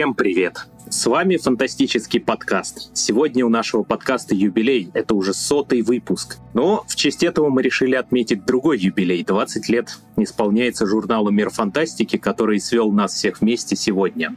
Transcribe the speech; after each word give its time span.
Всем 0.00 0.14
привет! 0.14 0.66
С 0.88 1.04
вами 1.04 1.36
фантастический 1.36 2.20
подкаст. 2.20 2.90
Сегодня 2.96 3.44
у 3.44 3.50
нашего 3.50 3.82
подкаста 3.82 4.34
юбилей. 4.34 4.90
Это 4.94 5.14
уже 5.14 5.34
сотый 5.34 5.82
выпуск. 5.82 6.38
Но 6.54 6.86
в 6.88 6.96
честь 6.96 7.22
этого 7.22 7.50
мы 7.50 7.60
решили 7.60 7.96
отметить 7.96 8.46
другой 8.46 8.78
юбилей. 8.78 9.22
20 9.22 9.68
лет 9.68 9.98
исполняется 10.16 10.86
журналу 10.86 11.30
«Мир 11.30 11.50
фантастики», 11.50 12.16
который 12.16 12.60
свел 12.60 12.90
нас 12.90 13.12
всех 13.12 13.42
вместе 13.42 13.76
сегодня. 13.76 14.36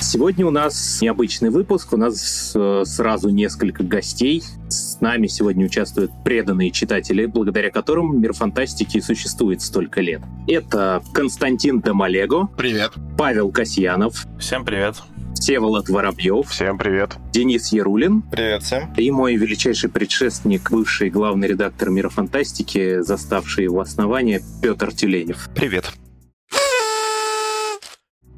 Сегодня 0.00 0.46
у 0.46 0.50
нас 0.50 1.00
необычный 1.02 1.50
выпуск, 1.50 1.92
у 1.92 1.96
нас 1.96 2.52
э, 2.54 2.82
сразу 2.86 3.30
несколько 3.30 3.82
гостей. 3.82 4.42
С 4.68 5.00
нами 5.00 5.26
сегодня 5.26 5.66
участвуют 5.66 6.12
преданные 6.24 6.70
читатели, 6.70 7.26
благодаря 7.26 7.70
которым 7.70 8.20
мир 8.20 8.32
фантастики 8.32 9.00
существует 9.00 9.60
столько 9.60 10.00
лет. 10.00 10.22
Это 10.46 11.02
Константин 11.12 11.80
Домолего. 11.80 12.48
Привет. 12.56 12.92
Павел 13.18 13.50
Касьянов. 13.50 14.26
Всем 14.38 14.64
привет. 14.64 14.96
Всеволод 15.34 15.88
Воробьев. 15.88 16.48
Всем 16.48 16.78
привет. 16.78 17.16
Денис 17.32 17.72
Ярулин. 17.72 18.22
Привет 18.22 18.62
всем. 18.62 18.92
И 18.94 19.10
мой 19.10 19.36
величайший 19.36 19.90
предшественник, 19.90 20.70
бывший 20.70 21.10
главный 21.10 21.48
редактор 21.48 21.90
«Мира 21.90 22.08
фантастики», 22.08 23.00
заставший 23.00 23.64
его 23.64 23.80
основание, 23.80 24.42
Петр 24.62 24.92
Тюленев. 24.92 25.48
Привет. 25.54 25.92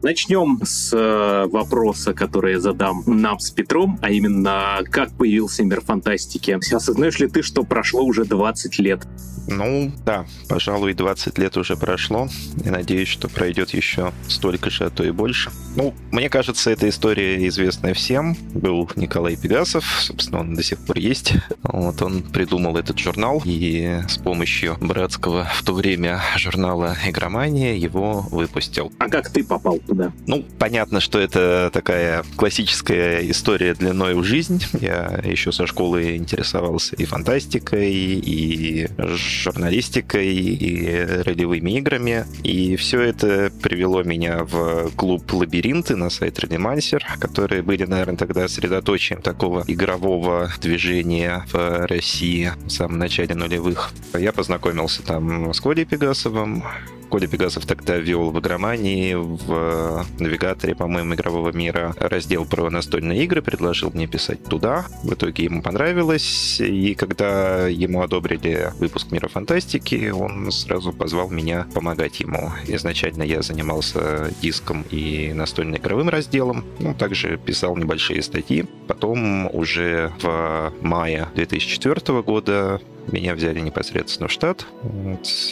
Начнем 0.03 0.61
с 0.65 0.95
э, 0.95 1.47
вопроса, 1.49 2.15
который 2.15 2.53
я 2.53 2.61
задам 2.61 3.03
нам 3.07 3.39
с 3.39 3.51
Петром, 3.51 3.99
а 4.01 4.11
именно, 4.11 4.79
как 4.91 5.13
появился 5.13 5.63
мир 5.63 5.83
фантастики. 5.83 6.53
Осознаешь 6.53 7.19
ли 7.19 7.29
ты, 7.29 7.43
что 7.43 7.65
прошло 7.65 8.03
уже 8.03 8.25
20 8.25 8.79
лет? 8.79 9.07
Ну, 9.47 9.93
да, 10.07 10.27
пожалуй, 10.49 10.95
20 10.95 11.37
лет 11.39 11.57
уже 11.57 11.77
прошло, 11.77 12.29
и 12.65 12.71
надеюсь, 12.71 13.09
что 13.09 13.29
пройдет 13.29 13.71
еще 13.71 14.13
столько 14.29 14.71
же, 14.71 14.85
а 14.85 14.91
то 14.91 15.05
и 15.05 15.11
больше. 15.11 15.51
Ну, 15.77 15.95
мне 16.13 16.29
кажется, 16.29 16.71
эта 16.71 16.89
история 16.89 17.47
известная 17.49 17.95
всем. 17.95 18.37
Был 18.55 18.89
Николай 18.97 19.37
Пегасов, 19.37 19.85
собственно, 20.01 20.41
он 20.41 20.55
до 20.55 20.63
сих 20.63 20.79
пор 20.79 20.99
есть. 20.99 21.35
Вот 21.63 22.01
он 22.03 22.23
придумал 22.23 22.77
этот 22.77 22.99
журнал, 22.99 23.43
и 23.45 24.03
с 24.09 24.19
помощью 24.19 24.77
братского 24.81 25.49
в 25.53 25.63
то 25.65 25.73
время 25.73 26.21
журнала 26.37 26.97
«Игромания» 27.05 27.75
его 27.75 28.21
выпустил. 28.31 28.93
А 28.99 29.09
как 29.09 29.31
ты 29.31 29.45
попал 29.45 29.81
туда? 29.91 30.13
Ну, 30.27 30.45
понятно, 30.59 31.01
что 31.01 31.19
это 31.19 31.71
такая 31.73 32.25
классическая 32.37 33.29
история 33.29 33.75
длиной 33.75 34.15
в 34.15 34.23
жизнь. 34.23 34.63
Я 34.81 35.21
еще 35.25 35.53
со 35.53 35.67
школы 35.67 36.17
интересовался 36.17 36.95
и 36.97 37.05
фантастикой, 37.05 37.91
и 37.91 38.89
журналистикой, 38.99 40.33
и 40.33 41.23
ролевыми 41.25 41.73
играми. 41.73 42.25
И 42.45 42.77
все 42.77 43.01
это 43.01 43.51
привело 43.63 44.03
меня 44.03 44.45
в 44.45 44.91
клуб 44.97 45.33
«Лабиринты» 45.33 45.97
на 45.97 46.09
сайт 46.11 46.39
Редимансер, 46.39 47.05
которые 47.19 47.63
были, 47.63 47.85
наверное, 47.85 48.17
тогда 48.17 48.47
средоточием 48.47 49.21
такого 49.21 49.65
игрового 49.67 50.51
движения 50.61 51.45
в 51.53 51.87
России 51.87 52.53
в 52.65 52.71
самом 52.71 52.99
начале 52.99 53.35
нулевых. 53.35 53.91
Я 54.15 54.33
познакомился 54.33 55.03
там 55.03 55.53
с 55.53 55.61
Колей 55.61 55.85
Пегасовым, 55.85 56.63
Коля 57.11 57.27
Пегасов 57.27 57.67
тогда 57.67 57.97
вел 57.97 58.31
в 58.31 58.39
игромании, 58.39 59.15
в 59.15 60.07
навигаторе, 60.21 60.77
по-моему, 60.77 61.15
игрового 61.15 61.51
мира 61.51 61.93
раздел 61.99 62.47
про 62.47 62.71
настольные 62.71 63.25
игры, 63.25 63.43
предложил 63.43 63.91
мне 63.91 64.07
писать 64.07 64.45
туда. 64.45 64.87
В 65.03 65.13
итоге 65.15 65.45
ему 65.45 65.61
понравилось, 65.61 66.61
и 66.61 66.95
когда 66.95 67.67
ему 67.67 68.03
одобрили 68.03 68.73
выпуск 68.79 69.11
Мира 69.11 69.27
Фантастики, 69.27 70.11
он 70.11 70.53
сразу 70.53 70.93
позвал 70.93 71.31
меня 71.31 71.67
помогать 71.75 72.21
ему. 72.21 72.53
Изначально 72.69 73.25
я 73.25 73.43
занимался 73.43 74.33
диском 74.41 74.85
и 74.91 75.33
настольно-игровым 75.35 76.09
разделом, 76.11 76.65
ну, 76.79 76.95
также 76.95 77.39
писал 77.39 77.77
небольшие 77.77 78.23
статьи. 78.23 78.67
Потом 78.87 79.53
уже 79.53 80.13
в 80.23 80.73
мае 80.81 81.29
2004 81.35 82.23
года 82.23 82.81
меня 83.11 83.35
взяли 83.35 83.61
непосредственно 83.61 84.29
в 84.29 84.33
штат. 84.33 84.67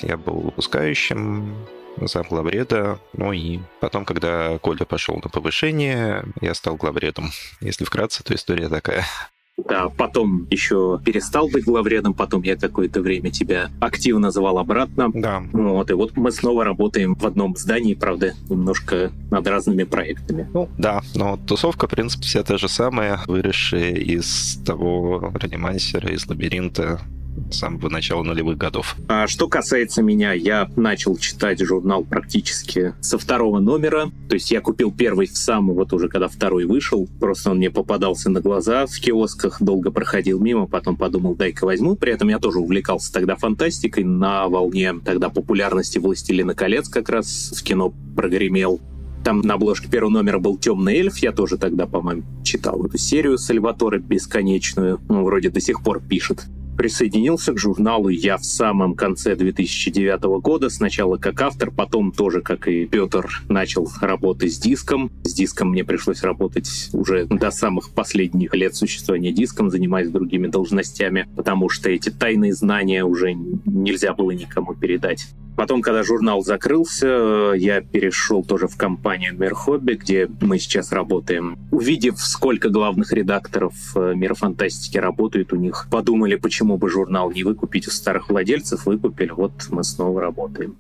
Я 0.03 0.17
был 0.17 0.41
выпускающим, 0.41 1.55
зам 2.07 2.25
главреда. 2.29 2.99
Ну 3.13 3.33
и 3.33 3.61
потом, 3.81 4.05
когда 4.05 4.59
Коля 4.59 4.85
пошел 4.85 5.17
на 5.17 5.29
повышение, 5.29 6.25
я 6.41 6.55
стал 6.55 6.77
главредом. 6.77 7.31
Если 7.61 7.85
вкратце, 7.85 8.23
то 8.23 8.35
история 8.35 8.69
такая. 8.69 9.05
Да, 9.69 9.89
потом 9.89 10.47
еще 10.51 11.01
перестал 11.05 11.49
быть 11.49 11.65
главредом, 11.65 12.15
потом 12.15 12.43
я 12.43 12.57
какое-то 12.57 13.01
время 13.01 13.31
тебя 13.33 13.71
активно 13.81 14.31
звал 14.31 14.59
обратно. 14.59 15.11
Да. 15.13 15.43
Вот, 15.53 15.91
и 15.91 15.95
вот 15.95 16.17
мы 16.17 16.31
снова 16.31 16.65
работаем 16.65 17.17
в 17.17 17.27
одном 17.27 17.57
здании, 17.57 17.95
правда, 17.95 18.35
немножко 18.49 19.11
над 19.33 19.47
разными 19.49 19.83
проектами. 19.83 20.49
Ну, 20.55 20.69
да, 20.79 21.03
но 21.17 21.37
тусовка, 21.37 21.89
в 21.89 21.91
принципе, 21.91 22.25
вся 22.25 22.45
та 22.45 22.57
же 22.57 22.69
самая, 22.69 23.21
выросшая 23.27 23.95
из 23.95 24.63
того 24.65 25.33
реанимансера, 25.35 26.09
из 26.13 26.29
лабиринта, 26.29 27.01
с 27.51 27.59
самого 27.59 27.89
начала 27.89 28.23
нулевых 28.23 28.59
годов. 28.59 28.97
А 29.09 29.27
что 29.27 29.49
касается 29.49 30.03
меня, 30.03 30.33
я 30.33 30.69
начал 30.77 31.17
читать 31.17 31.61
журнал 31.61 32.05
практически 32.05 32.95
со 33.01 33.19
второго 33.19 33.61
номера. 33.61 34.11
То 34.29 34.35
есть 34.35 34.51
я 34.51 34.61
купил 34.61 34.93
первый 34.93 35.27
в 35.27 35.37
самый, 35.37 35.75
вот 35.75 35.93
уже 35.93 36.09
когда 36.09 36.29
второй 36.29 36.65
вышел. 36.65 37.09
Просто 37.21 37.51
он 37.51 37.59
мне 37.59 37.71
попадался 37.71 38.31
на 38.31 38.41
глаза 38.41 38.87
в 38.87 38.99
киосках, 38.99 39.63
долго 39.63 39.91
проходил 39.91 40.41
мимо, 40.41 40.67
потом 40.67 40.97
подумал, 40.97 41.35
дай-ка 41.35 41.65
возьму. 41.65 41.97
При 41.97 42.13
этом 42.13 42.29
я 42.29 42.39
тоже 42.39 42.59
увлекался 42.59 43.13
тогда 43.13 43.37
фантастикой 43.37 44.05
на 44.05 44.49
волне 44.49 44.95
тогда 45.05 45.29
популярности 45.29 45.99
«Властелина 45.99 46.55
колец» 46.55 46.89
как 46.89 47.09
раз 47.09 47.53
в 47.57 47.63
кино 47.63 47.93
прогремел. 48.17 48.81
Там 49.25 49.41
на 49.41 49.55
обложке 49.55 49.89
первого 49.89 50.11
номера 50.11 50.39
был 50.39 50.57
«Темный 50.57 50.97
эльф». 50.97 51.19
Я 51.19 51.33
тоже 51.33 51.59
тогда, 51.59 51.87
по-моему, 51.87 52.23
читал 52.45 52.85
эту 52.87 52.99
серию 52.99 53.37
Сальваторе 53.37 53.99
бесконечную. 53.99 55.01
Ну, 55.09 55.25
вроде 55.25 55.51
до 55.51 55.61
сих 55.61 55.83
пор 55.83 56.01
пишет. 56.01 56.47
Присоединился 56.79 57.53
к 57.53 57.59
журналу 57.59 58.09
я 58.09 58.37
в 58.37 58.45
самом 58.45 58.95
конце 58.95 59.35
2009 59.35 60.41
года, 60.41 60.71
сначала 60.71 61.17
как 61.17 61.43
автор, 61.43 61.73
потом 61.73 62.13
тоже, 62.13 62.41
как 62.41 62.69
и 62.69 62.87
Петр, 62.87 63.29
начал 63.49 63.91
работать 64.01 64.53
с 64.53 64.59
диском. 64.59 65.11
С 65.25 65.35
диском 65.35 65.71
мне 65.71 65.83
пришлось 65.83 66.23
работать 66.23 66.89
уже 66.93 67.25
до 67.25 67.51
самых 67.51 67.91
последних 67.91 68.55
лет 68.55 68.77
существования 68.77 69.33
диском, 69.33 69.71
занимаясь 69.71 70.11
другими 70.11 70.47
должностями, 70.47 71.27
потому 71.35 71.69
что 71.69 71.91
эти 71.91 72.11
тайные 72.11 72.55
знания 72.55 73.05
уже 73.05 73.33
нельзя 73.35 74.15
было 74.15 74.31
никому 74.31 74.77
передать. 74.77 75.27
Потом, 75.59 75.83
когда 75.83 76.05
журнал 76.05 76.45
закрылся, 76.45 77.53
я 77.57 77.81
перешел 77.81 78.45
тоже 78.45 78.69
в 78.69 78.77
компанию 78.77 79.37
Мир 79.37 79.55
Хобби, 79.55 79.95
где 79.95 80.29
мы 80.41 80.61
сейчас 80.61 80.93
работаем. 80.93 81.59
Увидев, 81.73 82.21
сколько 82.21 82.69
главных 82.69 83.13
редакторов 83.13 83.75
э, 83.97 84.13
Мира 84.15 84.35
Фантастики 84.35 84.99
работают 84.99 85.53
у 85.53 85.57
них, 85.57 85.89
подумали, 85.91 86.37
почему 86.37 86.68
бы 86.77 86.91
журнал 86.91 87.31
не 87.31 87.45
выкупить 87.45 87.89
у 87.89 87.91
старых 87.91 88.29
владельцев, 88.29 88.87
выкупили, 88.87 89.31
вот 89.31 89.53
мы 89.71 89.85
снова 89.85 90.21
работаем. 90.21 90.77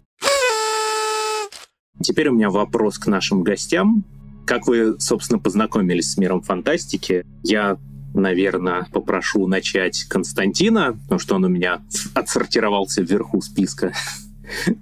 Теперь 2.03 2.29
у 2.29 2.35
меня 2.35 2.51
вопрос 2.51 2.99
к 2.99 3.07
нашим 3.07 3.43
гостям. 3.43 4.05
Как 4.47 4.67
вы, 4.67 4.99
собственно, 5.01 5.39
познакомились 5.39 6.13
с 6.13 6.17
миром 6.17 6.43
фантастики? 6.43 7.25
Я 7.43 7.79
наверное, 8.15 8.87
попрошу 8.93 9.47
начать 9.47 10.05
Константина, 10.05 10.99
потому 11.03 11.19
что 11.19 11.37
он 11.37 11.45
у 11.45 11.49
меня 11.49 11.83
отсортировался 12.15 13.03
вверху 13.03 13.41
списка. 13.41 13.93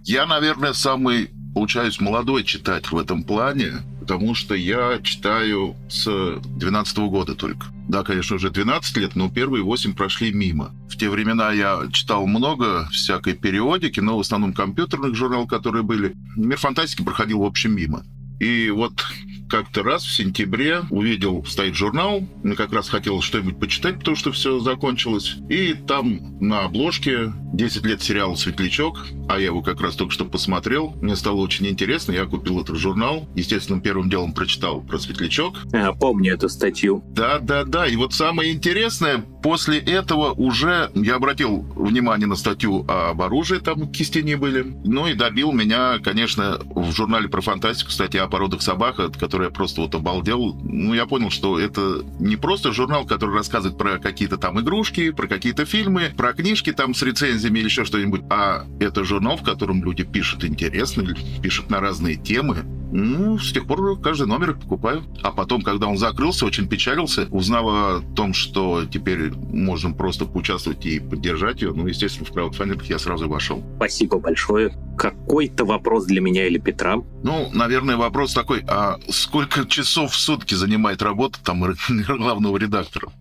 Я, 0.04 0.26
наверное, 0.26 0.72
самый, 0.72 1.30
получаюсь, 1.54 2.00
молодой 2.00 2.44
читатель 2.44 2.90
в 2.92 2.98
этом 2.98 3.24
плане, 3.24 3.72
потому 4.00 4.34
что 4.34 4.54
я 4.54 5.00
читаю 5.02 5.74
с 5.88 6.40
12 6.40 6.98
года 6.98 7.34
только. 7.34 7.66
Да, 7.88 8.02
конечно, 8.02 8.36
уже 8.36 8.50
12 8.50 8.96
лет, 8.96 9.14
но 9.14 9.30
первые 9.30 9.62
8 9.62 9.94
прошли 9.94 10.32
мимо. 10.32 10.72
В 10.88 10.96
те 10.96 11.08
времена 11.08 11.52
я 11.52 11.82
читал 11.92 12.26
много 12.26 12.88
всякой 12.90 13.34
периодики, 13.34 14.00
но 14.00 14.16
в 14.16 14.20
основном 14.20 14.52
компьютерных 14.52 15.14
журналов, 15.14 15.48
которые 15.48 15.84
были. 15.84 16.16
Мир 16.36 16.58
фантастики 16.58 17.02
проходил, 17.02 17.40
в 17.40 17.44
общем, 17.44 17.76
мимо. 17.76 18.04
И 18.40 18.70
вот 18.70 19.04
как-то 19.48 19.82
раз 19.82 20.04
в 20.04 20.14
сентябре 20.14 20.82
увидел, 20.90 21.44
стоит 21.44 21.74
журнал, 21.74 22.26
мне 22.42 22.54
как 22.54 22.72
раз 22.72 22.88
хотел 22.88 23.20
что-нибудь 23.20 23.58
почитать, 23.58 23.98
потому 23.98 24.16
что 24.16 24.32
все 24.32 24.58
закончилось. 24.58 25.36
И 25.48 25.74
там 25.74 26.38
на 26.40 26.64
обложке 26.64 27.32
10 27.52 27.84
лет 27.84 28.02
сериала 28.02 28.34
«Светлячок», 28.34 29.06
а 29.28 29.38
я 29.38 29.46
его 29.46 29.62
как 29.62 29.80
раз 29.80 29.96
только 29.96 30.12
что 30.12 30.24
посмотрел. 30.24 30.94
Мне 31.00 31.16
стало 31.16 31.36
очень 31.36 31.66
интересно, 31.66 32.12
я 32.12 32.26
купил 32.26 32.60
этот 32.60 32.76
журнал. 32.76 33.28
Естественно, 33.34 33.80
первым 33.80 34.08
делом 34.08 34.32
прочитал 34.32 34.80
про 34.82 34.98
«Светлячок». 34.98 35.58
А, 35.72 35.92
помню 35.92 36.34
эту 36.34 36.48
статью. 36.48 37.04
Да-да-да, 37.08 37.86
и 37.86 37.96
вот 37.96 38.12
самое 38.12 38.52
интересное, 38.52 39.24
после 39.46 39.78
этого 39.78 40.32
уже 40.32 40.90
я 40.96 41.14
обратил 41.14 41.64
внимание 41.76 42.26
на 42.26 42.34
статью 42.34 42.84
об 42.88 43.22
оружии, 43.22 43.58
там 43.58 43.88
кистени 43.92 44.34
были. 44.34 44.74
Ну 44.84 45.06
и 45.06 45.14
добил 45.14 45.52
меня, 45.52 46.00
конечно, 46.00 46.58
в 46.74 46.90
журнале 46.90 47.28
про 47.28 47.40
фантастику 47.42 47.92
статья 47.92 48.24
о 48.24 48.26
породах 48.26 48.60
собак, 48.60 48.98
от 48.98 49.16
которой 49.16 49.44
я 49.44 49.50
просто 49.50 49.82
вот 49.82 49.94
обалдел. 49.94 50.58
Ну, 50.64 50.94
я 50.94 51.06
понял, 51.06 51.30
что 51.30 51.60
это 51.60 52.02
не 52.18 52.34
просто 52.34 52.72
журнал, 52.72 53.06
который 53.06 53.36
рассказывает 53.36 53.78
про 53.78 54.00
какие-то 54.00 54.36
там 54.36 54.58
игрушки, 54.58 55.12
про 55.12 55.28
какие-то 55.28 55.64
фильмы, 55.64 56.12
про 56.16 56.32
книжки 56.32 56.72
там 56.72 56.92
с 56.92 57.00
рецензиями 57.02 57.60
или 57.60 57.66
еще 57.66 57.84
что-нибудь, 57.84 58.22
а 58.28 58.64
это 58.80 59.04
журнал, 59.04 59.36
в 59.36 59.44
котором 59.44 59.80
люди 59.84 60.02
пишут 60.02 60.44
интересно, 60.44 61.04
пишут 61.40 61.70
на 61.70 61.78
разные 61.78 62.16
темы. 62.16 62.64
Ну, 62.98 63.38
с 63.38 63.52
тех 63.52 63.66
пор 63.66 64.00
каждый 64.00 64.26
номер 64.26 64.54
покупаю. 64.54 65.04
А 65.22 65.30
потом, 65.30 65.60
когда 65.60 65.86
он 65.86 65.98
закрылся, 65.98 66.46
очень 66.46 66.66
печалился, 66.66 67.28
узнав 67.30 67.64
о 67.66 68.00
том, 68.14 68.32
что 68.32 68.86
теперь 68.86 69.32
можно 69.34 69.92
просто 69.92 70.24
поучаствовать 70.24 70.86
и 70.86 70.98
поддержать 70.98 71.60
ее. 71.60 71.72
Ну, 71.74 71.86
естественно, 71.86 72.24
в 72.24 72.32
краудфандинг 72.32 72.84
я 72.84 72.98
сразу 72.98 73.28
вошел. 73.28 73.62
Спасибо 73.76 74.18
большое. 74.18 74.74
Какой-то 74.96 75.66
вопрос 75.66 76.06
для 76.06 76.22
меня 76.22 76.46
или 76.46 76.56
Петра? 76.56 76.96
Ну, 77.22 77.50
наверное, 77.52 77.98
вопрос 77.98 78.32
такой, 78.32 78.64
а 78.66 78.98
сколько 79.10 79.66
часов 79.66 80.12
в 80.12 80.16
сутки 80.16 80.54
занимает 80.54 81.02
работа 81.02 81.38
там 81.44 81.62
главного 82.06 82.56
редактора? 82.56 83.12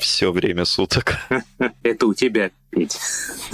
Все 0.00 0.32
время 0.32 0.64
суток. 0.64 1.18
Это 1.82 2.06
у 2.06 2.14
тебя, 2.14 2.50
Петь. 2.72 2.98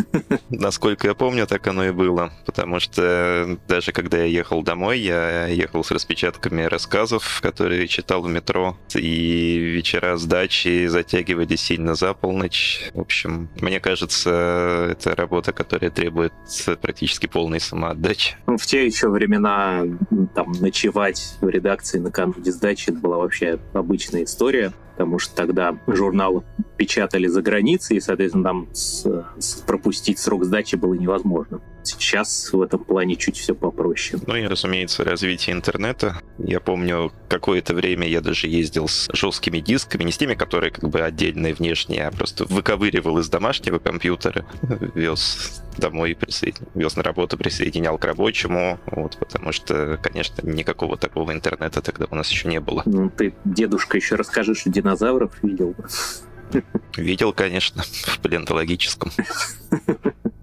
Насколько 0.51 1.09
я 1.09 1.15
помню, 1.15 1.49
так 1.49 1.67
оно 1.67 1.85
и 1.85 1.91
было. 1.91 2.33
Потому 2.47 2.79
что 2.79 3.59
даже 3.67 3.91
когда 3.91 4.19
я 4.19 4.25
ехал 4.27 4.63
домой, 4.63 5.01
я 5.01 5.49
ехал 5.49 5.83
с 5.83 5.91
распечатками 5.91 6.63
рассказов, 6.63 7.41
которые 7.43 7.89
читал 7.89 8.23
в 8.23 8.29
метро. 8.29 8.79
И 8.95 9.59
вечера 9.59 10.17
сдачи 10.19 10.87
затягивали 10.87 11.57
сильно 11.57 11.97
за 11.97 12.15
полночь. 12.15 12.91
В 12.95 13.01
общем, 13.01 13.51
мне 13.61 13.81
кажется, 13.81 14.89
это 14.93 15.17
работа, 15.17 15.53
которая 15.53 15.91
требует 15.91 16.33
практически 16.81 17.27
полной 17.27 17.59
самоотдачи. 17.59 18.37
Ну, 18.47 18.57
в 18.57 18.67
те 18.67 18.87
еще 18.87 19.09
времена 19.09 19.83
там 20.37 20.53
ночевать 20.53 21.35
в 21.41 21.49
редакции 21.49 21.99
накануне 21.99 22.53
сдачи 22.53 22.91
это 22.91 23.01
была 23.01 23.17
вообще 23.17 23.59
обычная 23.73 24.23
история 24.23 24.73
потому 24.99 25.21
что 25.21 25.33
тогда 25.37 25.79
журнал 25.87 26.43
печатали 26.77 27.29
за 27.29 27.41
границей, 27.41 27.99
и, 27.99 28.01
соответственно, 28.01 28.43
там 28.43 28.69
с, 28.73 29.07
с, 29.39 29.55
пропустить 29.65 30.19
срок 30.19 30.45
сдачи 30.45 30.75
было 30.75 30.95
невозможно. 30.95 31.61
Сейчас 31.85 32.53
в 32.53 32.61
этом 32.61 32.83
плане 32.83 33.15
чуть 33.15 33.37
все 33.37 33.55
попроще. 33.55 34.21
Ну 34.27 34.35
и, 34.35 34.45
разумеется, 34.45 35.05
развитие 35.05 35.55
интернета. 35.55 36.21
Я 36.37 36.59
помню, 36.59 37.13
какое-то 37.29 37.75
время 37.75 38.09
я 38.09 38.21
даже 38.21 38.49
ездил 38.49 38.89
с 38.89 39.09
жесткими 39.13 39.61
дисками, 39.61 40.03
не 40.03 40.11
с 40.11 40.19
теми, 40.19 40.35
которые 40.35 40.73
как 40.73 40.91
бы 40.91 41.01
отдельные 41.01 41.55
внешние, 41.55 42.09
а 42.09 42.11
просто 42.11 42.45
выковыривал 42.47 43.19
из 43.19 43.29
домашнего 43.29 43.79
компьютера, 43.79 44.47
вез 44.97 45.63
домой, 45.79 46.15
присоединял, 46.15 46.71
вез 46.75 46.97
на 46.97 47.03
работу, 47.03 47.37
присоединял 47.37 47.99
к 47.99 48.05
рабочему, 48.05 48.79
вот, 48.87 49.17
потому 49.19 49.53
что, 49.53 49.99
конечно, 50.03 50.47
никакого 50.49 50.97
такого 50.97 51.33
интернета 51.33 51.81
тогда 51.81 52.07
у 52.11 52.15
нас 52.15 52.31
еще 52.31 52.49
не 52.49 52.61
было. 52.61 52.83
Ну, 52.87 53.11
ты, 53.11 53.35
дедушка, 53.45 53.97
еще 53.97 54.17
расскажи, 54.17 54.55
что 54.55 54.71
динозавров 54.71 55.33
видел. 55.43 55.75
Видел, 56.97 57.33
конечно, 57.33 57.83
в 57.83 58.21
палеонтологическом. 58.21 59.11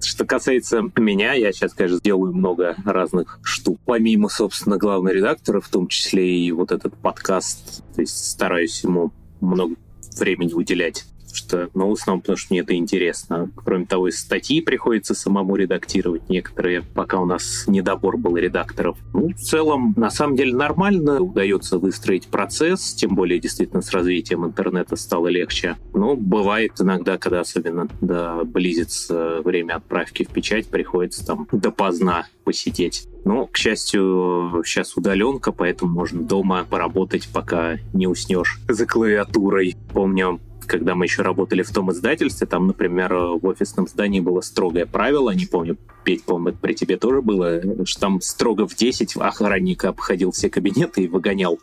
Что 0.02 0.26
касается 0.26 0.84
меня, 0.96 1.34
я 1.34 1.52
сейчас, 1.52 1.74
конечно, 1.74 2.00
делаю 2.00 2.34
много 2.34 2.76
разных 2.86 3.40
штук. 3.42 3.80
Помимо, 3.86 4.30
собственно, 4.30 4.78
главного 4.78 5.14
редактора, 5.14 5.62
в 5.62 5.70
том 5.70 5.88
числе 5.88 6.38
и 6.38 6.52
вот 6.52 6.72
этот 6.72 6.96
подкаст. 6.96 7.84
То 7.96 8.02
есть 8.02 8.32
стараюсь 8.32 8.84
ему 8.84 9.12
много 9.42 9.76
времени 10.18 10.54
уделять 10.54 11.06
что, 11.36 11.70
ну, 11.74 11.90
в 11.90 11.94
основном, 11.94 12.22
потому 12.22 12.38
что 12.38 12.54
мне 12.54 12.62
это 12.62 12.76
интересно. 12.76 13.50
Кроме 13.56 13.86
того, 13.86 14.08
и 14.08 14.12
статьи 14.12 14.62
приходится 14.62 15.14
самому 15.14 15.56
редактировать 15.56 16.30
некоторые, 16.30 16.82
пока 16.82 17.20
у 17.20 17.26
нас 17.26 17.66
недобор 17.68 18.18
был 18.18 18.38
редакторов. 18.38 18.98
Ну, 19.14 19.30
в 19.30 19.36
целом, 19.36 19.94
на 19.98 20.10
самом 20.10 20.36
деле, 20.36 20.56
нормально 20.56 21.22
удается 21.22 21.78
выстроить 21.78 22.28
процесс, 22.28 22.94
тем 22.94 23.16
более, 23.16 23.40
действительно, 23.40 23.82
с 23.82 23.92
развитием 23.92 24.46
интернета 24.46 24.96
стало 24.96 25.28
легче. 25.28 25.76
Но 25.94 26.16
бывает 26.16 26.74
иногда, 26.80 27.18
когда 27.18 27.42
особенно 27.42 27.88
да, 28.02 28.44
близится 28.44 29.42
время 29.44 29.76
отправки 29.76 30.24
в 30.24 30.30
печать, 30.30 30.68
приходится 30.68 31.26
там 31.26 31.48
допоздна 31.52 32.28
посидеть. 32.44 33.08
Но, 33.26 33.48
к 33.48 33.58
счастью, 33.58 34.62
сейчас 34.64 34.96
удаленка, 34.96 35.52
поэтому 35.52 35.92
можно 35.92 36.22
дома 36.22 36.64
поработать, 36.70 37.28
пока 37.34 37.78
не 37.92 38.06
уснешь 38.08 38.60
за 38.70 38.86
клавиатурой. 38.86 39.76
Помню, 39.92 40.40
когда 40.66 40.96
мы 40.96 41.06
еще 41.06 41.22
работали 41.22 41.62
в 41.62 41.72
том 41.72 41.92
издательстве, 41.92 42.48
там, 42.48 42.68
например, 42.68 43.14
в 43.14 43.46
офисном 43.46 43.88
здании 43.88 44.20
было 44.20 44.42
строгое 44.42 44.86
правило, 44.86 45.32
не 45.32 45.46
помню, 45.46 45.78
Петь, 46.04 46.24
по-моему, 46.24 46.58
при 46.60 46.74
тебе 46.74 46.98
тоже 46.98 47.22
было, 47.22 47.62
что 47.86 48.00
там 48.00 48.22
строго 48.22 48.68
в 48.68 48.76
10 48.76 49.16
охранник 49.18 49.86
обходил 49.86 50.32
все 50.32 50.50
кабинеты 50.50 51.04
и 51.04 51.08
выгонял 51.08 51.60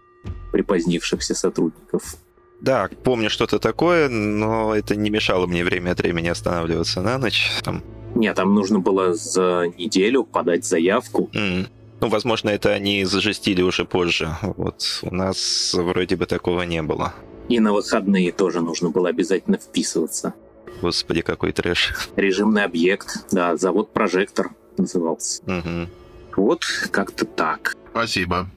припозднившихся 0.53 1.35
сотрудников. 1.35 2.17
Да, 2.61 2.89
помню 3.03 3.29
что-то 3.29 3.59
такое, 3.59 4.09
но 4.09 4.75
это 4.75 4.95
не 4.95 5.11
мешало 5.11 5.47
мне 5.47 5.65
время 5.65 5.93
от 5.93 6.01
времени 6.01 6.29
останавливаться 6.29 7.03
на 7.03 7.19
ночь. 7.19 7.51
Там... 7.63 7.83
Нет, 8.15 8.37
там 8.37 8.55
нужно 8.55 8.79
было 8.79 9.15
за 9.15 9.65
неделю 9.79 10.23
подать 10.25 10.65
заявку. 10.65 11.29
Mm. 11.33 11.67
Ну, 12.01 12.09
возможно, 12.09 12.51
это 12.51 12.71
они 12.71 13.05
зажестили 13.05 13.63
уже 13.63 13.85
позже. 13.85 14.37
Вот 14.43 15.01
у 15.03 15.15
нас 15.15 15.73
вроде 15.75 16.17
бы 16.17 16.27
такого 16.27 16.63
не 16.63 16.83
было. 16.83 17.15
И 17.49 17.61
на 17.61 17.73
выходные 17.73 18.33
тоже 18.33 18.61
нужно 18.61 18.91
было 18.91 19.09
обязательно 19.09 19.59
вписываться. 19.59 20.35
Господи, 20.81 21.23
какой 21.23 21.53
трэш. 21.53 21.95
Режимный 22.17 22.65
объект, 22.65 23.27
да, 23.31 23.57
завод 23.57 23.93
«Прожектор» 23.93 24.51
назывался. 24.77 25.43
Угу. 25.45 25.89
Вот 26.37 26.65
как-то 26.91 27.25
так. 27.25 27.77
Спасибо. 27.91 28.49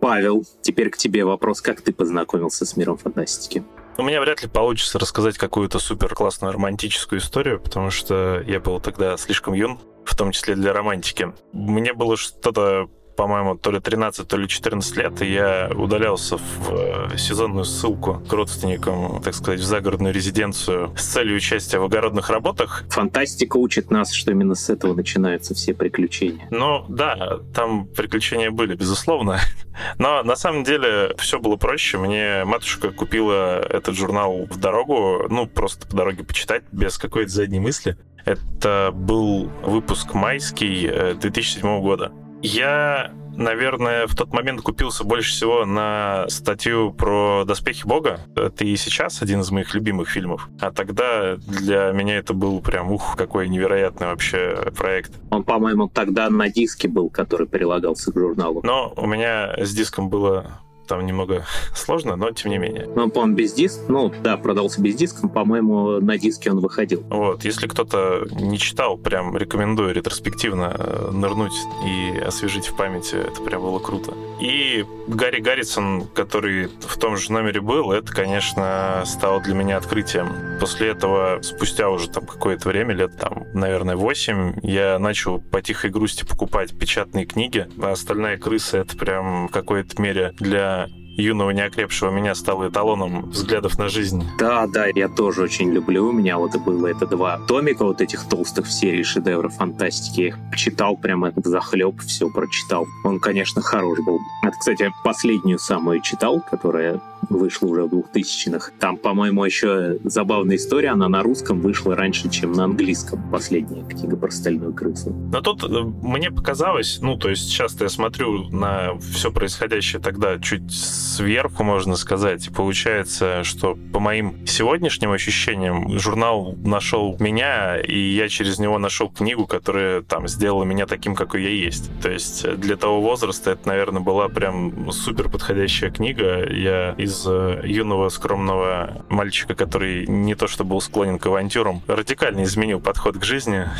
Павел, 0.00 0.44
теперь 0.60 0.90
к 0.90 0.96
тебе 0.96 1.24
вопрос. 1.24 1.60
Как 1.60 1.80
ты 1.80 1.92
познакомился 1.92 2.66
с 2.66 2.76
миром 2.76 2.96
фантастики? 2.96 3.64
У 3.98 4.02
меня 4.02 4.20
вряд 4.20 4.42
ли 4.42 4.48
получится 4.48 4.98
рассказать 4.98 5.38
какую-то 5.38 5.78
супер 5.78 6.14
классную 6.14 6.52
романтическую 6.52 7.18
историю, 7.18 7.58
потому 7.58 7.90
что 7.90 8.42
я 8.46 8.60
был 8.60 8.78
тогда 8.78 9.16
слишком 9.16 9.54
юн, 9.54 9.78
в 10.04 10.14
том 10.14 10.32
числе 10.32 10.54
для 10.54 10.72
романтики. 10.74 11.32
Мне 11.52 11.94
было 11.94 12.16
что-то 12.16 12.90
по-моему, 13.16 13.56
то 13.56 13.70
ли 13.70 13.80
13, 13.80 14.28
то 14.28 14.36
ли 14.36 14.48
14 14.48 14.96
лет, 14.96 15.22
и 15.22 15.32
я 15.32 15.70
удалялся 15.74 16.36
в 16.36 16.70
э, 16.70 17.16
сезонную 17.16 17.64
ссылку 17.64 18.22
к 18.28 18.32
родственникам, 18.32 19.22
так 19.22 19.34
сказать, 19.34 19.60
в 19.60 19.64
загородную 19.64 20.14
резиденцию 20.14 20.92
с 20.96 21.04
целью 21.04 21.36
участия 21.36 21.78
в 21.78 21.84
огородных 21.84 22.30
работах. 22.30 22.84
Фантастика 22.90 23.56
учит 23.56 23.90
нас, 23.90 24.12
что 24.12 24.32
именно 24.32 24.54
с 24.54 24.68
этого 24.70 24.94
начинаются 24.94 25.54
все 25.54 25.74
приключения. 25.74 26.46
Ну, 26.50 26.84
да, 26.88 27.40
там 27.54 27.86
приключения 27.86 28.50
были, 28.50 28.74
безусловно. 28.74 29.40
Но 29.98 30.22
на 30.22 30.36
самом 30.36 30.64
деле 30.64 31.14
все 31.18 31.38
было 31.38 31.56
проще. 31.56 31.98
Мне 31.98 32.44
матушка 32.44 32.90
купила 32.90 33.60
этот 33.60 33.96
журнал 33.96 34.46
в 34.50 34.58
дорогу, 34.58 35.26
ну, 35.30 35.46
просто 35.46 35.86
по 35.86 35.96
дороге 35.96 36.24
почитать, 36.24 36.64
без 36.70 36.98
какой-то 36.98 37.30
задней 37.30 37.60
мысли. 37.60 37.96
Это 38.24 38.90
был 38.92 39.50
выпуск 39.62 40.12
майский 40.12 40.88
2007 41.20 41.66
э, 41.66 41.80
года. 41.80 42.12
Я, 42.42 43.12
наверное, 43.36 44.06
в 44.06 44.14
тот 44.14 44.32
момент 44.32 44.60
купился 44.60 45.04
больше 45.04 45.30
всего 45.30 45.64
на 45.64 46.26
статью 46.28 46.92
про 46.92 47.44
«Доспехи 47.44 47.86
Бога». 47.86 48.20
Это 48.36 48.64
и 48.64 48.76
сейчас 48.76 49.22
один 49.22 49.40
из 49.40 49.50
моих 49.50 49.74
любимых 49.74 50.08
фильмов. 50.08 50.48
А 50.60 50.70
тогда 50.70 51.36
для 51.36 51.92
меня 51.92 52.18
это 52.18 52.34
был 52.34 52.60
прям, 52.60 52.92
ух, 52.92 53.16
какой 53.16 53.48
невероятный 53.48 54.08
вообще 54.08 54.70
проект. 54.76 55.12
Он, 55.30 55.44
по-моему, 55.44 55.88
тогда 55.88 56.30
на 56.30 56.48
диске 56.48 56.88
был, 56.88 57.10
который 57.10 57.46
прилагался 57.46 58.12
к 58.12 58.18
журналу. 58.18 58.60
Но 58.62 58.92
у 58.96 59.06
меня 59.06 59.54
с 59.58 59.72
диском 59.74 60.08
было 60.08 60.60
там 60.86 61.04
немного 61.04 61.44
сложно, 61.74 62.16
но 62.16 62.30
тем 62.30 62.50
не 62.50 62.58
менее. 62.58 62.88
Ну, 62.94 63.10
по-моему, 63.10 63.36
без 63.36 63.52
диска. 63.52 63.84
Ну, 63.88 64.12
да, 64.22 64.36
продался 64.36 64.80
без 64.80 64.94
диска, 64.94 65.28
по-моему, 65.28 66.00
на 66.00 66.18
диске 66.18 66.50
он 66.50 66.60
выходил. 66.60 67.02
Вот, 67.08 67.44
если 67.44 67.66
кто-то 67.66 68.26
не 68.30 68.58
читал, 68.58 68.96
прям 68.96 69.36
рекомендую 69.36 69.94
ретроспективно 69.94 70.74
э, 70.78 71.10
нырнуть 71.12 71.54
и 71.84 72.18
освежить 72.18 72.68
в 72.68 72.76
памяти. 72.76 73.16
Это 73.16 73.42
прям 73.42 73.62
было 73.62 73.78
круто. 73.78 74.14
И 74.40 74.84
Гарри 75.08 75.40
Гаррисон, 75.40 76.08
который 76.08 76.68
в 76.80 76.98
том 76.98 77.16
же 77.16 77.32
номере 77.32 77.60
был, 77.60 77.92
это, 77.92 78.12
конечно, 78.12 79.02
стало 79.06 79.40
для 79.40 79.54
меня 79.54 79.78
открытием. 79.78 80.58
После 80.60 80.88
этого, 80.88 81.40
спустя 81.42 81.88
уже 81.88 82.08
там 82.10 82.26
какое-то 82.26 82.68
время, 82.68 82.94
лет 82.94 83.16
там, 83.18 83.44
наверное, 83.54 83.96
8, 83.96 84.60
я 84.62 84.98
начал 84.98 85.40
по 85.40 85.62
тихой 85.62 85.90
грусти 85.90 86.24
покупать 86.24 86.76
печатные 86.78 87.24
книги. 87.24 87.66
А 87.80 87.92
остальная 87.92 88.36
крыса— 88.36 88.78
это 88.78 88.96
прям 88.96 89.48
в 89.48 89.50
какой-то 89.50 90.00
мере 90.00 90.32
для 90.38 90.75
юного 91.16 91.50
неокрепшего 91.50 92.10
меня 92.10 92.34
стало 92.34 92.68
эталоном 92.68 93.30
взглядов 93.30 93.78
на 93.78 93.88
жизнь. 93.88 94.24
Да, 94.38 94.66
да, 94.66 94.86
я 94.94 95.08
тоже 95.08 95.42
очень 95.42 95.70
люблю. 95.70 96.08
У 96.08 96.12
меня 96.12 96.38
вот 96.38 96.56
было 96.56 96.86
это 96.86 97.06
два 97.06 97.38
томика 97.48 97.84
вот 97.84 98.00
этих 98.00 98.24
толстых 98.24 98.66
в 98.66 98.72
серии 98.72 99.02
шедевров 99.02 99.54
фантастики. 99.54 100.20
Я 100.20 100.28
их 100.28 100.38
читал 100.56 100.96
прямо 100.96 101.32
захлеб, 101.36 102.00
все 102.00 102.28
прочитал. 102.28 102.86
Он, 103.04 103.20
конечно, 103.20 103.62
хорош 103.62 103.98
был. 104.04 104.18
Это, 104.42 104.56
кстати, 104.58 104.92
последнюю 105.04 105.58
самую 105.58 106.00
читал, 106.00 106.42
которая 106.50 107.00
вышла 107.30 107.66
уже 107.68 107.84
в 107.84 107.94
2000-х. 107.94 108.72
Там, 108.78 108.96
по-моему, 108.96 109.44
еще 109.44 109.98
забавная 110.04 110.56
история, 110.56 110.90
она 110.90 111.08
на 111.08 111.22
русском 111.22 111.60
вышла 111.60 111.94
раньше, 111.96 112.28
чем 112.28 112.52
на 112.52 112.64
английском. 112.64 113.30
Последняя 113.30 113.84
книга 113.84 114.16
про 114.16 114.30
стальную 114.30 114.72
крысу. 114.72 115.12
Но 115.32 115.40
тут 115.40 115.64
э, 115.64 115.68
мне 116.02 116.30
показалось, 116.30 116.98
ну, 117.00 117.16
то 117.16 117.30
есть 117.30 117.52
часто 117.52 117.84
я 117.84 117.88
смотрю 117.90 118.48
на 118.50 118.98
все 118.98 119.30
происходящее 119.32 120.00
тогда 120.00 120.38
чуть 120.38 120.70
сверху, 120.72 121.64
можно 121.64 121.96
сказать. 121.96 122.46
И 122.46 122.50
получается, 122.50 123.44
что 123.44 123.76
по 123.92 124.00
моим 124.00 124.46
сегодняшним 124.46 125.12
ощущениям 125.12 125.98
журнал 125.98 126.54
нашел 126.64 127.16
меня, 127.18 127.78
и 127.78 127.98
я 127.98 128.28
через 128.28 128.58
него 128.58 128.78
нашел 128.78 129.08
книгу, 129.08 129.46
которая 129.46 130.02
там 130.02 130.28
сделала 130.28 130.64
меня 130.64 130.86
таким, 130.86 131.14
какой 131.14 131.42
я 131.42 131.50
есть. 131.50 131.90
То 132.00 132.10
есть 132.10 132.48
для 132.56 132.76
того 132.76 133.00
возраста 133.00 133.52
это, 133.52 133.68
наверное, 133.68 134.02
была 134.02 134.28
прям 134.28 134.90
супер 134.92 135.28
подходящая 135.28 135.90
книга. 135.90 136.46
Я 136.50 136.94
из 136.98 137.15
э, 137.26 137.62
юного 137.64 138.08
скромного 138.08 139.04
мальчика, 139.08 139.54
который 139.54 140.06
не 140.06 140.34
то 140.34 140.48
что 140.48 140.64
был 140.64 140.80
склонен 140.80 141.18
к 141.18 141.26
авантюрам, 141.26 141.82
радикально 141.86 142.42
изменил 142.42 142.80
подход 142.80 143.16
к 143.18 143.24
жизни. 143.24 143.66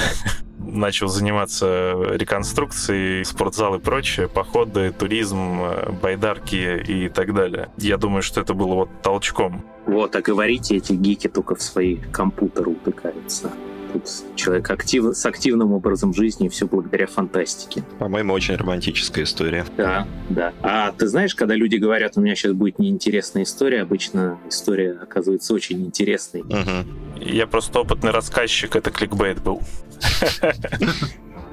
начал 0.67 1.09
заниматься 1.09 1.95
реконструкцией, 2.13 3.25
спортзал 3.25 3.77
и 3.77 3.79
прочее, 3.79 4.29
походы, 4.29 4.93
туризм, 4.93 5.61
э, 5.63 5.93
байдарки 6.03 6.83
и 6.87 7.09
так 7.09 7.35
далее. 7.35 7.71
Я 7.77 7.97
думаю, 7.97 8.23
что 8.23 8.41
это 8.41 8.55
было 8.55 8.75
вот 8.75 8.89
толчком. 9.03 9.65
Вот, 9.87 10.17
а 10.17 10.23
говорите, 10.23 10.77
эти 10.77 10.93
гики 10.93 11.29
только 11.29 11.55
в 11.55 11.63
свои 11.63 11.97
компьютеры 11.97 12.71
утыкаются. 12.71 13.53
Тут 13.93 14.05
человек 14.35 14.71
актив, 14.71 15.17
с 15.17 15.27
активным 15.27 15.73
образом 15.73 16.13
жизни, 16.15 16.49
все 16.49 16.67
благодаря 16.67 17.07
фантастике. 17.07 17.83
По-моему, 17.99 18.33
очень 18.33 18.57
романтическая 18.57 19.25
история. 19.25 19.65
Да, 19.77 20.07
да. 20.29 20.53
А 20.63 20.93
ты 20.93 21.07
знаешь, 21.09 21.35
когда 21.35 21.55
люди 21.55 21.77
говорят, 21.77 22.17
у 22.17 22.21
меня 22.21 22.35
сейчас 22.35 22.53
будет 22.53 22.79
неинтересная 22.79 23.45
история, 23.45 23.83
обычно 23.83 24.39
история 24.49 24.99
оказывается 25.03 25.55
очень 25.55 25.85
интересной. 25.85 26.43
Угу. 26.43 27.25
Я 27.25 27.47
просто 27.47 27.81
опытный 27.81 28.11
рассказчик, 28.11 28.77
это 28.77 28.91
кликбейт 28.91 29.43
был. 29.43 29.63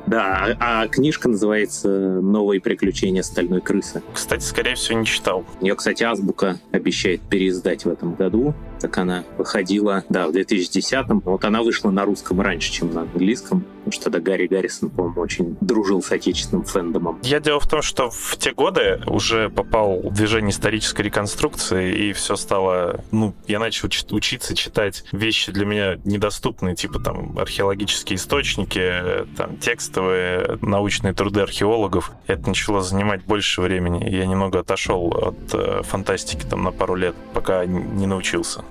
Да, 0.06 0.58
а 0.60 0.88
книжка 0.90 1.30
называется 1.30 1.88
«Новые 1.88 2.60
приключения 2.60 3.22
стальной 3.24 3.62
крысы». 3.62 4.02
Кстати, 4.14 4.44
скорее 4.44 4.76
всего, 4.76 5.00
не 5.00 5.06
читал. 5.06 5.46
Ее, 5.62 5.76
кстати, 5.76 6.04
Азбука 6.04 6.60
обещает 6.72 7.22
переиздать 7.22 7.86
в 7.86 7.90
этом 7.90 8.14
году. 8.16 8.54
Так 8.84 8.98
она 8.98 9.24
выходила, 9.38 10.04
да, 10.10 10.28
в 10.28 10.32
2010-м. 10.32 11.22
Вот 11.22 11.46
она 11.46 11.62
вышла 11.62 11.90
на 11.90 12.04
русском 12.04 12.42
раньше, 12.42 12.70
чем 12.70 12.94
на 12.94 13.04
английском. 13.04 13.62
Потому 13.62 13.92
что 13.94 14.04
тогда 14.04 14.20
Гарри 14.20 14.48
Гаррисон, 14.48 14.90
по-моему, 14.90 15.22
очень 15.22 15.58
дружил 15.62 16.02
с 16.02 16.12
отечественным 16.12 16.66
фэндомом. 16.66 17.20
Я 17.24 17.40
дело 17.40 17.62
в 17.62 17.68
том, 17.68 17.82
что 17.82 18.10
в 18.10 18.36
те 18.38 18.52
годы 18.52 19.02
уже 19.08 19.50
попал 19.50 20.02
в 20.02 20.14
движение 20.14 20.52
исторической 20.52 21.04
реконструкции, 21.04 21.96
и 21.96 22.14
все 22.14 22.36
стало... 22.36 23.06
Ну, 23.12 23.34
я 23.48 23.60
начал 23.60 23.88
учиться 24.12 24.54
читать 24.54 25.06
вещи 25.14 25.54
для 25.54 25.66
меня 25.66 25.98
недоступные, 26.04 26.76
типа 26.76 27.00
там 27.00 27.40
археологические 27.40 28.18
источники, 28.18 29.26
там 29.38 29.56
текстовые 29.58 30.58
научные 30.62 31.14
труды 31.14 31.40
археологов. 31.40 32.12
Это 32.28 32.50
начало 32.50 32.82
занимать 32.82 33.24
больше 33.24 33.62
времени. 33.62 34.10
Я 34.10 34.26
немного 34.26 34.60
отошел 34.60 35.08
от 35.08 35.54
э, 35.54 35.84
фантастики 35.84 36.46
там 36.46 36.64
на 36.64 36.72
пару 36.72 36.96
лет, 36.96 37.16
пока 37.34 37.66
не 37.66 38.08
научился. 38.08 38.66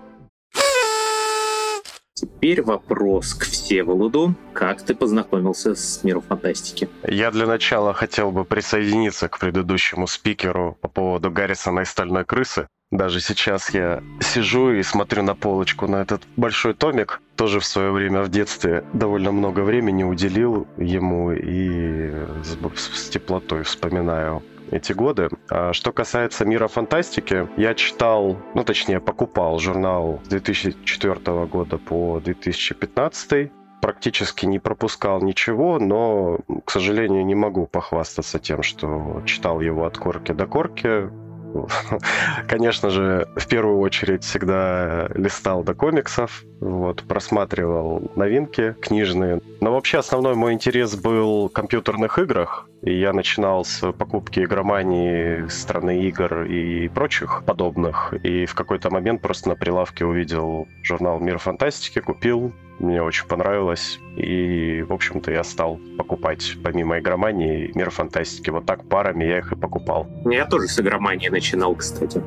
Теперь 2.23 2.63
вопрос 2.63 3.35
к 3.35 3.47
Всеволоду. 3.47 4.37
Как 4.53 4.81
ты 4.81 4.95
познакомился 4.95 5.75
с 5.75 6.05
миром 6.05 6.23
фантастики? 6.23 6.89
Я 7.05 7.33
для 7.33 7.49
начала 7.49 7.93
хотел 7.95 8.31
бы 8.31 8.45
присоединиться 8.45 9.29
к 9.29 9.41
предыдущему 9.41 10.07
спикеру 10.07 10.79
по 10.81 10.87
поводу 10.87 11.33
Гаррисона 11.33 11.81
и 11.81 11.85
Стальной 11.85 12.25
Крысы. 12.25 12.69
Даже 12.93 13.21
сейчас 13.21 13.71
я 13.71 14.05
сижу 14.21 14.71
и 14.71 14.85
смотрю 14.85 15.25
на 15.25 15.35
полочку 15.35 15.89
на 15.89 15.97
этот 15.97 16.23
большой 16.37 16.75
томик. 16.75 17.21
Тоже 17.35 17.59
в 17.59 17.65
свое 17.65 17.91
время 17.91 18.23
в 18.23 18.29
детстве 18.29 18.85
довольно 18.93 19.33
много 19.33 19.61
времени 19.61 20.05
уделил 20.05 20.69
ему 20.77 21.33
и 21.33 22.13
с, 22.45 22.57
с 22.79 23.09
теплотой 23.09 23.65
вспоминаю 23.65 24.45
эти 24.73 24.93
годы. 24.93 25.29
А 25.49 25.73
что 25.73 25.93
касается 25.93 26.45
мира 26.45 26.67
фантастики, 26.67 27.49
я 27.57 27.75
читал, 27.75 28.37
ну 28.55 28.65
точнее 28.65 29.01
покупал 29.01 29.59
журнал 29.59 30.21
с 30.25 30.29
2004 30.29 31.47
года 31.47 31.79
по 31.79 32.21
2015 32.25 33.53
практически 33.83 34.47
не 34.47 34.61
пропускал 34.61 35.21
ничего, 35.23 35.81
но, 35.81 36.39
к 36.65 36.71
сожалению, 36.71 37.27
не 37.27 37.35
могу 37.35 37.67
похвастаться 37.67 38.39
тем, 38.39 38.63
что 38.63 39.23
читал 39.27 39.61
его 39.61 39.85
от 39.85 39.99
корки 39.99 40.31
до 40.31 40.47
корки. 40.47 41.11
Конечно 42.49 42.91
же, 42.91 43.29
в 43.37 43.47
первую 43.49 43.81
очередь 43.81 44.23
всегда 44.23 45.09
листал 45.15 45.65
до 45.65 45.75
комиксов, 45.75 46.45
вот, 46.61 47.03
просматривал 47.03 48.13
новинки 48.15 48.77
книжные. 48.81 49.41
Но 49.61 49.73
вообще 49.73 49.99
основной 49.99 50.37
мой 50.37 50.53
интерес 50.53 50.95
был 50.95 51.49
в 51.49 51.53
компьютерных 51.53 52.21
играх. 52.21 52.69
И 52.83 52.99
я 52.99 53.13
начинал 53.13 53.65
с 53.65 53.93
покупки 53.93 54.41
игромании, 54.41 55.47
страны 55.49 56.03
игр 56.03 56.43
и 56.43 56.89
прочих 56.89 57.45
подобных. 57.47 58.13
И 58.25 58.45
в 58.45 58.55
какой-то 58.55 58.91
момент 58.91 59.23
просто 59.23 59.51
на 59.51 59.55
прилавке 59.55 60.05
увидел 60.05 60.67
журнал 60.83 61.21
«Мир 61.21 61.39
фантастики», 61.39 62.01
купил, 62.01 62.53
мне 62.81 63.01
очень 63.01 63.27
понравилось. 63.27 64.01
И, 64.17 64.85
в 64.89 64.93
общем-то, 64.93 65.31
я 65.31 65.45
стал 65.45 65.79
покупать, 65.97 66.57
помимо 66.65 66.99
игромании, 66.99 67.71
мир 67.75 67.91
фантастики. 67.91 68.51
Вот 68.51 68.67
так 68.67 68.89
парами 68.89 69.25
я 69.25 69.39
их 69.39 69.53
и 69.53 69.57
покупал. 69.57 70.09
Я 70.25 70.47
тоже 70.47 70.67
с 70.67 70.81
игроманией 70.81 71.31
начинал, 71.31 71.77
кстати. 71.77 72.21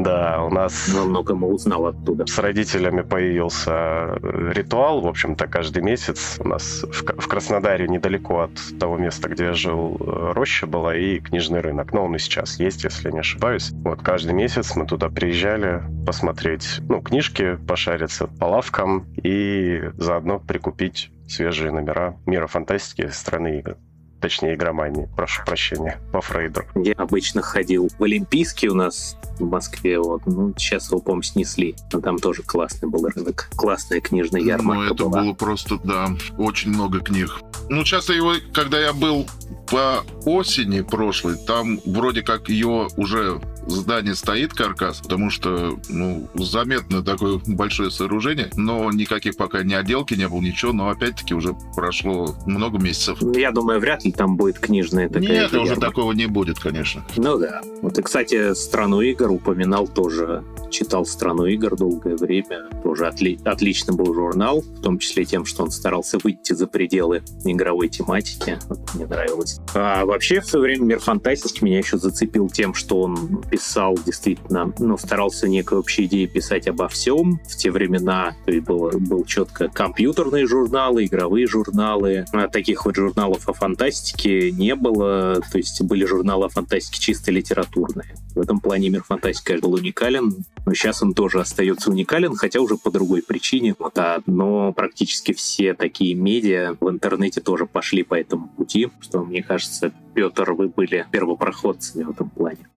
Да, 0.00 0.42
у 0.42 0.50
нас... 0.50 0.88
Много 0.88 1.34
мы 1.34 1.48
узнал 1.48 1.86
оттуда. 1.86 2.26
С 2.26 2.38
родителями 2.38 3.02
появился 3.02 3.70
э, 3.70 4.52
ритуал, 4.54 5.02
в 5.02 5.06
общем-то, 5.06 5.46
каждый 5.46 5.82
месяц. 5.82 6.38
У 6.38 6.48
нас 6.48 6.82
в, 6.82 7.02
в 7.02 7.28
Краснодаре 7.28 7.86
недалеко 7.86 8.40
от 8.40 8.52
того 8.78 8.96
места, 8.96 9.28
где 9.28 9.44
я 9.44 9.52
жил, 9.52 9.98
э, 10.00 10.32
роща 10.32 10.66
была 10.66 10.96
и 10.96 11.20
книжный 11.20 11.60
рынок. 11.60 11.92
Но 11.92 12.06
он 12.06 12.16
и 12.16 12.18
сейчас 12.18 12.58
есть, 12.58 12.84
если 12.84 13.10
не 13.10 13.18
ошибаюсь. 13.18 13.72
Вот 13.84 14.00
каждый 14.00 14.32
месяц 14.32 14.74
мы 14.74 14.86
туда 14.86 15.10
приезжали 15.10 15.82
посмотреть, 16.06 16.80
ну, 16.88 17.02
книжки, 17.02 17.56
пошариться 17.68 18.26
по 18.26 18.46
лавкам 18.46 19.04
и 19.22 19.82
заодно 19.98 20.38
прикупить 20.38 21.10
свежие 21.28 21.72
номера 21.72 22.16
мира 22.24 22.46
фантастики 22.46 23.08
страны 23.08 23.58
игр 23.58 23.76
точнее 24.20 24.54
игромании, 24.54 25.08
прошу 25.16 25.42
прощения, 25.44 26.00
по 26.12 26.20
Фрейду. 26.20 26.62
Я 26.74 26.94
обычно 26.94 27.42
ходил 27.42 27.88
в 27.98 28.02
Олимпийский 28.02 28.68
у 28.68 28.74
нас 28.74 29.16
в 29.38 29.44
Москве, 29.44 29.98
вот, 29.98 30.22
ну, 30.26 30.52
сейчас 30.56 30.90
его, 30.90 31.00
по 31.00 31.20
снесли, 31.22 31.74
но 31.92 32.00
там 32.00 32.18
тоже 32.18 32.42
классный 32.42 32.88
был 32.88 33.06
рынок, 33.06 33.48
классная 33.56 34.00
книжная 34.00 34.40
ярмарка 34.40 34.82
Ну, 34.88 34.94
это 34.94 35.04
была. 35.04 35.22
было 35.22 35.32
просто, 35.34 35.78
да, 35.84 36.08
очень 36.38 36.70
много 36.70 37.00
книг. 37.00 37.40
Ну, 37.68 37.84
часто 37.84 38.12
его, 38.12 38.34
когда 38.52 38.78
я 38.80 38.92
был 38.92 39.26
по 39.70 40.04
осени 40.24 40.80
прошлой, 40.80 41.36
там 41.36 41.80
вроде 41.84 42.22
как 42.22 42.48
ее 42.48 42.88
уже 42.96 43.40
здание 43.66 44.14
стоит 44.14 44.52
каркас, 44.52 45.00
потому 45.00 45.30
что, 45.30 45.78
ну, 45.88 46.28
заметно 46.34 47.02
такое 47.02 47.40
большое 47.46 47.90
сооружение, 47.90 48.50
но 48.56 48.90
никаких 48.90 49.36
пока 49.36 49.62
ни 49.62 49.74
отделки 49.74 50.14
не 50.14 50.28
было, 50.28 50.40
ничего, 50.40 50.72
но 50.72 50.88
опять-таки 50.90 51.34
уже 51.34 51.54
прошло 51.74 52.34
много 52.46 52.78
месяцев. 52.78 53.18
Я 53.34 53.50
думаю, 53.52 53.80
вряд 53.80 54.04
ли 54.04 54.12
там 54.12 54.36
будет 54.36 54.58
книжная 54.58 55.08
такая 55.08 55.28
Нет, 55.28 55.48
уже 55.52 55.58
ярмарка. 55.72 55.80
такого 55.80 56.12
не 56.12 56.26
будет, 56.26 56.58
конечно. 56.58 57.04
Ну 57.16 57.38
да. 57.38 57.62
Вот 57.82 57.98
и, 57.98 58.02
кстати, 58.02 58.54
«Страну 58.54 59.00
игр» 59.00 59.30
упоминал 59.30 59.86
тоже. 59.88 60.44
Читал 60.70 61.04
«Страну 61.06 61.46
игр» 61.46 61.76
долгое 61.76 62.16
время. 62.16 62.68
Тоже 62.82 63.04
отли- 63.06 63.40
отлично 63.44 63.92
был 63.92 64.14
журнал, 64.14 64.60
в 64.60 64.80
том 64.82 64.98
числе 64.98 65.24
тем, 65.24 65.44
что 65.44 65.62
он 65.64 65.70
старался 65.70 66.18
выйти 66.22 66.52
за 66.52 66.66
пределы 66.66 67.22
игровой 67.44 67.88
тематики. 67.88 68.58
Вот 68.68 68.94
мне 68.94 69.06
нравилось. 69.06 69.58
А 69.74 70.04
вообще, 70.04 70.40
в 70.40 70.46
свое 70.46 70.64
время 70.64 70.84
«Мир 70.84 70.98
фантастики» 71.00 71.64
меня 71.64 71.78
еще 71.78 71.98
зацепил 71.98 72.48
тем, 72.48 72.74
что 72.74 73.00
он 73.02 73.42
писал 73.50 73.98
действительно, 74.06 74.72
ну, 74.78 74.96
старался 74.96 75.48
некой 75.48 75.78
общей 75.78 76.04
идеей 76.04 76.26
писать 76.26 76.68
обо 76.68 76.88
всем. 76.88 77.40
В 77.48 77.56
те 77.56 77.70
времена 77.70 78.34
то 78.44 78.52
есть 78.52 78.64
было, 78.64 78.92
был 78.92 79.24
четко 79.24 79.68
компьютерные 79.68 80.46
журналы, 80.46 81.04
игровые 81.04 81.46
журналы. 81.46 82.24
А 82.32 82.48
таких 82.48 82.86
вот 82.86 82.96
журналов 82.96 83.48
о 83.48 83.52
фантастике 83.52 84.52
не 84.52 84.74
было. 84.74 85.42
То 85.50 85.58
есть 85.58 85.82
были 85.82 86.04
журналы 86.04 86.46
о 86.46 86.48
фантастике 86.48 87.00
чисто 87.00 87.32
литературные. 87.32 88.14
В 88.34 88.40
этом 88.40 88.60
плане 88.60 88.88
мир 88.90 89.02
фантастики, 89.02 89.46
конечно, 89.46 89.68
был 89.68 89.74
уникален. 89.76 90.44
Но 90.64 90.74
сейчас 90.74 91.02
он 91.02 91.14
тоже 91.14 91.40
остается 91.40 91.90
уникален, 91.90 92.34
хотя 92.36 92.60
уже 92.60 92.76
по 92.76 92.90
другой 92.90 93.22
причине. 93.22 93.74
Вот, 93.78 93.98
а, 93.98 94.22
но 94.26 94.72
практически 94.72 95.32
все 95.32 95.74
такие 95.74 96.14
медиа 96.14 96.76
в 96.80 96.88
интернете 96.88 97.40
тоже 97.40 97.66
пошли 97.66 98.02
по 98.02 98.14
этому 98.14 98.48
пути, 98.48 98.88
что, 99.00 99.24
мне 99.24 99.42
кажется, 99.42 99.92
Петр, 100.14 100.52
вы 100.52 100.68
были 100.68 101.06
первопроходцами 101.10 102.04
в 102.04 102.10
этом 102.10 102.30
плане. 102.30 102.68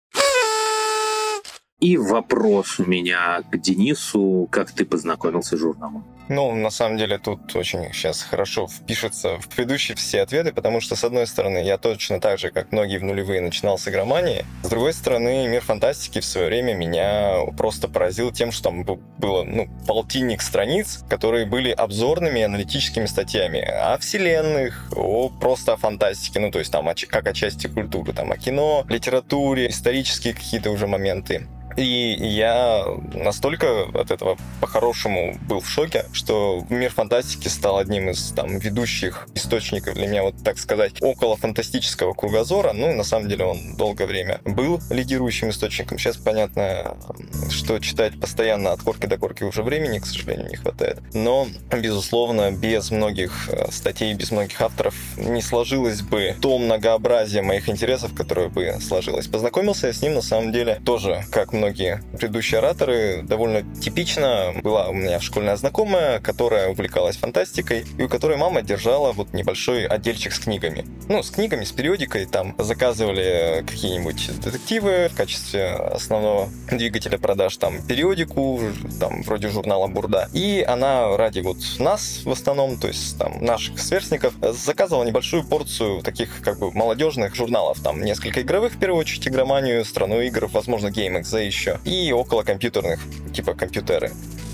И 1.83 1.97
вопрос 1.97 2.79
у 2.79 2.85
меня 2.85 3.43
к 3.51 3.59
Денису. 3.59 4.47
Как 4.53 4.71
ты 4.71 4.85
познакомился 4.85 5.57
с 5.57 5.61
журналом? 5.61 6.05
Ну, 6.29 6.55
на 6.55 6.71
самом 6.71 6.97
деле, 6.97 7.19
тут 7.19 7.57
очень 7.57 7.93
сейчас 7.93 8.23
хорошо 8.23 8.69
впишется 8.69 9.39
в 9.39 9.49
предыдущие 9.49 9.97
все 9.97 10.23
ответы, 10.23 10.53
потому 10.53 10.81
что, 10.81 10.95
с 10.95 11.03
одной 11.03 11.27
стороны, 11.27 11.59
я 11.59 11.79
точно 11.79 12.21
так 12.21 12.39
же, 12.39 12.51
как 12.51 12.71
многие 12.71 12.99
в 12.99 13.03
нулевые, 13.03 13.41
начинал 13.41 13.79
с 13.79 13.89
игромании. 13.89 14.45
С 14.63 14.69
другой 14.69 14.93
стороны, 14.93 15.49
мир 15.49 15.61
фантастики 15.61 16.21
в 16.21 16.25
свое 16.25 16.47
время 16.47 16.75
меня 16.75 17.39
просто 17.59 17.89
поразил 17.89 18.31
тем, 18.31 18.53
что 18.53 18.71
там 18.71 18.85
было, 18.85 19.43
ну, 19.43 19.69
полтинник 19.85 20.41
страниц, 20.41 21.05
которые 21.11 21.47
были 21.47 21.71
обзорными 21.71 22.43
аналитическими 22.43 23.07
статьями 23.07 23.61
о 23.61 23.99
вселенных, 23.99 24.93
о 24.95 25.31
просто 25.31 25.73
о 25.73 25.77
фантастике, 25.77 26.39
ну, 26.39 26.53
то 26.53 26.61
есть 26.61 26.71
там 26.71 26.89
как 27.09 27.27
о 27.27 27.33
части 27.33 27.67
культуры, 27.67 28.13
там 28.13 28.31
о 28.31 28.37
кино, 28.37 28.87
литературе, 28.89 29.69
исторические 29.69 30.35
какие-то 30.35 30.71
уже 30.71 30.87
моменты. 30.87 31.49
И 31.77 32.17
я 32.19 32.85
настолько 33.15 33.85
от 33.95 34.11
этого 34.11 34.37
по-хорошему 34.61 35.37
был 35.49 35.61
в 35.61 35.69
шоке, 35.69 36.05
что 36.13 36.65
мир 36.69 36.91
фантастики 36.93 37.49
стал 37.49 37.79
одним 37.79 38.11
из 38.11 38.33
там 38.33 38.59
ведущих 38.59 39.29
источников 39.35 39.95
для 39.95 40.07
меня, 40.07 40.23
вот 40.23 40.35
так 40.45 40.59
сказать, 40.59 40.95
около 41.01 41.37
фантастического 41.37 42.15
кругозора. 42.15 42.73
Ну, 42.73 42.95
на 42.95 43.05
самом 43.05 43.29
деле 43.29 43.45
он 43.45 43.77
долгое 43.77 44.07
время 44.07 44.41
был 44.45 44.81
лидирующим 44.91 45.51
источником. 45.51 45.99
Сейчас 45.99 46.17
понятно, 46.17 46.97
что 47.51 47.79
читать 47.79 48.19
постоянно 48.21 48.73
от 48.73 48.83
корки 48.83 49.07
до 49.07 49.19
корки 49.19 49.45
уже 49.45 49.63
времени, 49.63 49.99
к 49.99 50.07
сожалению, 50.07 50.49
не 50.49 50.57
хватает. 50.57 50.99
Но, 51.13 51.47
безусловно, 51.71 52.51
без 52.53 52.91
многих 52.91 53.49
э, 53.49 53.71
статей, 53.71 54.15
без 54.15 54.31
многих 54.31 54.61
авторов 54.61 54.95
не 55.17 55.43
сложилось 55.43 56.03
бы 56.03 56.35
то 56.41 56.59
многообразие 56.59 57.43
моих 57.43 57.69
интересов, 57.69 58.15
которое 58.15 58.49
бы 58.49 58.77
сложилось. 58.81 59.27
Познакомился 59.27 59.89
я 59.89 59.93
с 59.93 60.03
ним, 60.03 60.15
на 60.15 60.23
самом 60.23 60.53
деле, 60.53 60.81
тоже, 60.85 61.25
как 61.31 61.53
многие 61.63 62.03
предыдущие 62.19 62.59
ораторы, 62.59 63.23
довольно 63.23 63.63
типично. 63.81 64.53
Была 64.65 64.89
у 64.89 64.93
меня 64.93 65.21
школьная 65.21 65.55
знакомая, 65.55 66.19
которая 66.19 66.69
увлекалась 66.69 67.17
фантастикой, 67.17 67.85
и 67.99 68.03
у 68.03 68.09
которой 68.09 68.37
мама 68.37 68.63
держала 68.63 69.13
вот 69.13 69.33
небольшой 69.33 69.87
отдельчик 69.87 70.33
с 70.33 70.41
книгами. 70.41 70.85
Ну, 71.09 71.23
с 71.23 71.31
книгами, 71.31 71.63
с 71.63 71.71
периодикой, 71.71 72.27
там 72.27 72.57
заказывали 72.59 73.65
какие-нибудь 73.65 74.41
детективы 74.41 75.09
в 75.09 75.17
качестве 75.17 75.69
основного 75.69 76.49
двигателя 76.69 77.17
продаж, 77.19 77.57
там, 77.59 77.81
периодику, 77.87 78.61
там, 78.99 79.23
вроде 79.23 79.49
журнала 79.49 79.87
«Бурда». 79.87 80.29
И 80.33 80.65
она 80.67 81.17
ради 81.17 81.41
вот 81.41 81.59
нас 81.79 82.23
в 82.25 82.31
основном, 82.33 82.77
то 82.77 82.89
есть 82.89 83.19
там 83.19 83.45
наших 83.45 83.79
сверстников, 83.79 84.35
заказывала 84.41 85.05
небольшую 85.05 85.45
порцию 85.45 86.03
таких 86.03 86.41
как 86.43 86.59
бы 86.59 86.73
молодежных 86.73 87.37
журналов. 87.37 87.79
Там 87.85 88.03
несколько 88.03 88.43
игровых, 88.43 88.73
в 88.73 88.79
первую 88.81 88.99
очередь, 88.99 89.29
игроманию, 89.29 89.85
страну 89.85 90.21
игр, 90.21 90.49
возможно, 90.49 90.89
GameXZ 90.89 91.52
еще. 91.53 91.79
И 91.85 92.13
около 92.13 92.43
компьютерных, 92.43 93.01
типа 93.33 93.55
компьютеры. 93.55 94.13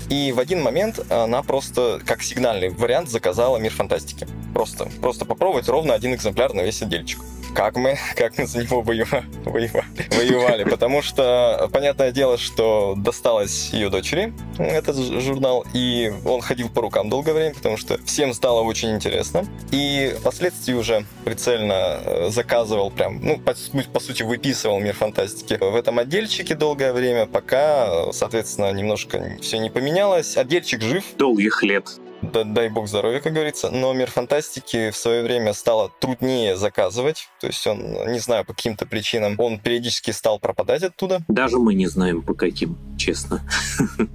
И 0.09 0.31
в 0.31 0.39
один 0.39 0.61
момент 0.61 0.99
она 1.11 1.43
просто 1.43 2.01
как 2.05 2.23
сигнальный 2.23 2.69
вариант 2.69 3.09
заказала 3.09 3.57
«Мир 3.57 3.71
фантастики». 3.71 4.27
Просто, 4.53 4.89
просто 5.01 5.25
попробовать 5.25 5.69
ровно 5.69 5.93
один 5.93 6.13
экземпляр 6.15 6.53
на 6.53 6.61
весь 6.61 6.81
отдельчик 6.81 7.19
как 7.53 7.75
мы, 7.75 7.97
как 8.15 8.37
мы 8.37 8.45
за 8.45 8.63
него 8.63 8.81
воевали, 8.81 9.25
воевали. 9.45 10.63
Потому 10.63 11.01
что, 11.01 11.69
понятное 11.71 12.11
дело, 12.11 12.37
что 12.37 12.95
досталось 12.97 13.69
ее 13.71 13.89
дочери 13.89 14.33
этот 14.57 14.97
журнал, 14.97 15.65
и 15.73 16.13
он 16.25 16.41
ходил 16.41 16.69
по 16.69 16.81
рукам 16.81 17.09
долгое 17.09 17.33
время, 17.33 17.55
потому 17.55 17.77
что 17.77 17.97
всем 18.05 18.33
стало 18.33 18.61
очень 18.61 18.91
интересно. 18.91 19.45
И 19.71 20.15
впоследствии 20.19 20.73
уже 20.73 21.05
прицельно 21.25 21.99
э, 22.03 22.29
заказывал 22.29 22.91
прям, 22.91 23.19
ну, 23.23 23.37
по, 23.37 23.53
по 23.93 23.99
сути, 23.99 24.23
выписывал 24.23 24.79
мир 24.79 24.93
фантастики 24.93 25.57
в 25.59 25.75
этом 25.75 25.99
отдельчике 25.99 26.55
долгое 26.55 26.93
время, 26.93 27.25
пока, 27.25 28.11
соответственно, 28.11 28.71
немножко 28.71 29.37
все 29.41 29.59
не 29.59 29.69
поменялось. 29.69 30.37
Отдельчик 30.37 30.81
жив. 30.81 31.03
Долгих 31.17 31.63
лет 31.63 31.99
дай 32.21 32.69
бог 32.69 32.87
здоровья, 32.87 33.19
как 33.19 33.33
говорится. 33.33 33.69
Но 33.69 33.93
мир 33.93 34.09
фантастики 34.09 34.91
в 34.91 34.95
свое 34.95 35.23
время 35.23 35.53
стало 35.53 35.91
труднее 35.99 36.55
заказывать. 36.55 37.27
То 37.39 37.47
есть 37.47 37.65
он, 37.67 38.11
не 38.11 38.19
знаю, 38.19 38.45
по 38.45 38.53
каким-то 38.53 38.85
причинам, 38.85 39.35
он 39.37 39.59
периодически 39.59 40.11
стал 40.11 40.39
пропадать 40.39 40.83
оттуда. 40.83 41.21
Даже 41.27 41.57
мы 41.57 41.73
не 41.73 41.87
знаем 41.87 42.21
по 42.21 42.33
каким, 42.33 42.77
честно. 42.97 43.41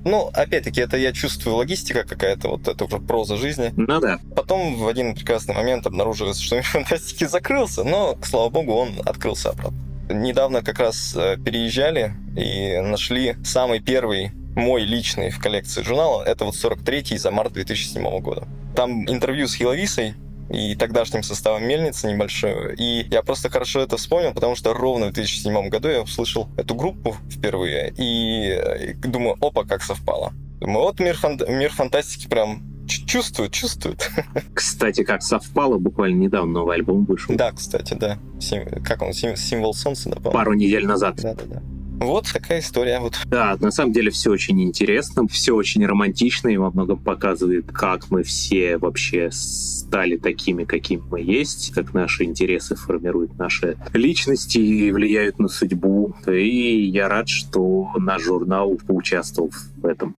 Ну, 0.04 0.30
опять-таки, 0.34 0.80
это 0.80 0.96
я 0.99 1.12
чувствую 1.12 1.56
логистика 1.56 2.04
какая-то, 2.04 2.49
вот 2.49 2.68
это 2.68 2.84
уже 2.84 2.99
проза 2.99 3.37
жизни. 3.37 3.73
Ну 3.76 4.00
да. 4.00 4.18
Потом 4.37 4.76
в 4.76 4.87
один 4.87 5.14
прекрасный 5.14 5.54
момент 5.54 5.87
обнаружилось, 5.87 6.38
что 6.38 6.56
мир 6.56 6.64
фантастики 6.64 7.25
закрылся, 7.25 7.84
но, 7.84 8.18
слава 8.23 8.50
богу, 8.50 8.75
он 8.75 9.00
открылся 9.04 9.50
обратно. 9.50 9.78
Недавно 10.11 10.62
как 10.62 10.78
раз 10.78 11.14
э, 11.16 11.38
переезжали 11.42 12.12
и 12.37 12.78
нашли 12.80 13.37
самый 13.42 13.81
первый 13.81 14.33
мой 14.57 14.85
личный 14.85 15.31
в 15.31 15.40
коллекции 15.40 15.83
журнала, 15.83 16.23
это 16.23 16.45
вот 16.45 16.55
43-й 16.55 17.19
за 17.19 17.31
март 17.31 17.53
2007 17.53 18.21
года. 18.21 18.47
Там 18.77 19.09
интервью 19.09 19.47
с 19.49 19.55
Хиловисой, 19.55 20.14
и 20.51 20.75
тогдашним 20.75 21.23
составом 21.23 21.64
мельницы 21.64 22.11
небольшой. 22.12 22.75
И 22.77 23.07
я 23.11 23.23
просто 23.23 23.49
хорошо 23.49 23.81
это 23.81 23.97
вспомнил, 23.97 24.33
потому 24.33 24.57
что 24.57 24.75
ровно 24.75 25.07
в 25.07 25.12
2007 25.12 25.69
году 25.69 25.88
я 25.88 26.03
услышал 26.03 26.49
эту 26.57 26.75
группу 26.75 27.17
впервые, 27.31 27.93
и 27.97 28.95
думаю, 29.03 29.37
опа, 29.40 29.64
как 29.64 29.83
совпало. 29.83 30.33
Думаю, 30.61 30.85
вот 30.85 31.01
мир, 31.01 31.17
фан... 31.17 31.40
мир 31.49 31.73
фантастики 31.73 32.29
прям 32.29 32.62
чувствует, 32.87 33.53
чувствует. 33.53 34.11
Кстати, 34.55 35.03
как 35.03 35.23
совпало, 35.23 35.79
буквально 35.79 36.23
недавно 36.23 36.53
новый 36.53 36.77
альбом 36.77 37.05
вышел. 37.05 37.35
Да, 37.35 37.53
кстати, 37.53 37.95
да. 37.95 38.19
Сим... 38.40 38.67
Как 38.85 39.03
он? 39.03 39.12
Сим... 39.12 39.37
Символ 39.37 39.75
солнца, 39.75 40.11
да, 40.11 40.31
Пару 40.31 40.53
недель 40.55 40.87
назад. 40.87 41.17
Да, 41.17 41.35
да, 41.35 41.45
да. 41.47 41.62
Вот 42.05 42.31
такая 42.33 42.61
история. 42.61 43.01
Вот. 43.01 43.19
Да, 43.27 43.57
на 43.61 43.71
самом 43.71 43.93
деле 43.93 44.11
все 44.11 44.31
очень 44.31 44.62
интересно, 44.62 45.27
все 45.29 45.53
очень 45.53 45.85
романтично 45.87 46.49
и 46.49 46.57
во 46.57 46.71
многом 46.71 46.99
показывает, 46.99 47.67
как 47.73 48.11
мы 48.11 48.23
все 48.23 48.77
вообще 48.77 49.31
стали 49.33 50.17
такими, 50.17 50.64
какими 50.64 51.03
мы 51.11 51.21
есть, 51.21 51.73
как 51.73 51.95
наши 51.95 52.25
интересы 52.25 52.77
формируют 52.77 53.38
наши 53.38 53.77
личности 53.93 54.59
и 54.59 54.93
влияют 54.93 55.38
на 55.38 55.49
судьбу. 55.49 56.14
И 56.27 56.85
я 56.87 57.09
рад, 57.09 57.29
что 57.29 57.88
наш 57.97 58.23
журнал 58.23 58.79
поучаствовал 58.87 59.51
в 59.77 59.87
этом. 59.87 60.14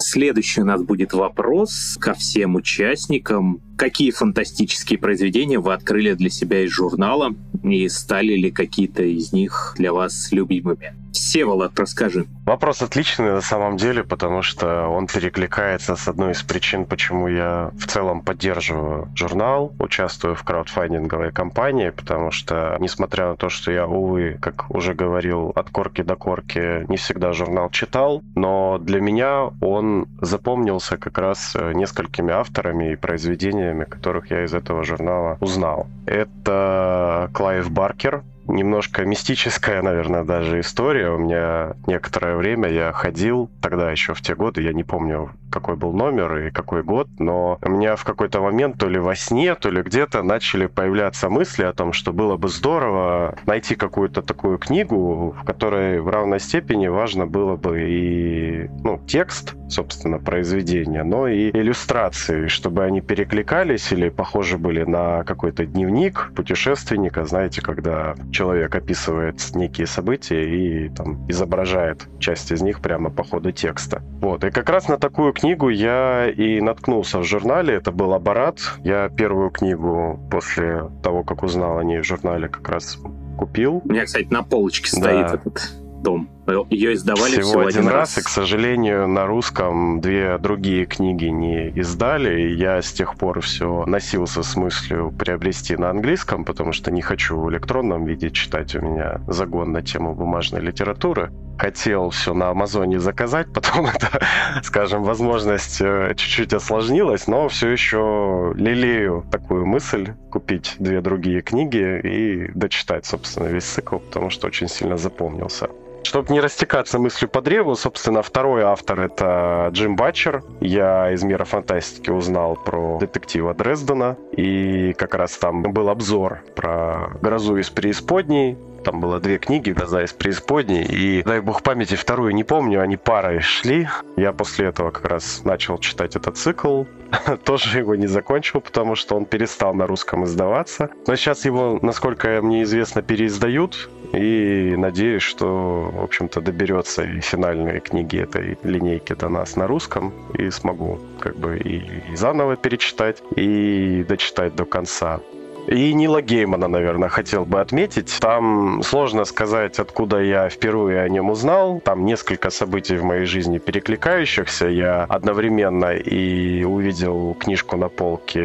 Следующий 0.00 0.62
у 0.62 0.64
нас 0.64 0.82
будет 0.82 1.12
вопрос 1.12 1.98
ко 2.00 2.14
всем 2.14 2.54
участникам. 2.54 3.60
Какие 3.78 4.10
фантастические 4.10 4.98
произведения 4.98 5.60
вы 5.60 5.72
открыли 5.72 6.14
для 6.14 6.30
себя 6.30 6.64
из 6.64 6.70
журнала 6.70 7.36
и 7.62 7.88
стали 7.88 8.34
ли 8.34 8.50
какие-то 8.50 9.04
из 9.04 9.32
них 9.32 9.76
для 9.78 9.92
вас 9.92 10.32
любимыми? 10.32 10.96
Всеволод, 11.12 11.78
расскажи. 11.78 12.26
Вопрос 12.44 12.82
отличный 12.82 13.32
на 13.32 13.40
самом 13.40 13.76
деле, 13.76 14.04
потому 14.04 14.42
что 14.42 14.88
он 14.88 15.06
перекликается 15.06 15.96
с 15.96 16.08
одной 16.08 16.32
из 16.32 16.42
причин, 16.42 16.86
почему 16.86 17.28
я 17.28 17.70
в 17.78 17.86
целом 17.86 18.22
поддерживаю 18.22 19.10
журнал, 19.14 19.72
участвую 19.78 20.34
в 20.34 20.42
краудфандинговой 20.44 21.32
кампании, 21.32 21.90
потому 21.90 22.30
что, 22.30 22.76
несмотря 22.78 23.28
на 23.28 23.36
то, 23.36 23.48
что 23.48 23.72
я, 23.72 23.86
увы, 23.86 24.38
как 24.40 24.70
уже 24.70 24.94
говорил, 24.94 25.52
от 25.54 25.70
корки 25.70 26.02
до 26.02 26.16
корки 26.16 26.88
не 26.88 26.96
всегда 26.96 27.32
журнал 27.32 27.70
читал, 27.70 28.22
но 28.34 28.78
для 28.78 29.00
меня 29.00 29.50
он 29.60 30.08
запомнился 30.20 30.96
как 30.98 31.18
раз 31.18 31.56
несколькими 31.74 32.32
авторами 32.32 32.92
и 32.92 32.96
произведениями, 32.96 33.67
которых 33.84 34.30
я 34.30 34.44
из 34.44 34.54
этого 34.54 34.84
журнала 34.84 35.38
узнал. 35.40 35.86
Это 36.06 37.30
Клайв 37.32 37.70
Баркер, 37.70 38.22
немножко 38.48 39.04
мистическая, 39.04 39.82
наверное, 39.82 40.24
даже 40.24 40.60
история. 40.60 41.10
У 41.10 41.18
меня 41.18 41.74
некоторое 41.86 42.36
время 42.36 42.68
я 42.68 42.92
ходил, 42.92 43.50
тогда 43.60 43.90
еще 43.90 44.14
в 44.14 44.22
те 44.22 44.34
годы, 44.34 44.62
я 44.62 44.72
не 44.72 44.84
помню, 44.84 45.30
какой 45.50 45.76
был 45.76 45.92
номер 45.92 46.46
и 46.46 46.50
какой 46.50 46.82
год, 46.82 47.08
но 47.18 47.58
у 47.62 47.68
меня 47.68 47.96
в 47.96 48.04
какой-то 48.04 48.40
момент 48.40 48.78
то 48.78 48.88
ли 48.88 48.98
во 48.98 49.14
сне, 49.14 49.54
то 49.54 49.70
ли 49.70 49.82
где-то 49.82 50.22
начали 50.22 50.66
появляться 50.66 51.28
мысли 51.28 51.64
о 51.64 51.72
том, 51.72 51.92
что 51.92 52.12
было 52.12 52.36
бы 52.36 52.48
здорово 52.48 53.36
найти 53.46 53.74
какую-то 53.74 54.22
такую 54.22 54.58
книгу, 54.58 55.34
в 55.38 55.44
которой 55.44 56.00
в 56.00 56.08
равной 56.08 56.40
степени 56.40 56.86
важно 56.88 57.26
было 57.26 57.56
бы 57.56 57.80
и 57.80 58.68
ну, 58.84 59.00
текст, 59.06 59.54
собственно, 59.68 60.18
произведения, 60.18 61.04
но 61.04 61.28
и 61.28 61.50
иллюстрации, 61.50 62.48
чтобы 62.48 62.84
они 62.84 63.00
перекликались 63.00 63.92
или 63.92 64.08
похожи 64.08 64.58
были 64.58 64.84
на 64.84 65.24
какой-то 65.24 65.66
дневник 65.66 66.32
путешественника, 66.34 67.24
знаете, 67.24 67.62
когда 67.62 68.14
человек 68.32 68.74
описывает 68.74 69.36
некие 69.54 69.86
события 69.86 70.42
и 70.44 70.88
там 70.88 71.26
изображает 71.28 72.08
часть 72.18 72.52
из 72.52 72.62
них 72.62 72.80
прямо 72.80 73.10
по 73.10 73.24
ходу 73.24 73.52
текста. 73.52 74.02
Вот, 74.20 74.44
и 74.44 74.50
как 74.50 74.68
раз 74.68 74.88
на 74.88 74.98
такую 74.98 75.32
книгу 75.38 75.68
я 75.68 76.28
и 76.28 76.60
наткнулся 76.60 77.18
в 77.18 77.24
журнале. 77.24 77.74
Это 77.74 77.92
был 77.92 78.12
«Аппарат». 78.14 78.58
Я 78.84 79.08
первую 79.08 79.50
книгу 79.50 80.20
после 80.30 80.90
того, 81.02 81.24
как 81.24 81.42
узнал 81.42 81.78
о 81.78 81.84
ней 81.84 82.00
в 82.00 82.04
журнале, 82.04 82.48
как 82.48 82.68
раз 82.68 82.98
купил. 83.38 83.82
У 83.84 83.88
меня, 83.88 84.04
кстати, 84.04 84.26
на 84.30 84.42
полочке 84.42 84.88
стоит 84.88 85.26
да. 85.26 85.34
этот 85.34 85.72
том. 86.04 86.28
Ее 86.70 86.94
издавали 86.94 87.32
всего, 87.32 87.48
всего 87.48 87.66
один 87.66 87.88
раз. 87.88 88.16
раз, 88.16 88.18
и, 88.18 88.22
к 88.22 88.28
сожалению, 88.28 89.08
на 89.08 89.26
русском 89.26 90.00
две 90.00 90.38
другие 90.38 90.86
книги 90.86 91.26
не 91.26 91.68
издали. 91.70 92.42
И 92.42 92.54
я 92.54 92.80
с 92.80 92.92
тех 92.92 93.16
пор 93.16 93.40
все 93.40 93.84
носился 93.86 94.42
с 94.42 94.56
мыслью 94.56 95.12
приобрести 95.18 95.76
на 95.76 95.90
английском, 95.90 96.44
потому 96.44 96.72
что 96.72 96.90
не 96.90 97.02
хочу 97.02 97.38
в 97.38 97.50
электронном 97.50 98.04
виде 98.04 98.30
читать. 98.30 98.74
У 98.74 98.80
меня 98.80 99.20
загон 99.26 99.72
на 99.72 99.82
тему 99.82 100.14
бумажной 100.14 100.60
литературы. 100.60 101.30
Хотел 101.58 102.10
все 102.10 102.34
на 102.34 102.50
Амазоне 102.50 103.00
заказать, 103.00 103.48
потом 103.54 103.86
это, 103.86 104.24
скажем, 104.62 105.02
возможность 105.02 105.80
э, 105.80 106.14
чуть-чуть 106.16 106.52
осложнилась, 106.52 107.26
но 107.26 107.48
все 107.48 107.68
еще 107.68 108.52
лелею 108.56 109.24
такую 109.30 109.66
мысль 109.66 110.12
купить 110.30 110.76
две 110.78 111.00
другие 111.00 111.42
книги 111.42 112.00
и 112.04 112.50
дочитать, 112.54 113.06
собственно, 113.06 113.48
весь 113.48 113.64
цикл, 113.64 113.98
потому 113.98 114.30
что 114.30 114.46
очень 114.46 114.68
сильно 114.68 114.96
запомнился. 114.96 115.68
Чтобы 116.08 116.32
не 116.32 116.40
растекаться 116.40 116.98
мыслью 116.98 117.28
по 117.28 117.42
древу, 117.42 117.74
собственно, 117.74 118.22
второй 118.22 118.62
автор— 118.62 118.98
это 119.02 119.68
Джим 119.72 119.94
Батчер. 119.94 120.42
Я 120.58 121.12
из 121.12 121.22
мира 121.22 121.44
фантастики 121.44 122.08
узнал 122.08 122.56
про 122.56 122.96
детектива 122.98 123.52
Дрездена, 123.52 124.16
и 124.32 124.94
как 124.94 125.14
раз 125.14 125.36
там 125.36 125.60
был 125.60 125.90
обзор 125.90 126.40
про 126.56 127.10
«Грозу 127.20 127.58
из 127.58 127.68
преисподней», 127.68 128.56
Там 128.88 129.00
было 129.00 129.20
две 129.20 129.36
книги 129.36 129.70
«Гроза 129.70 130.02
из 130.02 130.14
преисподней», 130.14 130.82
и, 130.82 131.22
дай 131.22 131.40
бог 131.40 131.62
памяти, 131.62 131.94
вторую 131.94 132.34
не 132.34 132.42
помню, 132.42 132.80
они 132.80 132.96
парой 132.96 133.40
шли. 133.40 133.86
Я 134.16 134.32
после 134.32 134.68
этого 134.68 134.90
как 134.90 135.04
раз 135.04 135.44
начал 135.44 135.76
читать 135.76 136.16
этот 136.16 136.38
цикл, 136.38 136.84
тоже 137.44 137.80
его 137.80 137.96
не 137.96 138.06
закончил, 138.06 138.62
потому 138.62 138.94
что 138.94 139.14
он 139.14 139.26
перестал 139.26 139.74
на 139.74 139.86
русском 139.86 140.24
издаваться. 140.24 140.88
Но 141.06 141.16
сейчас 141.16 141.44
его, 141.44 141.78
насколько 141.82 142.40
мне 142.40 142.62
известно, 142.62 143.02
переиздают, 143.02 143.90
и 144.14 144.74
надеюсь, 144.78 145.22
что, 145.22 145.90
в 145.92 146.02
общем-то, 146.04 146.40
доберется 146.40 147.02
и 147.02 147.20
финальные 147.20 147.80
книги 147.80 148.18
этой 148.18 148.58
линейки 148.62 149.12
до 149.12 149.28
нас 149.28 149.54
на 149.54 149.66
русском, 149.66 150.14
и 150.32 150.48
смогу 150.48 150.98
как 151.20 151.36
бы 151.36 151.58
и, 151.58 151.82
и 152.10 152.16
заново 152.16 152.56
перечитать, 152.56 153.22
и 153.36 154.02
дочитать 154.08 154.56
до 154.56 154.64
конца. 154.64 155.20
И 155.68 155.92
Нила 155.92 156.22
Геймана, 156.22 156.66
наверное, 156.66 157.10
хотел 157.10 157.44
бы 157.44 157.60
отметить. 157.60 158.16
Там 158.20 158.82
сложно 158.82 159.26
сказать, 159.26 159.78
откуда 159.78 160.18
я 160.18 160.48
впервые 160.48 161.02
о 161.02 161.08
нем 161.10 161.28
узнал. 161.28 161.80
Там 161.80 162.06
несколько 162.06 162.48
событий 162.48 162.96
в 162.96 163.04
моей 163.04 163.26
жизни 163.26 163.58
перекликающихся. 163.58 164.66
Я 164.66 165.04
одновременно 165.04 165.92
и 165.92 166.64
увидел 166.64 167.34
книжку 167.34 167.76
на 167.76 167.90
полке 167.90 168.40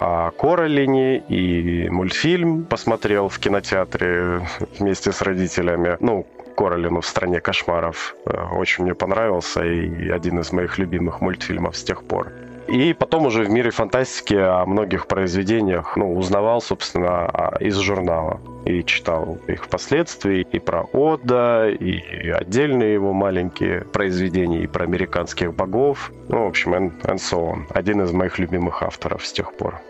о 0.00 0.32
Королине, 0.36 1.18
и 1.18 1.88
мультфильм 1.90 2.64
посмотрел 2.64 3.28
в 3.28 3.38
кинотеатре 3.38 4.40
вместе 4.80 5.12
с 5.12 5.22
родителями. 5.22 5.96
Ну, 6.00 6.26
Королину 6.56 7.00
в 7.00 7.06
«Стране 7.06 7.40
кошмаров». 7.40 8.16
Э, 8.26 8.46
очень 8.52 8.84
мне 8.84 8.94
понравился 8.94 9.64
и 9.64 10.08
один 10.08 10.40
из 10.40 10.52
моих 10.52 10.78
любимых 10.78 11.20
мультфильмов 11.20 11.76
с 11.76 11.84
тех 11.84 12.02
пор. 12.04 12.32
И 12.68 12.94
потом 12.94 13.26
уже 13.26 13.44
в 13.44 13.50
мире 13.50 13.70
фантастики 13.70 14.34
о 14.34 14.64
многих 14.64 15.06
произведениях 15.06 15.96
ну, 15.96 16.14
узнавал, 16.14 16.60
собственно, 16.60 17.52
из 17.60 17.76
журнала. 17.76 18.40
И 18.64 18.82
читал 18.84 19.38
их 19.46 19.64
впоследствии, 19.64 20.46
и 20.50 20.58
про 20.58 20.84
Ода, 20.92 21.68
и 21.68 22.30
отдельные 22.30 22.94
его 22.94 23.12
маленькие 23.12 23.82
произведения, 23.82 24.62
и 24.62 24.66
про 24.66 24.84
американских 24.84 25.54
богов. 25.54 26.10
Ну, 26.28 26.44
в 26.44 26.48
общем, 26.48 26.74
and, 26.74 27.02
and 27.02 27.16
so 27.16 27.52
on. 27.52 27.66
Один 27.70 28.02
из 28.02 28.12
моих 28.12 28.38
любимых 28.38 28.82
авторов 28.82 29.26
с 29.26 29.32
тех 29.32 29.52
пор. 29.54 29.80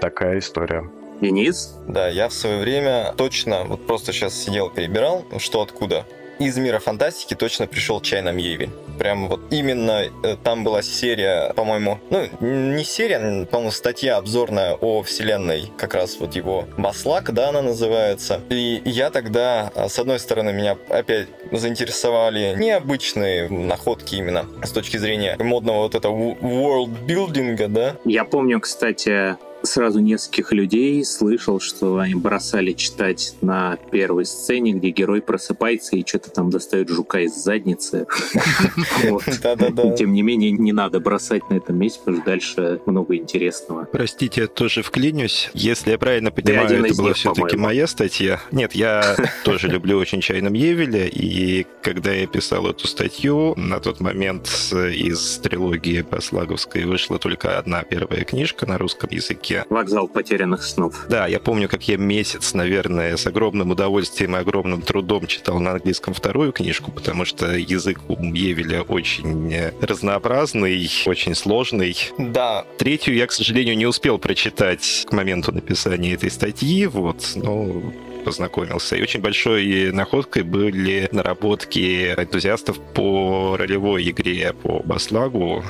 Такая 0.00 0.38
история. 0.38 0.88
Денис? 1.20 1.76
Да, 1.88 2.08
я 2.08 2.28
в 2.28 2.32
свое 2.32 2.60
время 2.60 3.12
точно, 3.16 3.64
вот 3.64 3.86
просто 3.86 4.12
сейчас 4.12 4.34
сидел, 4.34 4.70
перебирал, 4.70 5.24
что 5.38 5.62
откуда 5.62 6.04
из 6.38 6.56
мира 6.58 6.78
фантастики 6.78 7.34
точно 7.34 7.66
пришел 7.66 8.00
чай 8.00 8.22
на 8.22 8.32
Мьевель. 8.32 8.70
Прям 8.98 9.28
вот 9.28 9.40
именно 9.50 10.04
э, 10.24 10.36
там 10.42 10.64
была 10.64 10.82
серия, 10.82 11.52
по-моему, 11.54 11.98
ну, 12.10 12.26
не 12.40 12.84
серия, 12.84 13.46
по-моему, 13.46 13.70
статья 13.70 14.16
обзорная 14.16 14.74
о 14.74 15.02
вселенной, 15.02 15.70
как 15.76 15.94
раз 15.94 16.16
вот 16.18 16.34
его 16.34 16.66
Баслак, 16.76 17.32
да, 17.32 17.50
она 17.50 17.62
называется. 17.62 18.40
И 18.50 18.82
я 18.84 19.10
тогда, 19.10 19.70
а, 19.74 19.88
с 19.88 19.98
одной 19.98 20.18
стороны, 20.18 20.52
меня 20.52 20.76
опять 20.88 21.28
заинтересовали 21.52 22.54
необычные 22.58 23.48
находки 23.48 24.16
именно 24.16 24.46
с 24.62 24.70
точки 24.70 24.96
зрения 24.96 25.36
модного 25.38 25.82
вот 25.82 25.94
этого 25.94 26.14
world 26.14 27.06
building, 27.06 27.68
да. 27.68 27.96
Я 28.04 28.24
помню, 28.24 28.60
кстати, 28.60 29.36
сразу 29.62 30.00
нескольких 30.00 30.52
людей 30.52 31.04
слышал, 31.04 31.60
что 31.60 31.98
они 31.98 32.14
бросали 32.14 32.72
читать 32.72 33.34
на 33.40 33.76
первой 33.90 34.24
сцене, 34.24 34.72
где 34.72 34.90
герой 34.90 35.20
просыпается 35.20 35.96
и 35.96 36.06
что-то 36.06 36.30
там 36.30 36.50
достает 36.50 36.88
жука 36.88 37.20
из 37.20 37.34
задницы. 37.34 38.06
Тем 39.96 40.12
не 40.12 40.22
менее, 40.22 40.52
не 40.52 40.72
надо 40.72 41.00
бросать 41.00 41.48
на 41.50 41.54
этом 41.54 41.76
месте, 41.76 42.00
потому 42.04 42.18
что 42.18 42.26
дальше 42.26 42.80
много 42.86 43.16
интересного. 43.16 43.86
Простите, 43.90 44.42
я 44.42 44.46
тоже 44.46 44.82
вклинюсь. 44.82 45.50
Если 45.54 45.90
я 45.90 45.98
правильно 45.98 46.30
понимаю, 46.30 46.84
это 46.84 46.94
была 46.94 47.12
все-таки 47.12 47.56
моя 47.56 47.86
статья. 47.86 48.40
Нет, 48.52 48.74
я 48.74 49.16
тоже 49.44 49.68
люблю 49.68 49.98
очень 49.98 50.20
чайном 50.20 50.52
Евеля, 50.52 51.06
и 51.06 51.66
когда 51.82 52.12
я 52.12 52.26
писал 52.26 52.66
эту 52.68 52.86
статью, 52.86 53.54
на 53.56 53.80
тот 53.80 54.00
момент 54.00 54.48
из 54.72 55.38
трилогии 55.38 56.02
Баслаговской 56.02 56.84
вышла 56.84 57.18
только 57.18 57.58
одна 57.58 57.82
первая 57.82 58.24
книжка 58.24 58.66
на 58.66 58.78
русском 58.78 59.10
языке, 59.10 59.47
Вокзал 59.68 60.08
потерянных 60.08 60.62
снов. 60.62 61.06
Да, 61.08 61.26
я 61.26 61.40
помню, 61.40 61.68
как 61.68 61.86
я 61.88 61.96
месяц, 61.96 62.54
наверное, 62.54 63.16
с 63.16 63.26
огромным 63.26 63.70
удовольствием 63.70 64.36
и 64.36 64.38
огромным 64.38 64.82
трудом 64.82 65.26
читал 65.26 65.58
на 65.60 65.72
английском 65.72 66.14
вторую 66.14 66.52
книжку, 66.52 66.90
потому 66.90 67.24
что 67.24 67.56
язык 67.56 68.00
у 68.08 68.22
Евеля 68.22 68.82
очень 68.82 69.52
разнообразный, 69.80 70.90
очень 71.06 71.34
сложный. 71.34 71.96
Да. 72.18 72.64
Третью 72.78 73.14
я, 73.14 73.26
к 73.26 73.32
сожалению, 73.32 73.76
не 73.76 73.86
успел 73.86 74.18
прочитать 74.18 75.04
к 75.06 75.12
моменту 75.12 75.52
написания 75.52 76.14
этой 76.14 76.30
статьи, 76.30 76.86
вот, 76.86 77.32
но 77.34 77.82
познакомился. 78.28 78.94
И 78.94 79.02
очень 79.02 79.20
большой 79.22 79.90
находкой 79.90 80.42
были 80.42 81.08
наработки 81.12 82.12
энтузиастов 82.12 82.78
по 82.92 83.56
ролевой 83.56 84.10
игре 84.10 84.52
по 84.52 84.80
Баслагу. 84.80 85.64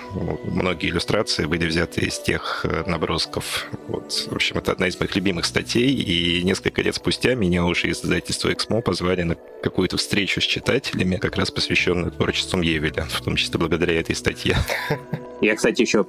Многие 0.45 0.91
иллюстрации 0.91 1.45
были 1.45 1.67
взяты 1.67 2.01
из 2.01 2.19
тех 2.19 2.67
э, 2.69 2.83
набросков. 2.85 3.69
Вот. 3.87 4.13
В 4.29 4.35
общем, 4.35 4.59
это 4.59 4.73
одна 4.73 4.89
из 4.89 4.99
моих 4.99 5.15
любимых 5.15 5.45
статей, 5.45 5.95
и 5.95 6.43
несколько 6.43 6.83
лет 6.83 6.97
спустя 6.97 7.37
меня 7.37 7.65
уже 7.65 7.91
из 7.91 8.05
издательства 8.05 8.53
«Эксмо» 8.53 8.81
позвали 8.81 9.23
на 9.23 9.37
какую-то 9.63 9.97
встречу 9.97 10.41
с 10.41 10.45
читателями, 10.45 11.15
как 11.15 11.37
раз 11.37 11.53
посвященную 11.53 12.11
творчеству 12.11 12.61
Евеля, 12.61 13.07
в 13.09 13.21
том 13.21 13.37
числе 13.37 13.57
благодаря 13.61 14.01
этой 14.01 14.17
статье. 14.17 14.57
Я, 15.41 15.55
кстати, 15.55 15.83
еще 15.83 16.05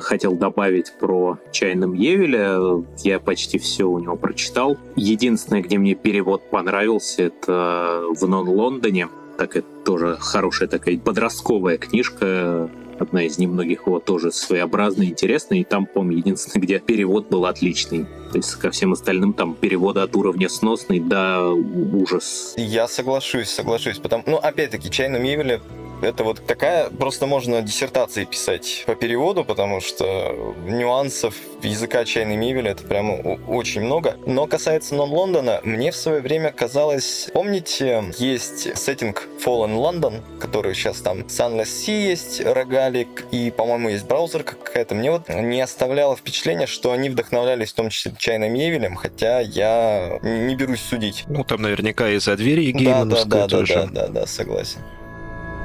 хотел 0.00 0.34
добавить 0.34 0.92
про 0.98 1.38
Чайном 1.50 1.94
Евеля. 1.94 2.84
Я 2.98 3.20
почти 3.20 3.58
все 3.58 3.84
у 3.84 3.98
него 3.98 4.16
прочитал. 4.16 4.76
Единственное, 4.96 5.62
где 5.62 5.78
мне 5.78 5.94
перевод 5.94 6.48
понравился, 6.50 7.24
это 7.24 8.04
в 8.14 8.26
Нон-Лондоне. 8.26 9.08
Так 9.38 9.56
это 9.56 9.66
тоже 9.84 10.16
хорошая 10.20 10.68
такая 10.68 10.98
подростковая 10.98 11.78
книжка 11.78 12.70
одна 12.98 13.24
из 13.24 13.38
немногих 13.38 13.86
его 13.86 13.98
тоже 13.98 14.32
своеобразная, 14.32 15.06
интересная, 15.06 15.58
и 15.58 15.64
там, 15.64 15.86
по-моему, 15.86 16.18
единственное, 16.18 16.62
где 16.62 16.78
перевод 16.78 17.28
был 17.28 17.46
отличный. 17.46 18.06
То 18.32 18.38
есть 18.38 18.54
ко 18.54 18.70
всем 18.70 18.94
остальным 18.94 19.34
там 19.34 19.54
переводы 19.54 20.00
от 20.00 20.16
уровня 20.16 20.48
сносный 20.48 21.00
до 21.00 21.50
ужас. 21.50 22.54
Я 22.56 22.88
соглашусь, 22.88 23.50
соглашусь, 23.50 23.98
потому, 23.98 24.24
ну, 24.26 24.36
опять-таки, 24.38 24.90
Чайном 24.90 25.22
Евеле 25.22 25.60
это 26.02 26.24
вот 26.24 26.44
такая, 26.44 26.90
просто 26.90 27.26
можно 27.26 27.62
диссертации 27.62 28.24
писать 28.24 28.84
по 28.86 28.94
переводу, 28.94 29.44
потому 29.44 29.80
что 29.80 30.54
нюансов 30.66 31.34
языка 31.62 32.04
чайной 32.04 32.36
мебели 32.36 32.70
это 32.70 32.82
прямо 32.82 33.14
очень 33.46 33.82
много. 33.82 34.16
Но 34.26 34.46
касается 34.46 34.94
нон-Лондона, 34.96 35.60
мне 35.62 35.92
в 35.92 35.96
свое 35.96 36.20
время 36.20 36.50
казалось, 36.50 37.30
помните, 37.32 38.04
есть 38.18 38.76
сеттинг 38.76 39.28
Fallen 39.44 39.76
London, 39.76 40.22
который 40.40 40.74
сейчас 40.74 40.98
там 40.98 41.20
Sunless 41.20 41.66
Sea 41.66 42.08
есть, 42.08 42.44
рогалик, 42.44 43.24
и, 43.30 43.50
по-моему, 43.50 43.90
есть 43.90 44.06
браузер 44.06 44.42
какая-то. 44.42 44.94
Мне 44.94 45.12
вот 45.12 45.28
не 45.28 45.60
оставляло 45.60 46.16
впечатление, 46.16 46.66
что 46.66 46.92
они 46.92 47.10
вдохновлялись 47.10 47.70
в 47.70 47.74
том 47.74 47.90
числе 47.90 48.12
чайным 48.22 48.54
Евелем, 48.54 48.94
хотя 48.94 49.40
я 49.40 50.20
не 50.22 50.54
берусь 50.54 50.80
судить. 50.80 51.24
Ну, 51.26 51.42
там 51.42 51.60
наверняка 51.60 52.08
из-за 52.10 52.36
двери 52.36 52.70
геймовская 52.70 53.24
да, 53.24 53.24
да, 53.24 53.48
да, 53.48 53.48
тоже. 53.48 53.74
Да, 53.74 53.86
да, 53.86 54.06
да, 54.06 54.20
да, 54.20 54.26
согласен. 54.26 54.78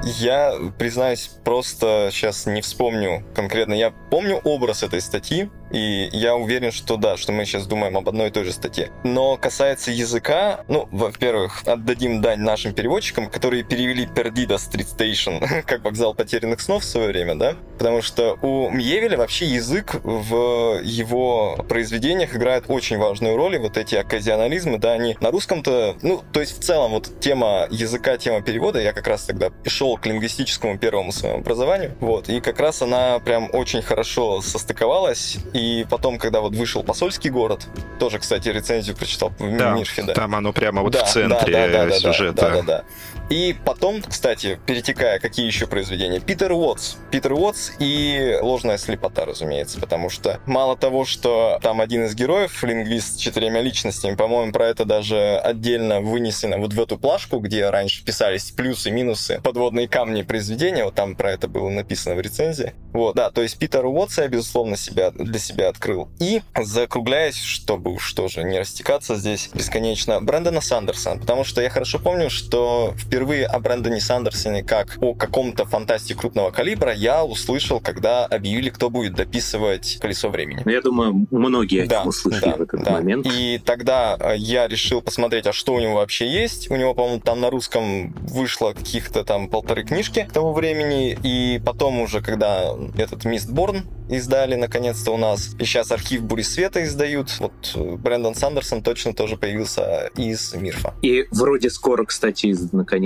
Я, 0.04 0.56
признаюсь, 0.80 1.30
просто 1.44 2.10
сейчас 2.12 2.48
не 2.48 2.62
вспомню 2.62 3.24
конкретно. 3.36 3.74
Я 3.74 3.92
помню 4.10 4.38
образ 4.44 4.82
этой 4.82 5.02
статьи, 5.02 5.52
и 5.72 6.10
я 6.12 6.36
уверен, 6.36 6.72
что 6.72 6.98
да, 6.98 7.18
что 7.18 7.32
мы 7.32 7.46
сейчас 7.46 7.68
думаем 7.68 7.98
об 7.98 8.08
одной 8.08 8.28
и 8.28 8.32
той 8.32 8.46
же 8.46 8.52
статье. 8.52 8.92
Но 9.04 9.38
касается 9.38 9.92
языка, 9.92 10.64
ну, 10.68 10.88
во-первых, 10.92 11.64
отдадим 11.66 12.22
дань 12.22 12.40
нашим 12.40 12.74
переводчикам, 12.74 13.30
которые 13.30 13.64
перевели 13.64 14.06
Perdido 14.06 14.58
Street 14.58 14.88
Station 14.98 15.64
как 15.66 15.84
вокзал 15.84 16.14
потерянных 16.14 16.62
снов 16.62 16.84
в 16.84 16.86
свое 16.86 17.08
время, 17.08 17.36
да? 17.36 17.56
Потому 17.78 18.02
что 18.02 18.38
у 18.42 18.70
Мьевеля 18.70 19.18
вообще 19.18 19.46
язык 19.46 20.00
в 20.04 20.82
его 20.84 21.58
произведениях 21.68 22.36
играет 22.36 22.66
очень 22.68 22.98
важную 22.98 23.36
роль, 23.36 23.56
и 23.56 23.58
вот 23.58 23.78
эти 23.78 23.96
оказионализмы, 23.96 24.78
да, 24.78 24.94
они 24.94 25.18
на 25.20 25.32
русском-то, 25.32 25.98
ну, 26.02 26.24
то 26.32 26.40
есть 26.40 26.60
в 26.60 26.64
целом 26.64 26.92
вот 26.92 27.20
тема 27.20 27.68
языка, 27.70 28.18
тема 28.18 28.42
перевода, 28.42 28.80
я 28.80 28.94
как 28.94 29.08
раз 29.08 29.26
тогда 29.26 29.52
шел 29.66 29.98
к 29.98 30.06
лингвистическому 30.06 30.78
первому 30.78 31.12
своему 31.12 31.40
образованию, 31.40 31.96
вот, 32.00 32.30
и 32.30 32.40
как 32.40 32.60
раз 32.60 32.82
она 32.82 33.20
прям 33.20 33.50
очень 33.54 33.82
хорошо 33.82 34.42
состыковалась, 34.42 35.38
и 35.58 35.86
потом, 35.90 36.20
когда 36.20 36.42
вот 36.42 36.56
вышел 36.56 36.84
посольский 36.84 37.32
город, 37.32 37.66
тоже, 37.98 38.20
кстати, 38.20 38.50
рецензию 38.50 38.96
прочитал 38.96 39.30
в 39.40 39.58
да, 39.58 39.72
Мирхе, 39.72 40.04
да. 40.04 40.14
Там 40.14 40.36
оно 40.36 40.54
прямо 40.54 40.84
вот 40.84 40.94
да, 40.94 41.04
в 41.04 41.12
центре 41.12 41.52
да, 41.52 41.68
да, 41.68 41.86
да, 41.88 42.00
сюжета. 42.00 42.42
Да, 42.42 42.50
да, 42.50 42.62
да. 42.62 42.84
И 43.30 43.56
потом, 43.66 44.02
кстати, 44.02 44.60
перетекая, 44.66 45.20
какие 45.20 45.46
еще 45.46 45.68
произведения? 45.68 46.20
Питер 46.20 46.54
Уотс. 46.54 46.96
Питер 47.12 47.34
Уотс 47.34 47.72
и 47.80 48.38
ложная 48.42 48.78
слепота, 48.78 49.26
разумеется, 49.26 49.80
потому 49.80 50.10
что 50.10 50.40
мало 50.46 50.78
того, 50.78 51.04
что 51.04 51.60
там 51.62 51.82
один 51.82 52.06
из 52.06 52.16
героев, 52.16 52.64
лингвист 52.64 53.16
с 53.16 53.18
четырьмя 53.18 53.62
личностями, 53.62 54.16
по-моему, 54.16 54.54
про 54.54 54.68
это 54.68 54.86
даже 54.86 55.38
отдельно 55.38 56.00
вынесено 56.00 56.58
вот 56.58 56.74
в 56.74 56.82
эту 56.82 56.98
плашку, 56.98 57.40
где 57.40 57.70
раньше 57.70 58.06
писались 58.06 58.52
плюсы, 58.52 58.92
минусы, 58.92 59.42
подводные 59.44 59.90
камни 59.90 60.22
произведения, 60.22 60.86
вот 60.86 60.96
там 60.96 61.16
про 61.16 61.32
это 61.32 61.50
было 61.50 61.70
написано 61.70 62.16
в 62.16 62.22
рецензии. 62.22 62.74
Вот, 62.94 63.16
да, 63.16 63.30
то 63.30 63.42
есть 63.42 63.60
Питер 63.60 63.86
Уотс 63.86 64.18
я, 64.18 64.28
безусловно, 64.28 64.78
себя 64.78 65.12
для 65.12 65.40
себя 65.40 65.68
открыл. 65.68 66.10
И 66.20 66.42
закругляясь, 66.58 67.40
чтобы 67.40 67.92
уж 67.92 68.14
тоже 68.14 68.44
не 68.44 68.60
растекаться 68.60 69.16
здесь 69.16 69.50
бесконечно, 69.54 70.22
Брэндона 70.22 70.62
Сандерсона, 70.62 71.20
потому 71.20 71.44
что 71.44 71.62
я 71.62 71.70
хорошо 71.70 72.00
помню, 72.00 72.30
что 72.30 72.94
впервые 73.18 73.48
о 73.48 73.60
Брэндоне 73.60 74.00
Сандерсоне 74.00 74.64
как 74.64 75.00
о 75.02 75.16
каком-то 75.16 75.66
фантасте 75.66 76.14
крупного 76.14 76.52
калибра 76.52 76.94
я 76.94 77.26
услышал, 77.26 77.80
когда 77.80 78.28
объявили, 78.28 78.70
кто 78.70 78.92
будет 78.92 79.16
дописывать 79.16 79.98
«Колесо 80.00 80.30
времени». 80.30 80.62
Ну, 80.64 80.72
я 80.72 80.82
думаю, 80.82 81.26
многие 81.32 81.88
да, 81.88 82.04
услышали 82.04 82.52
да, 82.52 82.58
в 82.58 82.62
этот 82.62 82.84
да. 82.84 82.92
момент. 82.92 83.26
И 83.26 83.60
тогда 83.66 84.16
э, 84.20 84.36
я 84.38 84.68
решил 84.68 85.02
посмотреть, 85.02 85.48
а 85.48 85.52
что 85.52 85.74
у 85.74 85.80
него 85.80 85.96
вообще 85.96 86.32
есть. 86.32 86.70
У 86.70 86.76
него, 86.76 86.94
по-моему, 86.94 87.20
там 87.20 87.42
на 87.42 87.50
русском 87.50 88.14
вышло 88.14 88.74
каких-то 88.74 89.24
там 89.24 89.50
полторы 89.50 89.84
книжки 89.84 90.30
того 90.32 90.54
времени, 90.54 91.18
и 91.24 91.60
потом 91.66 92.00
уже, 92.02 92.22
когда 92.22 92.76
этот 93.00 93.26
Мистборн 93.26 93.88
издали 94.10 94.56
наконец-то 94.56 95.12
у 95.12 95.18
нас, 95.18 95.56
и 95.60 95.66
сейчас 95.66 95.92
архив 95.92 96.24
Бури 96.24 96.44
Света 96.44 96.84
издают, 96.84 97.36
вот 97.40 97.54
э, 97.76 97.96
Брэндон 97.96 98.36
Сандерсон 98.36 98.84
точно 98.84 99.14
тоже 99.14 99.38
появился 99.38 100.12
из 100.16 100.54
Мирфа. 100.54 100.94
И 101.02 101.26
вроде 101.32 101.70
скоро, 101.70 102.06
кстати, 102.06 102.46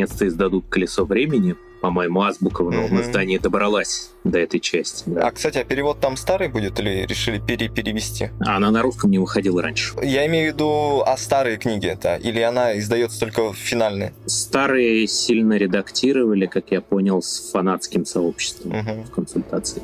наконец-то 0.01 0.27
издадут 0.27 0.65
«Колесо 0.69 1.05
времени», 1.05 1.55
по-моему, 1.81 2.21
азбука 2.21 2.63
в 2.63 2.71
новом 2.71 2.99
mm-hmm. 2.99 3.01
издании 3.01 3.37
добралась 3.39 4.11
до 4.23 4.37
этой 4.37 4.59
части. 4.59 5.03
Да. 5.07 5.27
А, 5.27 5.31
кстати, 5.31 5.57
а 5.57 5.63
перевод 5.63 5.99
там 5.99 6.15
старый 6.15 6.47
будет 6.47 6.79
или 6.79 7.07
решили 7.07 7.39
пере 7.39 7.69
перевести? 7.69 8.29
А 8.45 8.57
она 8.57 8.69
на 8.69 8.83
русском 8.83 9.09
не 9.09 9.17
выходила 9.17 9.63
раньше. 9.63 9.95
Я 10.03 10.27
имею 10.27 10.51
в 10.51 10.53
виду, 10.53 11.01
а 11.03 11.17
старые 11.17 11.57
книги 11.57 11.87
это? 11.87 12.17
Или 12.17 12.39
она 12.41 12.77
издается 12.77 13.19
только 13.19 13.51
финальные? 13.53 14.13
Старые 14.27 15.07
сильно 15.07 15.57
редактировали, 15.57 16.45
как 16.45 16.65
я 16.69 16.81
понял, 16.81 17.23
с 17.23 17.49
фанатским 17.51 18.05
сообществом 18.05 18.73
mm-hmm. 18.73 19.05
в 19.07 19.11
консультации. 19.11 19.81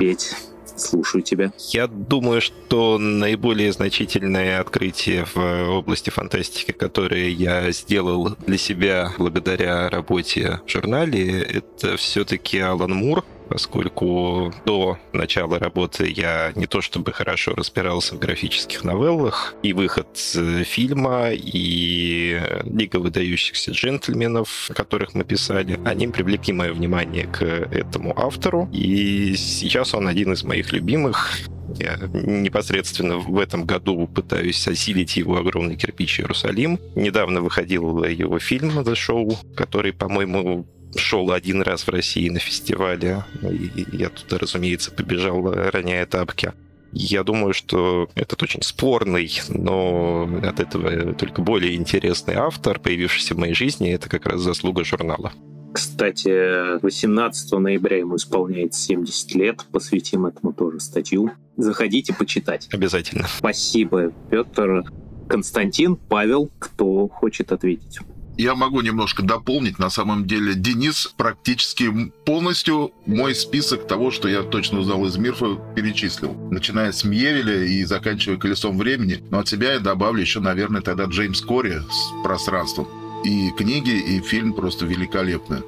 Петь. 0.00 0.32
Слушаю 0.80 1.22
тебя. 1.22 1.52
Я 1.68 1.86
думаю, 1.86 2.40
что 2.40 2.98
наиболее 2.98 3.72
значительное 3.72 4.60
открытие 4.60 5.26
в 5.26 5.36
области 5.36 6.10
фантастики, 6.10 6.72
которое 6.72 7.28
я 7.28 7.70
сделал 7.70 8.30
для 8.46 8.56
себя 8.56 9.12
благодаря 9.18 9.88
работе 9.90 10.60
в 10.66 10.70
журнале, 10.70 11.42
это 11.42 11.96
все-таки 11.96 12.58
Алан 12.58 12.94
Мур 12.94 13.24
поскольку 13.50 14.54
до 14.64 14.96
начала 15.12 15.58
работы 15.58 16.08
я 16.08 16.52
не 16.54 16.66
то 16.66 16.80
чтобы 16.80 17.12
хорошо 17.12 17.52
разбирался 17.54 18.14
в 18.14 18.18
графических 18.20 18.84
новеллах, 18.84 19.54
и 19.62 19.72
выход 19.72 20.16
фильма, 20.16 21.30
и 21.32 22.40
Лига 22.64 22.96
выдающихся 22.96 23.72
джентльменов, 23.72 24.70
которых 24.74 25.14
мы 25.14 25.24
писали, 25.24 25.80
они 25.84 26.06
привлекли 26.06 26.52
мое 26.52 26.72
внимание 26.72 27.26
к 27.26 27.42
этому 27.42 28.18
автору, 28.18 28.68
и 28.72 29.34
сейчас 29.36 29.94
он 29.94 30.06
один 30.06 30.32
из 30.32 30.44
моих 30.44 30.72
любимых. 30.72 31.40
Я 31.76 31.98
непосредственно 32.12 33.18
в 33.18 33.38
этом 33.38 33.64
году 33.64 34.06
пытаюсь 34.06 34.66
осилить 34.66 35.16
его 35.16 35.36
огромный 35.36 35.76
кирпич 35.76 36.20
Иерусалим. 36.20 36.78
Недавно 36.94 37.42
выходил 37.42 38.04
его 38.04 38.38
фильм 38.38 38.80
«The 38.80 38.94
Show», 38.94 39.36
который, 39.54 39.92
по-моему, 39.92 40.66
шел 40.96 41.30
один 41.32 41.62
раз 41.62 41.86
в 41.86 41.90
России 41.90 42.28
на 42.28 42.38
фестивале, 42.38 43.24
и 43.42 43.84
я 43.92 44.08
туда, 44.08 44.38
разумеется, 44.38 44.90
побежал, 44.90 45.52
роняя 45.52 46.06
тапки. 46.06 46.52
Я 46.92 47.22
думаю, 47.22 47.54
что 47.54 48.08
этот 48.16 48.42
очень 48.42 48.62
спорный, 48.62 49.30
но 49.48 50.28
от 50.42 50.58
этого 50.58 51.14
только 51.14 51.40
более 51.40 51.76
интересный 51.76 52.34
автор, 52.34 52.80
появившийся 52.80 53.34
в 53.34 53.38
моей 53.38 53.54
жизни, 53.54 53.92
это 53.92 54.08
как 54.08 54.26
раз 54.26 54.40
заслуга 54.40 54.84
журнала. 54.84 55.32
Кстати, 55.72 56.80
18 56.82 57.52
ноября 57.52 57.98
ему 57.98 58.16
исполняется 58.16 58.82
70 58.82 59.34
лет. 59.36 59.64
Посвятим 59.70 60.26
этому 60.26 60.52
тоже 60.52 60.80
статью. 60.80 61.30
Заходите 61.56 62.12
почитать. 62.12 62.68
Обязательно. 62.72 63.28
Спасибо, 63.38 64.12
Петр. 64.30 64.84
Константин, 65.28 65.94
Павел, 65.94 66.50
кто 66.58 67.06
хочет 67.06 67.52
ответить? 67.52 68.00
Я 68.40 68.54
могу 68.54 68.80
немножко 68.80 69.22
дополнить. 69.22 69.78
На 69.78 69.90
самом 69.90 70.26
деле, 70.26 70.54
Денис 70.54 71.12
практически 71.14 72.10
полностью 72.24 72.90
мой 73.04 73.34
список 73.34 73.86
того, 73.86 74.10
что 74.10 74.28
я 74.28 74.42
точно 74.42 74.78
узнал 74.78 75.04
из 75.04 75.18
Мирфа, 75.18 75.56
перечислил. 75.76 76.32
Начиная 76.50 76.90
с 76.90 77.04
Мьевеля 77.04 77.62
и 77.64 77.84
заканчивая 77.84 78.38
«Колесом 78.38 78.78
времени». 78.78 79.22
Но 79.30 79.40
от 79.40 79.48
себя 79.48 79.74
я 79.74 79.78
добавлю 79.78 80.22
еще, 80.22 80.40
наверное, 80.40 80.80
тогда 80.80 81.04
Джеймс 81.04 81.42
Кори 81.42 81.82
с 81.82 82.22
«Пространством». 82.24 82.88
И 83.26 83.50
книги, 83.58 83.90
и 83.90 84.22
фильм 84.22 84.54
просто 84.54 84.86
великолепны. 84.86 85.58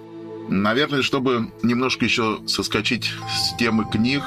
Наверное, 0.49 1.03
чтобы 1.03 1.53
немножко 1.63 2.07
еще 2.07 2.41
соскочить 2.47 3.13
с 3.31 3.55
темы 3.59 3.85
книг, 3.85 4.23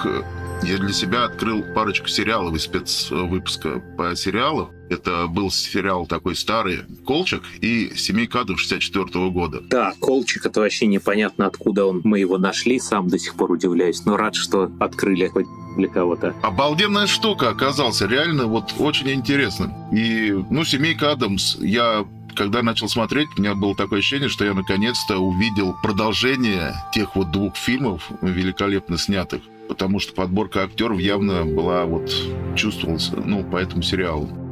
я 0.62 0.77
для 0.77 0.93
себя 0.93 1.23
открыл 1.23 1.63
парочку 1.73 2.08
сериалов 2.10 2.53
из 2.53 2.62
спецвыпуска 2.62 3.81
по 3.97 4.15
сериалу. 4.15 4.71
Это 4.89 5.28
был 5.28 5.52
сериал 5.52 6.06
такой 6.06 6.36
старый 6.36 6.82
«Колчик» 7.06 7.43
и 7.62 7.91
«Семейка 7.95 8.41
Адов» 8.41 8.60
64 8.60 9.06
-го 9.06 9.32
года. 9.32 9.62
Да, 9.62 9.93
«Колчик»— 10.00 10.45
это 10.48 10.60
вообще 10.60 10.88
непонятно, 10.88 11.48
откуда 11.48 11.86
он. 11.86 12.02
Мы 12.04 12.19
его 12.19 12.38
нашли, 12.38 12.80
сам 12.80 13.08
до 13.08 13.17
сих 13.17 13.36
пор 13.36 13.52
удивляюсь, 13.52 14.06
но 14.06 14.17
рад, 14.17 14.36
что 14.36 14.71
открыли 14.80 15.28
хоть 15.28 15.48
для 15.76 15.88
кого-то. 15.88 16.36
Обалденная 16.41 17.08
штука 17.08 17.50
оказался, 17.50 18.06
реально 18.06 18.45
вот 18.45 18.74
очень 18.78 19.10
интересно. 19.12 19.74
И, 19.91 20.32
ну, 20.50 20.63
«Семейка 20.63 21.12
Адамс» 21.12 21.58
я 21.60 22.06
когда 22.36 22.62
начал 22.62 22.89
смотреть, 22.89 23.30
у 23.38 23.41
меня 23.41 23.56
было 23.56 23.74
такое 23.78 24.00
ощущение, 24.00 24.28
что 24.28 24.43
я 24.43 24.54
наконец-то 24.54 25.19
увидел 25.19 25.74
продолжение 25.82 26.76
тех 26.93 27.15
вот 27.15 27.32
двух 27.32 27.56
фильмов 27.56 28.10
великолепно 28.21 28.98
снятых 28.98 29.41
потому 29.67 30.00
что 30.00 30.13
подборка 30.13 30.63
актеров 30.63 31.00
явно 31.00 31.43
была 31.43 31.86
вот 31.86 32.13
чувствовалась, 32.56 33.12
ну, 33.12 33.43
по 33.43 33.58
этому 33.58 33.82
сериалу. 33.82 34.44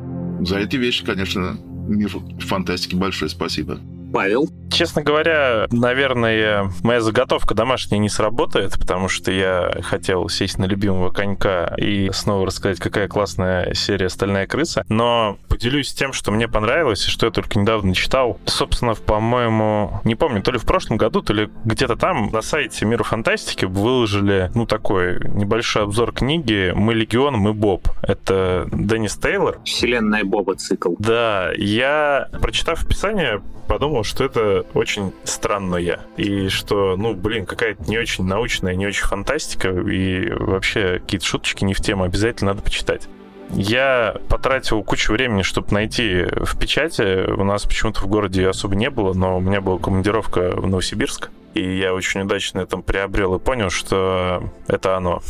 За 0.45 0.60
эти 0.60 0.75
вещи, 0.75 1.06
конечно, 1.06 1.58
мир 1.88 2.10
фантастики 2.39 2.95
большое 2.95 3.29
спасибо. 3.29 3.79
Павел? 4.13 4.47
Честно 4.71 5.02
говоря, 5.04 5.67
наверное, 5.71 6.71
моя 6.84 7.02
заготовка 7.02 7.54
домашняя 7.54 7.99
не 7.99 8.10
сработает, 8.10 8.80
потому 8.80 9.08
что 9.08 9.32
я 9.32 9.71
хотел 9.82 10.30
сесть 10.30 10.58
на 10.58 10.65
любимого 10.65 11.12
конька 11.12 11.73
и 11.78 12.10
снова 12.12 12.47
рассказать, 12.47 12.80
какая 12.80 13.08
классная 13.08 13.73
серия 13.73 14.10
«Стальная 14.10 14.47
крыса». 14.47 14.86
Но 14.89 15.38
поделюсь 15.49 15.93
тем, 15.93 16.13
что 16.13 16.32
мне 16.32 16.47
понравилось, 16.47 17.08
и 17.08 17.12
что 17.12 17.26
я 17.26 17.32
только 17.32 17.60
недавно 17.60 17.93
читал. 17.93 18.39
Собственно, 18.45 18.95
по-моему, 18.95 19.99
не 20.04 20.15
помню, 20.15 20.41
то 20.41 20.52
ли 20.52 20.58
в 20.58 20.65
прошлом 20.65 20.97
году, 20.97 21.21
то 21.21 21.34
ли 21.34 21.49
где-то 21.65 21.95
там 21.95 22.30
на 22.32 22.41
сайте 22.41 22.86
Мира 22.86 23.04
Фантастики 23.04 23.65
выложили, 23.65 24.52
ну, 24.56 24.65
такой 24.65 25.19
небольшой 25.30 25.84
обзор 25.84 26.13
книги 26.13 26.71
«Мы 26.76 26.93
Легион, 26.93 27.36
мы 27.36 27.54
Боб». 27.54 27.88
Это 28.02 28.67
Деннис 28.71 29.15
Тейлор. 29.17 29.60
Вселенная 29.65 30.23
Боба 30.23 30.56
цикл. 30.56 30.95
Да, 30.99 31.52
я, 31.58 32.28
прочитав 32.41 32.84
описание, 32.84 33.41
подумал, 33.67 34.02
что 34.03 34.23
это 34.23 34.65
очень 34.73 35.13
странное. 35.23 36.01
И 36.17 36.49
что, 36.49 36.95
ну, 36.97 37.13
блин, 37.13 37.45
какая-то 37.45 37.83
не 37.89 37.97
очень 37.97 38.25
научная, 38.25 38.75
не 38.75 38.87
очень 38.87 39.05
фантастика. 39.05 39.69
И 39.69 40.29
вообще 40.29 40.99
какие-то 40.99 41.25
шуточки 41.25 41.63
не 41.63 41.73
в 41.73 41.81
тему. 41.81 42.03
Обязательно 42.03 42.51
надо 42.51 42.63
почитать. 42.63 43.07
Я 43.49 44.15
потратил 44.29 44.83
кучу 44.83 45.13
времени, 45.13 45.43
чтобы 45.43 45.73
найти 45.73 46.25
в 46.25 46.57
печати. 46.57 47.29
У 47.29 47.43
нас 47.43 47.63
почему-то 47.63 48.01
в 48.01 48.07
городе 48.07 48.47
особо 48.47 48.75
не 48.75 48.89
было, 48.89 49.13
но 49.13 49.37
у 49.37 49.41
меня 49.41 49.61
была 49.61 49.77
командировка 49.77 50.51
в 50.55 50.67
Новосибирск. 50.67 51.29
И 51.53 51.77
я 51.77 51.93
очень 51.93 52.21
удачно 52.21 52.59
этом 52.59 52.81
приобрел 52.81 53.35
и 53.35 53.39
понял, 53.39 53.69
что 53.69 54.49
это 54.67 54.97
оно. 54.97 55.21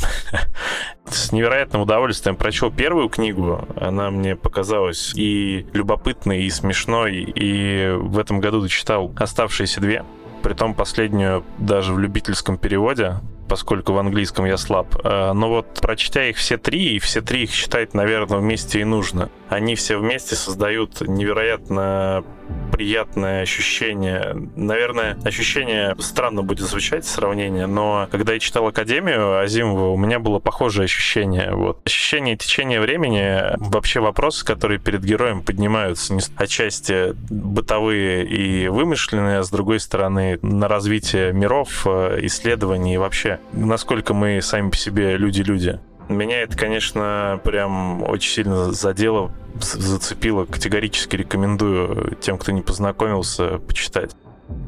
С 1.06 1.32
невероятным 1.32 1.82
удовольствием 1.82 2.36
прочел 2.36 2.72
первую 2.72 3.10
книгу. 3.10 3.68
Она 3.76 4.10
мне 4.10 4.36
показалась 4.36 5.14
и 5.16 5.66
любопытной, 5.74 6.44
и 6.44 6.50
смешной. 6.50 7.16
И 7.16 7.94
в 7.98 8.18
этом 8.18 8.40
году 8.40 8.62
дочитал 8.62 9.14
оставшиеся 9.18 9.82
две. 9.82 10.06
Притом 10.42 10.74
последнюю 10.74 11.44
даже 11.58 11.94
в 11.94 12.00
любительском 12.00 12.58
переводе 12.58 13.16
поскольку 13.48 13.94
в 13.94 13.98
английском 13.98 14.46
я 14.46 14.58
слаб. 14.58 14.96
Э, 15.04 15.34
но 15.34 15.50
вот 15.50 15.80
прочтя 15.82 16.26
их 16.26 16.38
все 16.38 16.58
три, 16.58 16.96
и 16.96 17.00
все 17.00 17.22
три 17.22 17.44
их 17.44 17.54
читать, 17.54 17.94
наверное, 17.94 18.40
вместе 18.40 18.82
и 18.82 18.84
нужно. 18.84 19.30
Они 19.50 19.76
все 19.76 19.98
вместе 19.98 20.36
создают 20.36 21.02
невероятно 21.02 22.24
приятное 22.72 23.44
ощущение. 23.44 24.36
Наверное, 24.56 25.18
ощущение 25.24 25.96
странно 26.00 26.42
будет 26.42 26.68
звучать 26.68 27.06
сравнение, 27.06 27.68
но 27.68 28.08
когда 28.12 28.34
я 28.34 28.40
читал 28.40 28.68
Академию 28.68 29.40
Азимова, 29.40 29.90
у 29.90 29.98
меня 29.98 30.20
было 30.20 30.40
похожее 30.40 30.86
ощущение. 30.86 31.52
Вот. 31.54 31.82
Ощущение 31.86 32.36
течения 32.36 32.82
времени, 32.82 33.42
вообще 33.58 34.00
вопросы, 34.00 34.44
которые 34.46 34.80
перед 34.80 35.04
героем 35.04 35.44
поднимаются, 35.44 36.18
отчасти 36.36 37.14
бытовые 37.30 38.26
и 38.26 38.68
вымышленные, 38.68 39.40
а 39.40 39.44
с 39.44 39.52
другой 39.52 39.80
стороны 39.80 40.40
на 40.42 40.68
развитие 40.68 41.32
миров, 41.32 41.86
э, 41.86 42.20
исследований 42.24 42.96
и 42.96 42.98
вообще, 42.98 43.33
насколько 43.52 44.14
мы 44.14 44.42
сами 44.42 44.70
по 44.70 44.78
себе 44.78 45.18
люди-люди. 45.18 45.80
Меня 46.10 46.42
это, 46.42 46.58
конечно, 46.58 47.40
прям 47.44 48.04
очень 48.04 48.32
сильно 48.32 48.72
задело, 48.72 49.32
зацепило. 49.60 50.46
Категорически 50.46 51.16
рекомендую 51.16 52.18
тем, 52.20 52.38
кто 52.38 52.52
не 52.52 52.62
познакомился, 52.62 53.60
почитать. 53.60 54.12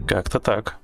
Как-то 0.08 0.39
так. 0.39 0.80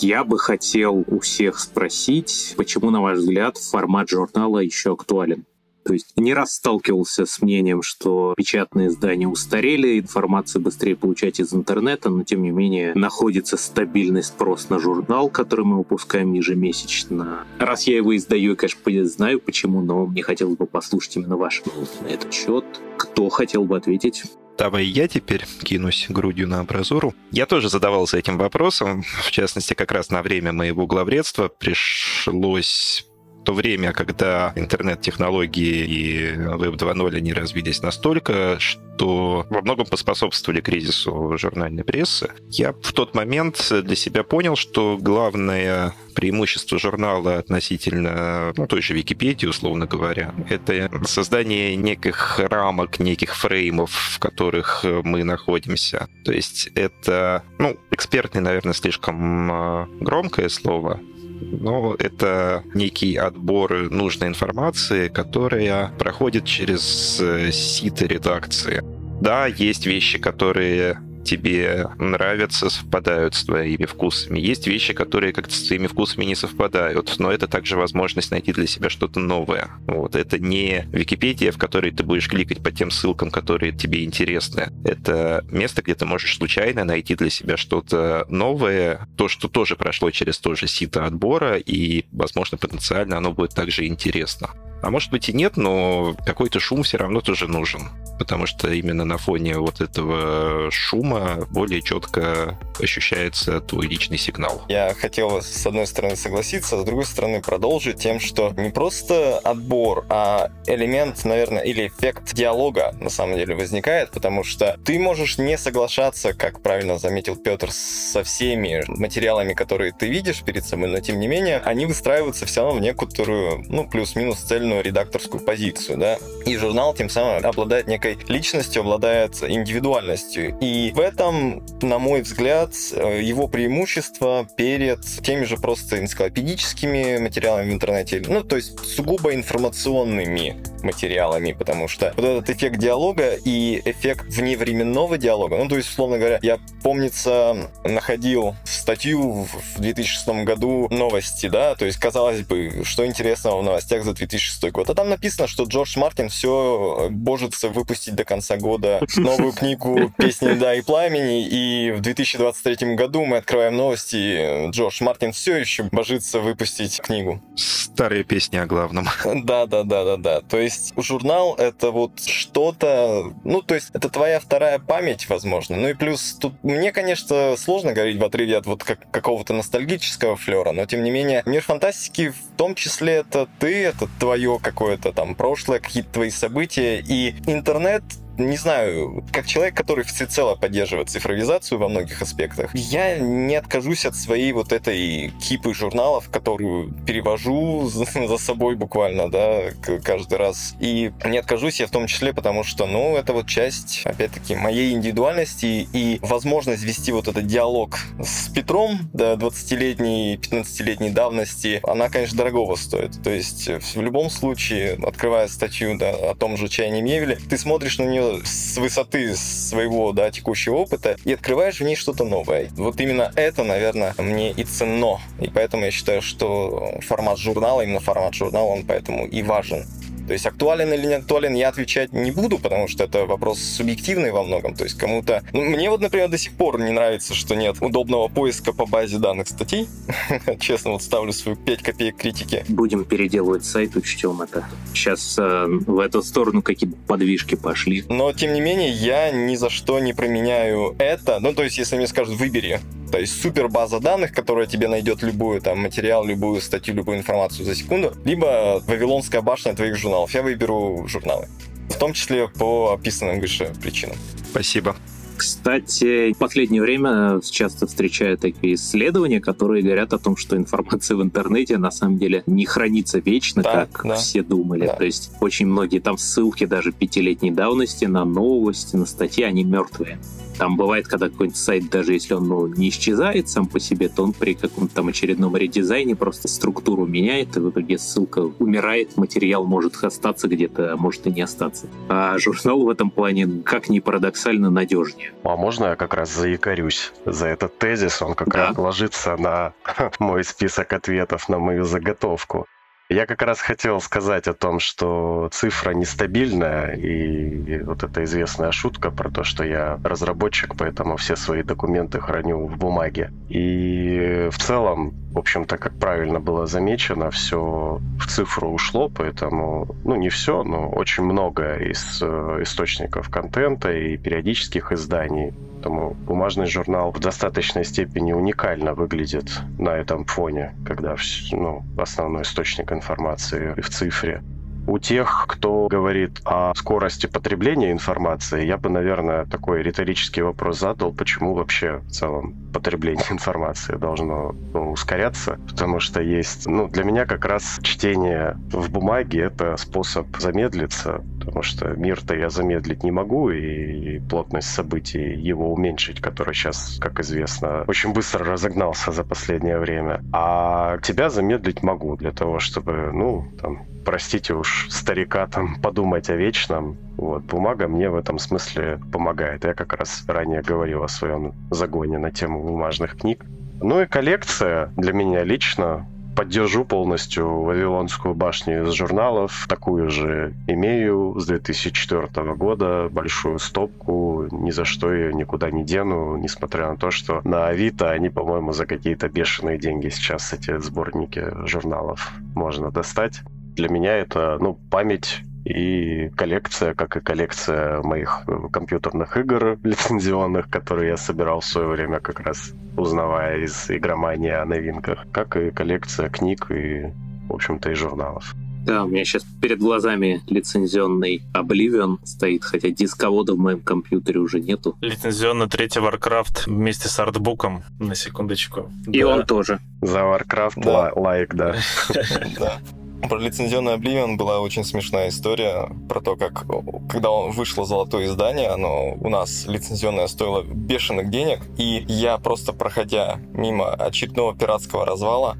Я 0.00 0.22
бы 0.24 0.38
хотел 0.38 1.04
у 1.06 1.18
всех 1.18 1.58
спросить, 1.58 2.54
почему, 2.56 2.90
на 2.90 3.02
ваш 3.02 3.18
взгляд, 3.18 3.56
формат 3.56 4.08
журнала 4.08 4.60
еще 4.60 4.92
актуален? 4.92 5.44
То 5.88 5.94
есть 5.94 6.12
не 6.16 6.34
раз 6.34 6.52
сталкивался 6.52 7.24
с 7.24 7.40
мнением, 7.40 7.80
что 7.80 8.34
печатные 8.36 8.88
издания 8.88 9.26
устарели, 9.26 9.98
информацию 9.98 10.60
быстрее 10.60 10.94
получать 10.96 11.40
из 11.40 11.54
интернета, 11.54 12.10
но 12.10 12.24
тем 12.24 12.42
не 12.42 12.50
менее 12.50 12.92
находится 12.94 13.56
стабильный 13.56 14.22
спрос 14.22 14.68
на 14.68 14.78
журнал, 14.78 15.30
который 15.30 15.64
мы 15.64 15.78
выпускаем 15.78 16.34
ежемесячно. 16.34 17.46
Раз 17.58 17.86
я 17.86 17.96
его 17.96 18.14
издаю, 18.14 18.50
я, 18.50 18.56
конечно, 18.56 19.06
знаю 19.06 19.40
почему, 19.40 19.80
но 19.80 20.04
мне 20.04 20.22
хотелось 20.22 20.58
бы 20.58 20.66
послушать 20.66 21.16
именно 21.16 21.38
ваше 21.38 21.62
мнение 21.64 21.88
на 22.02 22.08
этот 22.08 22.34
счет. 22.34 22.66
Кто 22.98 23.30
хотел 23.30 23.64
бы 23.64 23.78
ответить? 23.78 24.24
Давай 24.58 24.84
я 24.84 25.06
теперь 25.06 25.46
кинусь 25.62 26.06
грудью 26.10 26.48
на 26.48 26.60
абразуру. 26.60 27.14
Я 27.30 27.46
тоже 27.46 27.70
задавался 27.70 28.18
этим 28.18 28.36
вопросом. 28.36 29.04
В 29.22 29.30
частности, 29.30 29.72
как 29.72 29.92
раз 29.92 30.10
на 30.10 30.20
время 30.20 30.52
моего 30.52 30.86
главредства 30.86 31.48
пришлось 31.48 33.07
то 33.48 33.54
время, 33.54 33.94
когда 33.94 34.52
интернет-технологии 34.56 35.86
и 35.86 36.34
Web 36.34 36.76
2.0 36.76 37.16
они 37.16 37.32
развились 37.32 37.80
настолько, 37.80 38.58
что 38.58 39.46
во 39.48 39.62
многом 39.62 39.86
поспособствовали 39.86 40.60
кризису 40.60 41.38
журнальной 41.38 41.82
прессы, 41.82 42.28
я 42.50 42.74
в 42.74 42.92
тот 42.92 43.14
момент 43.14 43.66
для 43.70 43.96
себя 43.96 44.22
понял, 44.22 44.54
что 44.54 44.98
главное 45.00 45.94
преимущество 46.14 46.78
журнала 46.78 47.38
относительно 47.38 48.52
ну, 48.54 48.66
той 48.66 48.82
же 48.82 48.92
Википедии, 48.92 49.46
условно 49.46 49.86
говоря, 49.86 50.34
это 50.50 50.90
создание 51.06 51.74
неких 51.74 52.38
рамок, 52.38 52.98
неких 52.98 53.34
фреймов, 53.34 53.92
в 53.92 54.18
которых 54.18 54.84
мы 54.84 55.24
находимся. 55.24 56.08
То 56.26 56.32
есть 56.32 56.68
это, 56.74 57.44
ну, 57.58 57.78
экспертный, 57.92 58.42
наверное, 58.42 58.74
слишком 58.74 59.50
а, 59.50 59.88
громкое 60.00 60.50
слово, 60.50 61.00
но 61.40 61.94
это 61.98 62.62
некий 62.74 63.16
отбор 63.16 63.90
нужной 63.90 64.28
информации, 64.28 65.08
которая 65.08 65.92
проходит 65.98 66.44
через 66.44 67.18
э, 67.20 67.50
сито 67.52 68.06
редакции. 68.06 68.82
Да, 69.20 69.46
есть 69.46 69.86
вещи, 69.86 70.18
которые 70.18 70.98
тебе 71.24 71.88
нравятся, 71.98 72.70
совпадают 72.70 73.34
с 73.34 73.44
твоими 73.44 73.84
вкусами. 73.84 74.38
Есть 74.38 74.66
вещи, 74.66 74.94
которые 74.94 75.32
как-то 75.32 75.54
с 75.54 75.62
твоими 75.62 75.86
вкусами 75.86 76.24
не 76.24 76.34
совпадают, 76.34 77.14
но 77.18 77.30
это 77.30 77.46
также 77.46 77.76
возможность 77.76 78.30
найти 78.30 78.52
для 78.52 78.66
себя 78.66 78.90
что-то 78.90 79.20
новое. 79.20 79.70
Вот. 79.86 80.16
Это 80.16 80.38
не 80.38 80.86
Википедия, 80.92 81.52
в 81.52 81.58
которой 81.58 81.90
ты 81.90 82.02
будешь 82.02 82.28
кликать 82.28 82.62
по 82.62 82.70
тем 82.70 82.90
ссылкам, 82.90 83.30
которые 83.30 83.72
тебе 83.72 84.04
интересны. 84.04 84.72
Это 84.84 85.44
место, 85.50 85.82
где 85.82 85.94
ты 85.94 86.06
можешь 86.06 86.36
случайно 86.36 86.84
найти 86.84 87.14
для 87.14 87.30
себя 87.30 87.56
что-то 87.56 88.26
новое, 88.28 89.08
то, 89.16 89.28
что 89.28 89.48
тоже 89.48 89.76
прошло 89.76 90.10
через 90.10 90.38
то 90.38 90.54
же 90.54 90.66
сито 90.66 91.04
отбора, 91.04 91.56
и, 91.56 92.04
возможно, 92.12 92.58
потенциально 92.58 93.18
оно 93.18 93.32
будет 93.32 93.54
также 93.54 93.86
интересно. 93.86 94.50
А 94.82 94.90
может 94.90 95.10
быть 95.10 95.28
и 95.28 95.32
нет, 95.32 95.56
но 95.56 96.14
какой-то 96.24 96.60
шум 96.60 96.82
все 96.82 96.98
равно 96.98 97.20
тоже 97.20 97.48
нужен. 97.48 97.88
Потому 98.18 98.46
что 98.46 98.72
именно 98.72 99.04
на 99.04 99.16
фоне 99.16 99.58
вот 99.58 99.80
этого 99.80 100.70
шума 100.70 101.46
более 101.50 101.82
четко 101.82 102.58
ощущается 102.80 103.60
твой 103.60 103.86
личный 103.86 104.18
сигнал. 104.18 104.62
Я 104.68 104.94
хотел 104.94 105.40
с 105.40 105.66
одной 105.66 105.86
стороны 105.86 106.16
согласиться, 106.16 106.76
а 106.76 106.80
с 106.80 106.84
другой 106.84 107.06
стороны 107.06 107.40
продолжить 107.40 107.98
тем, 107.98 108.20
что 108.20 108.52
не 108.56 108.70
просто 108.70 109.38
отбор, 109.38 110.04
а 110.08 110.50
элемент, 110.66 111.24
наверное, 111.24 111.62
или 111.62 111.88
эффект 111.88 112.34
диалога 112.34 112.94
на 113.00 113.10
самом 113.10 113.36
деле 113.36 113.54
возникает, 113.54 114.10
потому 114.10 114.44
что 114.44 114.78
ты 114.84 114.98
можешь 114.98 115.38
не 115.38 115.56
соглашаться, 115.56 116.34
как 116.34 116.60
правильно 116.62 116.98
заметил 116.98 117.36
Петр, 117.36 117.70
со 117.70 118.22
всеми 118.24 118.82
материалами, 118.88 119.54
которые 119.54 119.92
ты 119.92 120.08
видишь 120.08 120.42
перед 120.42 120.64
собой, 120.64 120.88
но 120.88 121.00
тем 121.00 121.20
не 121.20 121.28
менее 121.28 121.58
они 121.58 121.86
выстраиваются 121.86 122.46
все 122.46 122.62
равно 122.62 122.78
в 122.78 122.82
некоторую, 122.82 123.64
ну, 123.68 123.88
плюс-минус 123.88 124.38
цель 124.38 124.67
отдельную 124.68 124.82
редакторскую 124.82 125.42
позицию, 125.42 125.98
да. 125.98 126.18
И 126.44 126.56
журнал 126.56 126.94
тем 126.94 127.08
самым 127.08 127.44
обладает 127.44 127.86
некой 127.86 128.18
личностью, 128.28 128.82
обладает 128.82 129.42
индивидуальностью. 129.42 130.56
И 130.60 130.92
в 130.94 131.00
этом, 131.00 131.64
на 131.82 131.98
мой 131.98 132.22
взгляд, 132.22 132.70
э, 132.92 133.22
его 133.22 133.48
преимущество 133.48 134.46
перед 134.56 135.00
теми 135.22 135.44
же 135.44 135.56
просто 135.56 135.98
энциклопедическими 135.98 137.18
материалами 137.18 137.70
в 137.70 137.72
интернете, 137.72 138.22
ну, 138.26 138.42
то 138.42 138.56
есть 138.56 138.78
сугубо 138.80 139.34
информационными 139.34 140.56
материалами, 140.82 141.52
потому 141.52 141.88
что 141.88 142.12
вот 142.16 142.24
этот 142.24 142.50
эффект 142.50 142.78
диалога 142.78 143.34
и 143.34 143.80
эффект 143.84 144.26
вневременного 144.28 145.18
диалога, 145.18 145.56
ну, 145.56 145.68
то 145.68 145.76
есть, 145.76 145.90
условно 145.90 146.18
говоря, 146.18 146.38
я, 146.42 146.58
помнится, 146.82 147.70
находил 147.84 148.54
статью 148.64 149.46
в 149.76 149.80
2006 149.80 150.28
году 150.44 150.88
новости, 150.90 151.48
да, 151.48 151.74
то 151.74 151.84
есть, 151.84 151.98
казалось 151.98 152.42
бы, 152.42 152.82
что 152.84 153.06
интересного 153.06 153.60
в 153.60 153.64
новостях 153.64 154.04
за 154.04 154.14
2006 154.14 154.57
год, 154.70 154.90
а 154.90 154.94
там 154.94 155.08
написано, 155.08 155.48
что 155.48 155.64
Джордж 155.64 155.98
Мартин 155.98 156.28
все 156.28 157.08
божится 157.10 157.68
выпустить 157.68 158.14
до 158.14 158.24
конца 158.24 158.56
года 158.56 159.00
новую 159.16 159.52
книгу 159.52 160.12
«Песни 160.16 160.54
да 160.54 160.74
и 160.74 160.82
пламени», 160.82 161.46
и 161.46 161.92
в 161.92 162.00
2023 162.00 162.94
году 162.94 163.24
мы 163.24 163.38
открываем 163.38 163.76
новости, 163.76 164.70
Джордж 164.70 165.02
Мартин 165.02 165.32
все 165.32 165.56
еще 165.56 165.84
божится 165.84 166.40
выпустить 166.40 167.00
книгу. 167.00 167.40
Старые 167.56 168.24
песни 168.24 168.56
о 168.56 168.66
главном. 168.66 169.08
Да, 169.48 169.66
да, 169.66 169.82
да, 169.82 170.04
да, 170.04 170.16
да. 170.16 170.40
То 170.40 170.58
есть 170.58 170.92
журнал 170.96 171.54
это 171.54 171.90
вот 171.90 172.20
что-то, 172.20 173.32
ну, 173.44 173.62
то 173.62 173.74
есть 173.74 173.90
это 173.92 174.08
твоя 174.08 174.40
вторая 174.40 174.78
память, 174.78 175.28
возможно. 175.28 175.76
Ну 175.76 175.88
и 175.88 175.94
плюс 175.94 176.36
тут 176.40 176.54
мне, 176.62 176.92
конечно, 176.92 177.56
сложно 177.56 177.92
говорить 177.92 178.18
в 178.18 178.24
отрыве 178.24 178.56
от 178.56 178.66
вот 178.66 178.84
как, 178.84 179.10
какого-то 179.10 179.52
ностальгического 179.52 180.36
флера, 180.36 180.72
но 180.72 180.86
тем 180.86 181.02
не 181.02 181.10
менее 181.10 181.42
мир 181.46 181.62
фантастики 181.62 182.30
в 182.30 182.56
том 182.56 182.74
числе 182.74 183.14
это 183.14 183.48
ты, 183.58 183.84
это 183.84 184.08
твое 184.18 184.47
какое-то 184.56 185.12
там 185.12 185.34
прошлое, 185.34 185.80
какие-то 185.80 186.10
твои 186.12 186.30
события, 186.30 187.04
и 187.06 187.34
интернет 187.46 188.02
не 188.38 188.56
знаю, 188.56 189.24
как 189.32 189.46
человек, 189.46 189.74
который 189.76 190.04
всецело 190.04 190.54
поддерживает 190.54 191.10
цифровизацию 191.10 191.78
во 191.78 191.88
многих 191.88 192.22
аспектах, 192.22 192.74
я 192.74 193.18
не 193.18 193.56
откажусь 193.56 194.06
от 194.06 194.14
своей 194.14 194.52
вот 194.52 194.72
этой 194.72 195.32
кипы 195.40 195.74
журналов, 195.74 196.28
которую 196.30 196.92
перевожу 197.06 197.88
за 197.88 198.38
собой 198.38 198.76
буквально, 198.76 199.30
да, 199.30 199.70
каждый 200.04 200.38
раз. 200.38 200.74
И 200.80 201.12
не 201.24 201.38
откажусь 201.38 201.80
я 201.80 201.86
в 201.86 201.90
том 201.90 202.06
числе, 202.06 202.32
потому 202.32 202.64
что, 202.64 202.86
ну, 202.86 203.16
это 203.16 203.32
вот 203.32 203.46
часть, 203.46 204.02
опять-таки, 204.04 204.54
моей 204.54 204.92
индивидуальности 204.92 205.88
и 205.92 206.18
возможность 206.22 206.84
вести 206.84 207.12
вот 207.12 207.28
этот 207.28 207.46
диалог 207.46 207.98
с 208.22 208.48
Петром, 208.48 209.00
да, 209.12 209.34
20-летней, 209.34 210.36
15-летней 210.36 211.10
давности, 211.10 211.80
она, 211.82 212.08
конечно, 212.08 212.38
дорогого 212.38 212.76
стоит. 212.76 213.22
То 213.22 213.30
есть 213.30 213.68
в 213.68 214.00
любом 214.00 214.30
случае, 214.30 214.98
открывая 215.02 215.48
статью 215.48 215.98
да, 215.98 216.10
о 216.10 216.34
том 216.34 216.56
же 216.56 216.68
чайне 216.68 217.02
Мевеле, 217.02 217.36
ты 217.36 217.58
смотришь 217.58 217.98
на 217.98 218.04
нее 218.04 218.27
с 218.44 218.76
высоты 218.78 219.34
своего 219.36 220.12
да, 220.12 220.30
текущего 220.30 220.76
опыта 220.76 221.16
и 221.24 221.32
открываешь 221.32 221.80
в 221.80 221.84
ней 221.84 221.96
что-то 221.96 222.24
новое. 222.24 222.68
Вот 222.76 223.00
именно 223.00 223.32
это, 223.36 223.64
наверное, 223.64 224.14
мне 224.18 224.52
и 224.52 224.64
ценно. 224.64 225.18
И 225.40 225.48
поэтому 225.48 225.84
я 225.84 225.90
считаю, 225.90 226.22
что 226.22 226.98
формат 227.06 227.38
журнала, 227.38 227.82
именно 227.82 228.00
формат 228.00 228.34
журнала, 228.34 228.66
он 228.66 228.84
поэтому 228.84 229.26
и 229.26 229.42
важен. 229.42 229.86
То 230.28 230.34
есть 230.34 230.44
актуален 230.44 230.92
или 230.92 231.06
не 231.06 231.14
актуален, 231.14 231.54
я 231.54 231.70
отвечать 231.70 232.12
не 232.12 232.30
буду, 232.30 232.58
потому 232.58 232.86
что 232.86 233.04
это 233.04 233.24
вопрос 233.24 233.60
субъективный 233.60 234.30
во 234.30 234.42
многом. 234.42 234.74
То 234.74 234.84
есть 234.84 234.98
кому-то... 234.98 235.42
Ну, 235.54 235.62
мне 235.62 235.88
вот, 235.88 236.02
например, 236.02 236.28
до 236.28 236.36
сих 236.36 236.52
пор 236.52 236.78
не 236.78 236.92
нравится, 236.92 237.32
что 237.34 237.56
нет 237.56 237.76
удобного 237.80 238.28
поиска 238.28 238.74
по 238.74 238.84
базе 238.84 239.16
данных 239.16 239.48
статей. 239.48 239.88
Честно, 240.60 240.92
вот 240.92 241.02
ставлю 241.02 241.32
свою 241.32 241.56
5 241.56 241.82
копеек 241.82 242.18
критики. 242.18 242.62
Будем 242.68 243.06
переделывать 243.06 243.64
сайт, 243.64 243.96
учтем 243.96 244.42
это. 244.42 244.68
Сейчас 244.92 245.38
э, 245.38 245.64
в 245.66 245.98
эту 245.98 246.22
сторону 246.22 246.60
какие-то 246.60 246.96
подвижки 247.06 247.54
пошли. 247.54 248.04
Но, 248.10 248.30
тем 248.34 248.52
не 248.52 248.60
менее, 248.60 248.90
я 248.90 249.30
ни 249.30 249.56
за 249.56 249.70
что 249.70 249.98
не 249.98 250.12
променяю 250.12 250.94
это. 250.98 251.38
Ну, 251.40 251.54
то 251.54 251.62
есть, 251.62 251.78
если 251.78 251.96
мне 251.96 252.06
скажут, 252.06 252.36
выбери 252.36 252.80
то 253.10 253.18
есть 253.18 253.40
супер 253.40 253.68
база 253.68 254.00
данных, 254.00 254.32
которая 254.32 254.66
тебе 254.66 254.88
найдет 254.88 255.22
любую 255.22 255.60
там 255.60 255.78
материал, 255.78 256.24
любую 256.24 256.60
статью, 256.60 256.94
любую 256.94 257.18
информацию 257.18 257.64
за 257.64 257.74
секунду, 257.74 258.12
либо 258.24 258.82
Вавилонская 258.86 259.40
башня 259.40 259.74
твоих 259.74 259.96
журналов. 260.18 260.34
Я 260.34 260.42
выберу 260.42 261.04
журналы. 261.06 261.46
В 261.88 261.98
том 261.98 262.12
числе 262.12 262.48
по 262.48 262.92
описанным 262.92 263.40
выше 263.40 263.72
причинам. 263.82 264.16
Спасибо. 264.50 264.96
Кстати, 265.36 266.32
в 266.32 266.38
последнее 266.38 266.82
время 266.82 267.40
часто 267.48 267.86
встречаю 267.86 268.36
такие 268.36 268.74
исследования, 268.74 269.40
которые 269.40 269.84
говорят 269.84 270.12
о 270.12 270.18
том, 270.18 270.36
что 270.36 270.56
информация 270.56 271.16
в 271.16 271.22
интернете 271.22 271.78
на 271.78 271.92
самом 271.92 272.18
деле 272.18 272.42
не 272.46 272.66
хранится 272.66 273.20
вечно, 273.20 273.62
да, 273.62 273.86
как 273.86 274.04
да. 274.04 274.16
все 274.16 274.42
думали. 274.42 274.86
Да. 274.86 274.96
То 274.96 275.04
есть 275.04 275.30
очень 275.40 275.66
многие 275.66 276.00
там 276.00 276.18
ссылки 276.18 276.66
даже 276.66 276.90
пятилетней 276.90 277.52
давности 277.52 278.06
на 278.06 278.24
новости, 278.24 278.96
на 278.96 279.06
статьи, 279.06 279.44
они 279.44 279.62
мертвые. 279.62 280.18
Там 280.58 280.76
бывает, 280.76 281.06
когда 281.06 281.28
какой-нибудь 281.28 281.56
сайт, 281.56 281.88
даже 281.88 282.12
если 282.14 282.34
он 282.34 282.48
ну, 282.48 282.66
не 282.66 282.88
исчезает 282.88 283.48
сам 283.48 283.66
по 283.66 283.78
себе, 283.78 284.08
то 284.08 284.24
он 284.24 284.32
при 284.32 284.54
каком-то 284.54 284.96
там 284.96 285.08
очередном 285.08 285.56
редизайне 285.56 286.16
просто 286.16 286.48
структуру 286.48 287.06
меняет, 287.06 287.56
и 287.56 287.60
в 287.60 287.70
итоге 287.70 287.96
ссылка 287.98 288.40
умирает, 288.40 289.16
материал 289.16 289.64
может 289.64 290.02
остаться 290.02 290.48
где-то, 290.48 290.92
а 290.92 290.96
может 290.96 291.26
и 291.26 291.30
не 291.30 291.42
остаться. 291.42 291.86
А 292.08 292.36
журнал 292.38 292.82
в 292.82 292.88
этом 292.90 293.10
плане, 293.10 293.62
как 293.64 293.88
ни 293.88 294.00
парадоксально, 294.00 294.70
надежнее. 294.70 295.32
А 295.44 295.56
можно 295.56 295.86
я 295.86 295.96
как 295.96 296.14
раз 296.14 296.34
заикарюсь 296.34 297.12
за 297.24 297.46
этот 297.46 297.78
тезис? 297.78 298.20
Он 298.20 298.34
как 298.34 298.48
Да. 298.48 298.68
раз 298.68 298.78
ложится 298.78 299.36
на 299.36 299.74
мой 300.18 300.42
список 300.44 300.92
ответов 300.92 301.48
на 301.48 301.58
мою 301.58 301.84
заготовку. 301.84 302.66
Я 303.08 303.24
как 303.24 303.40
раз 303.40 303.60
хотел 303.60 304.00
сказать 304.02 304.48
о 304.48 304.54
том, 304.54 304.80
что 304.80 305.48
цифра 305.50 305.92
нестабильная, 305.92 306.92
и 306.92 307.82
вот 307.82 308.02
эта 308.02 308.24
известная 308.24 308.70
шутка 308.70 309.10
про 309.10 309.30
то, 309.30 309.44
что 309.44 309.64
я 309.64 309.98
разработчик, 310.04 310.74
поэтому 310.76 311.16
все 311.16 311.34
свои 311.34 311.62
документы 311.62 312.20
храню 312.20 312.66
в 312.66 312.76
бумаге. 312.76 313.32
И 313.48 314.48
в 314.50 314.58
целом, 314.58 315.14
в 315.32 315.38
общем-то, 315.38 315.76
как 315.76 315.94
правильно 315.98 316.40
было 316.40 316.66
замечено, 316.66 317.30
все 317.30 318.00
в 318.18 318.26
цифру 318.26 318.70
ушло, 318.70 319.08
поэтому, 319.08 319.88
ну, 320.04 320.16
не 320.16 320.30
все, 320.30 320.62
но 320.62 320.88
очень 320.88 321.24
много 321.24 321.76
из 321.76 322.20
э, 322.22 322.58
источников 322.62 323.28
контента 323.28 323.92
и 323.92 324.16
периодических 324.16 324.92
изданий. 324.92 325.52
Поэтому 325.74 326.14
бумажный 326.14 326.66
журнал 326.66 327.12
в 327.12 327.20
достаточной 327.20 327.84
степени 327.84 328.32
уникально 328.32 328.94
выглядит 328.94 329.60
на 329.78 329.90
этом 329.90 330.24
фоне, 330.24 330.74
когда 330.84 331.14
ну, 331.52 331.84
основной 331.96 332.42
источник 332.42 332.90
информации 332.90 333.80
в 333.80 333.88
цифре. 333.88 334.42
У 334.88 334.98
тех, 334.98 335.44
кто 335.46 335.86
говорит 335.88 336.40
о 336.46 336.72
скорости 336.74 337.26
потребления 337.26 337.92
информации, 337.92 338.64
я 338.64 338.78
бы, 338.78 338.88
наверное, 338.88 339.44
такой 339.44 339.82
риторический 339.82 340.40
вопрос 340.40 340.78
задал, 340.78 341.12
почему 341.12 341.52
вообще 341.52 342.00
в 342.06 342.10
целом 342.10 342.54
потребление 342.72 343.26
информации 343.30 343.96
должно 343.96 344.54
ну, 344.72 344.92
ускоряться, 344.92 345.58
потому 345.68 346.00
что 346.00 346.22
есть, 346.22 346.66
ну, 346.66 346.88
для 346.88 347.04
меня 347.04 347.26
как 347.26 347.44
раз 347.44 347.78
чтение 347.82 348.56
в 348.72 348.90
бумаге— 348.90 349.40
это 349.42 349.76
способ 349.76 350.26
замедлиться, 350.38 351.22
потому 351.48 351.62
что 351.62 351.88
мир-то 351.88 352.34
я 352.36 352.50
замедлить 352.50 353.02
не 353.02 353.10
могу, 353.10 353.50
и 353.50 354.18
плотность 354.20 354.68
событий 354.68 355.34
его 355.34 355.72
уменьшить, 355.72 356.20
который 356.20 356.54
сейчас, 356.54 356.98
как 357.00 357.20
известно, 357.20 357.84
очень 357.86 358.12
быстро 358.12 358.44
разогнался 358.44 359.12
за 359.12 359.24
последнее 359.24 359.78
время. 359.78 360.22
А 360.32 360.98
тебя 360.98 361.30
замедлить 361.30 361.82
могу 361.82 362.16
для 362.16 362.32
того, 362.32 362.58
чтобы, 362.58 363.10
ну, 363.12 363.48
там, 363.60 363.86
простите 364.04 364.54
уж 364.54 364.88
старика, 364.90 365.46
там, 365.46 365.80
подумать 365.80 366.30
о 366.30 366.36
вечном. 366.36 366.96
Вот, 367.16 367.44
бумага 367.44 367.88
мне 367.88 368.10
в 368.10 368.16
этом 368.16 368.38
смысле 368.38 369.00
помогает. 369.10 369.64
Я 369.64 369.74
как 369.74 369.94
раз 369.94 370.24
ранее 370.28 370.62
говорил 370.62 371.02
о 371.02 371.08
своем 371.08 371.54
загоне 371.70 372.18
на 372.18 372.30
тему 372.30 372.62
бумажных 372.62 373.16
книг. 373.16 373.44
Ну 373.80 374.02
и 374.02 374.06
коллекция 374.06 374.92
для 374.96 375.12
меня 375.12 375.44
лично 375.44 376.06
Поддержу 376.38 376.84
полностью 376.84 377.62
Вавилонскую 377.62 378.32
башню 378.32 378.84
из 378.84 378.92
журналов. 378.92 379.66
Такую 379.68 380.08
же 380.08 380.54
имею 380.68 381.34
с 381.36 381.46
2004 381.46 382.54
года. 382.54 383.08
Большую 383.10 383.58
стопку. 383.58 384.46
Ни 384.52 384.70
за 384.70 384.84
что 384.84 385.12
ее 385.12 385.34
никуда 385.34 385.72
не 385.72 385.82
дену. 385.82 386.36
Несмотря 386.36 386.90
на 386.90 386.96
то, 386.96 387.10
что 387.10 387.40
на 387.42 387.66
Авито 387.66 388.10
они, 388.10 388.28
по-моему, 388.28 388.72
за 388.72 388.86
какие-то 388.86 389.28
бешеные 389.28 389.78
деньги 389.78 390.10
сейчас 390.10 390.52
эти 390.52 390.78
сборники 390.78 391.44
журналов 391.66 392.30
можно 392.54 392.92
достать. 392.92 393.40
Для 393.74 393.88
меня 393.88 394.16
это, 394.16 394.58
ну, 394.60 394.78
память 394.92 395.40
и 395.68 396.30
коллекция, 396.30 396.94
как 396.94 397.16
и 397.16 397.20
коллекция 397.20 398.02
моих 398.02 398.42
э, 398.46 398.68
компьютерных 398.72 399.36
игр 399.36 399.78
лицензионных, 399.84 400.68
которые 400.70 401.10
я 401.10 401.16
собирал 401.16 401.60
в 401.60 401.64
свое 401.66 401.88
время 401.88 402.20
как 402.20 402.40
раз 402.40 402.72
узнавая 402.96 403.58
из 403.64 403.90
игромании 403.90 404.50
о 404.50 404.64
новинках, 404.64 405.26
как 405.32 405.56
и 405.56 405.70
коллекция 405.70 406.28
книг 406.30 406.70
и, 406.70 407.12
в 407.48 407.52
общем-то, 407.54 407.90
и 407.90 407.94
журналов. 407.94 408.54
Да, 408.86 409.04
у 409.04 409.08
меня 409.08 409.24
сейчас 409.24 409.44
перед 409.60 409.80
глазами 409.80 410.40
лицензионный 410.48 411.42
Oblivion 411.52 412.16
стоит, 412.24 412.64
хотя 412.64 412.88
дисковода 412.88 413.52
в 413.54 413.58
моем 413.58 413.80
компьютере 413.80 414.40
уже 414.40 414.60
нету. 414.60 414.96
Лицензионно 415.02 415.68
третий 415.68 416.00
Warcraft 416.00 416.62
вместе 416.66 417.08
с 417.08 417.18
артбуком, 417.20 417.82
на 417.98 418.14
секундочку. 418.14 418.90
И 419.06 419.20
Да. 419.20 419.28
он 419.28 419.44
тоже. 419.46 419.80
За 420.00 420.20
Warcraft 420.20 420.72
Да. 420.76 420.90
ла- 420.90 421.12
лайк, 421.14 421.54
да. 421.54 421.74
Про 423.22 423.38
лицензионный 423.38 423.96
Oblivion 423.96 424.36
была 424.36 424.60
очень 424.60 424.84
смешная 424.84 425.28
история 425.28 425.90
про 426.08 426.20
то, 426.20 426.36
как 426.36 426.66
когда 427.10 427.30
вышло 427.30 427.84
золотое 427.84 428.26
издание, 428.26 428.68
оно 428.68 429.14
у 429.14 429.28
нас 429.28 429.66
лицензионное 429.66 430.28
стоило 430.28 430.62
бешеных 430.62 431.30
денег, 431.30 431.60
и 431.76 432.04
я 432.08 432.38
просто 432.38 432.72
проходя 432.72 433.40
мимо 433.52 433.90
очередного 433.92 434.56
пиратского 434.56 435.04
развала, 435.04 435.56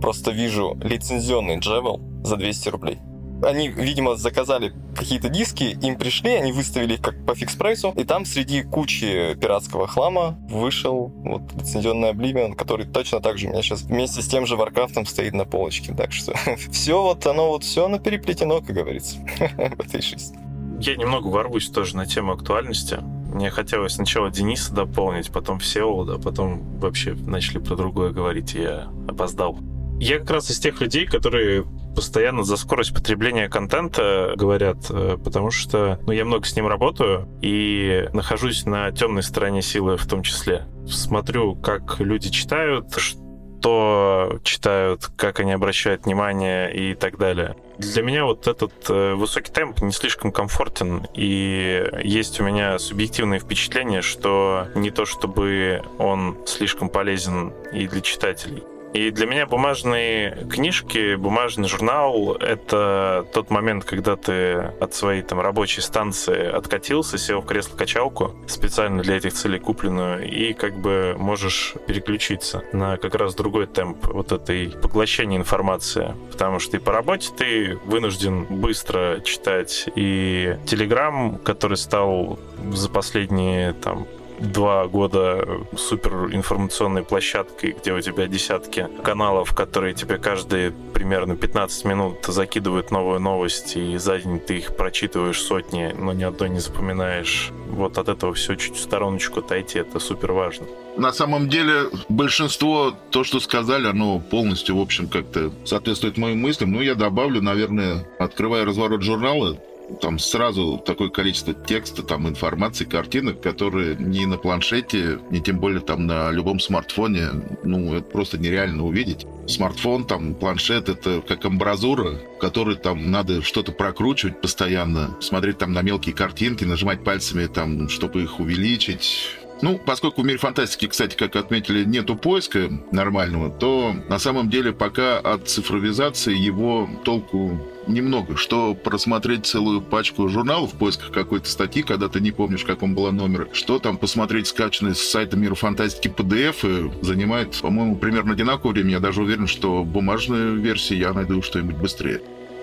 просто 0.00 0.30
вижу 0.30 0.78
лицензионный 0.82 1.58
Jewel 1.58 2.00
за 2.24 2.36
200 2.36 2.68
рублей. 2.70 2.98
Они, 3.42 3.68
видимо, 3.68 4.16
заказали 4.16 4.72
какие-то 4.96 5.28
диски, 5.28 5.76
им 5.82 5.96
пришли, 5.96 6.30
они 6.30 6.52
выставили 6.52 6.94
их 6.94 7.02
как 7.02 7.24
по 7.26 7.32
Fix 7.32 7.50
Price 7.50 7.80
у, 7.80 7.92
и 7.98 8.04
там 8.04 8.24
среди 8.24 8.62
кучи 8.62 9.34
пиратского 9.40 9.86
хлама 9.86 10.38
вышел 10.48 11.12
вот 11.24 11.42
лицензионный 11.54 12.12
Oblivion, 12.12 12.54
который 12.54 12.86
точно 12.86 13.20
так 13.20 13.38
же 13.38 13.48
у 13.48 13.50
меня 13.50 13.62
сейчас 13.62 13.82
вместе 13.82 14.22
с 14.22 14.28
тем 14.28 14.46
же 14.46 14.56
Warcraft 14.56 14.96
ом 14.96 15.06
стоит 15.06 15.34
на 15.34 15.44
полочке. 15.44 15.94
Так 15.94 16.12
что 16.12 16.34
все 16.70 17.02
вот 17.02 17.26
оно 17.26 17.48
вот 17.48 17.64
все 17.64 17.86
оно 17.86 17.98
переплетено, 17.98 18.60
как 18.60 18.76
говорится, 18.76 19.16
в 19.38 19.80
этой 19.80 20.02
жизни. 20.02 20.38
Я 20.80 20.96
немного 20.96 21.28
ворвусь 21.28 21.68
тоже 21.68 21.96
на 21.96 22.06
тему 22.06 22.32
актуальности. 22.32 22.98
Мне 23.32 23.50
хотелось 23.50 23.94
сначала 23.94 24.30
Дениса 24.30 24.74
дополнить, 24.74 25.30
потом 25.30 25.58
Всеволода, 25.58 26.18
потом 26.18 26.78
вообще 26.78 27.14
начали 27.14 27.58
про 27.58 27.76
другое 27.76 28.10
говорить, 28.10 28.54
и 28.54 28.62
я 28.62 28.88
опоздал. 29.08 29.58
Я 30.00 30.18
как 30.18 30.30
раз 30.30 30.50
из 30.50 30.58
тех 30.58 30.80
людей, 30.80 31.06
которые 31.06 31.64
постоянно 31.94 32.42
за 32.42 32.56
скорость 32.56 32.94
потребления 32.94 33.48
контента 33.48 34.34
говорят, 34.36 34.90
э, 34.90 35.16
потому 35.22 35.50
что 35.50 35.98
ну, 36.06 36.12
я 36.12 36.24
много 36.24 36.46
с 36.46 36.56
ним 36.56 36.66
работаю 36.66 37.28
и 37.40 38.08
нахожусь 38.12 38.64
на 38.66 38.90
темной 38.92 39.22
стороне 39.22 39.62
силы 39.62 39.96
в 39.96 40.06
том 40.06 40.22
числе. 40.22 40.66
Смотрю, 40.86 41.54
как 41.56 42.00
люди 42.00 42.30
читают, 42.30 42.94
что 42.98 44.40
читают, 44.42 45.10
как 45.16 45.40
они 45.40 45.52
обращают 45.52 46.04
внимание 46.04 46.74
и 46.74 46.94
так 46.94 47.18
далее. 47.18 47.56
Для 47.78 48.02
меня 48.02 48.24
вот 48.24 48.46
этот 48.46 48.72
э, 48.88 49.14
высокий 49.14 49.52
темп 49.52 49.82
не 49.82 49.92
слишком 49.92 50.32
комфортен, 50.32 51.06
и 51.14 51.84
есть 52.02 52.40
у 52.40 52.44
меня 52.44 52.78
субъективное 52.78 53.38
впечатление, 53.38 54.02
что 54.02 54.68
не 54.74 54.90
то 54.90 55.04
чтобы 55.04 55.82
он 55.98 56.38
слишком 56.46 56.88
полезен 56.88 57.52
и 57.72 57.86
для 57.86 58.00
читателей. 58.00 58.62
И 58.92 59.10
для 59.10 59.26
меня 59.26 59.46
бумажные 59.46 60.46
книжки, 60.50 61.14
бумажный 61.14 61.68
журнал— 61.68 62.32
это 62.40 63.26
тот 63.32 63.50
момент, 63.50 63.84
когда 63.84 64.16
ты 64.16 64.54
от 64.80 64.94
своей 64.94 65.22
там 65.22 65.40
рабочей 65.40 65.80
станции 65.80 66.46
откатился, 66.46 67.16
сел 67.16 67.40
в 67.40 67.46
кресло-качалку, 67.46 68.34
специально 68.46 69.02
для 69.02 69.16
этих 69.16 69.32
целей 69.32 69.58
купленную, 69.58 70.28
и 70.30 70.52
как 70.52 70.76
бы 70.78 71.14
можешь 71.18 71.74
переключиться 71.86 72.64
на 72.72 72.98
как 72.98 73.14
раз 73.14 73.34
другой 73.34 73.66
темп 73.66 74.06
вот 74.06 74.32
этой 74.32 74.68
поглощения 74.70 75.38
информации. 75.38 76.14
Потому 76.30 76.58
что 76.58 76.76
и 76.76 76.80
по 76.80 76.92
работе 76.92 77.30
ты 77.36 77.78
вынужден 77.86 78.44
быстро 78.44 79.20
читать, 79.24 79.88
и 79.94 80.58
Telegram, 80.66 81.38
который 81.42 81.76
стал 81.78 82.38
за 82.72 82.90
последние 82.90 83.72
там 83.72 84.06
два 84.42 84.86
года 84.88 85.46
супер 85.76 86.34
информационной 86.34 87.04
площадкой, 87.04 87.76
где 87.78 87.92
у 87.92 88.00
тебя 88.00 88.26
десятки 88.26 88.88
каналов, 89.02 89.54
которые 89.54 89.94
тебе 89.94 90.18
каждые 90.18 90.72
примерно 90.92 91.36
15 91.36 91.84
минут 91.84 92.24
закидывают 92.26 92.90
новую 92.90 93.20
новость, 93.20 93.76
и 93.76 93.96
за 93.96 94.18
день 94.18 94.40
ты 94.40 94.58
их 94.58 94.76
прочитываешь 94.76 95.40
сотни, 95.40 95.94
но 95.96 96.12
ни 96.12 96.24
одной 96.24 96.50
не 96.50 96.60
запоминаешь. 96.60 97.50
Вот 97.68 97.98
от 97.98 98.08
этого 98.08 98.34
все 98.34 98.56
чуть 98.56 98.76
в 98.76 98.80
стороночку 98.80 99.40
отойти, 99.40 99.78
это 99.78 99.98
супер 99.98 100.32
важно. 100.32 100.66
На 100.96 101.12
самом 101.12 101.48
деле, 101.48 101.88
большинство, 102.08 102.94
то, 103.10 103.24
что 103.24 103.40
сказали, 103.40 103.86
оно 103.86 104.18
полностью, 104.18 104.76
в 104.76 104.80
общем, 104.80 105.08
как-то 105.08 105.50
соответствует 105.64 106.18
моим 106.18 106.40
мыслям. 106.40 106.72
Ну, 106.72 106.82
я 106.82 106.94
добавлю, 106.94 107.40
наверное, 107.40 108.06
открывая 108.18 108.64
разворот 108.64 109.02
журнала, 109.02 109.56
там 110.00 110.18
сразу 110.18 110.82
такое 110.84 111.08
количество 111.08 111.54
текста, 111.54 112.02
там 112.02 112.28
информации, 112.28 112.84
картинок, 112.84 113.40
которые 113.40 113.96
ни 113.96 114.24
на 114.24 114.36
планшете, 114.36 115.18
ни 115.30 115.40
тем 115.40 115.58
более 115.58 115.80
там 115.80 116.06
на 116.06 116.30
любом 116.30 116.60
смартфоне, 116.60 117.28
ну, 117.64 117.94
это 117.94 118.08
просто 118.08 118.38
нереально 118.38 118.84
увидеть. 118.84 119.26
Смартфон, 119.46 120.04
там, 120.06 120.34
планшет— 120.34 120.88
это 120.90 121.22
как 121.26 121.44
амбразура, 121.44 122.18
в 122.36 122.38
которой 122.38 122.76
там 122.76 123.10
надо 123.10 123.42
что-то 123.42 123.72
прокручивать 123.72 124.40
постоянно, 124.40 125.16
смотреть 125.20 125.58
там 125.58 125.72
на 125.72 125.82
мелкие 125.82 126.14
картинки, 126.14 126.64
нажимать 126.64 127.02
пальцами 127.04 127.46
там, 127.46 127.88
чтобы 127.88 128.22
их 128.22 128.40
увеличить, 128.40 129.36
ну, 129.62 129.78
поскольку 129.78 130.22
в 130.22 130.24
мире 130.26 130.38
фантастики, 130.38 130.88
кстати, 130.88 131.16
как 131.16 131.36
отметили, 131.36 131.84
нету 131.84 132.16
поиска 132.16 132.68
нормального, 132.90 133.48
то 133.48 133.94
на 134.08 134.18
самом 134.18 134.50
деле 134.50 134.72
пока 134.72 135.18
от 135.18 135.48
цифровизации 135.48 136.36
его 136.36 136.90
толку 137.04 137.60
немного. 137.86 138.36
Что 138.36 138.74
просмотреть 138.74 139.46
целую 139.46 139.80
пачку 139.80 140.28
журналов 140.28 140.74
в 140.74 140.78
поисках 140.78 141.12
какой-то 141.12 141.48
статьи, 141.48 141.82
когда 141.82 142.08
ты 142.08 142.20
не 142.20 142.32
помнишь, 142.32 142.64
как 142.64 142.82
он 142.82 142.94
была 142.94 143.12
номер, 143.12 143.48
что 143.52 143.78
там 143.78 143.96
посмотреть 143.96 144.48
скачанные 144.48 144.94
с 144.94 145.00
сайта 145.00 145.36
Мира 145.36 145.54
Фантастики 145.54 146.08
PDF 146.08 146.92
занимает, 147.02 147.60
по-моему, 147.60 147.96
примерно 147.96 148.32
одинаковое 148.32 148.74
время. 148.74 148.90
Я 148.90 149.00
даже 149.00 149.22
уверен, 149.22 149.46
что 149.46 149.82
в 149.82 149.86
бумажной 149.86 150.56
версии 150.56 150.96
я 150.96 151.12
найду 151.12 151.40
что-нибудь 151.40 151.76
быстрее. 151.76 152.20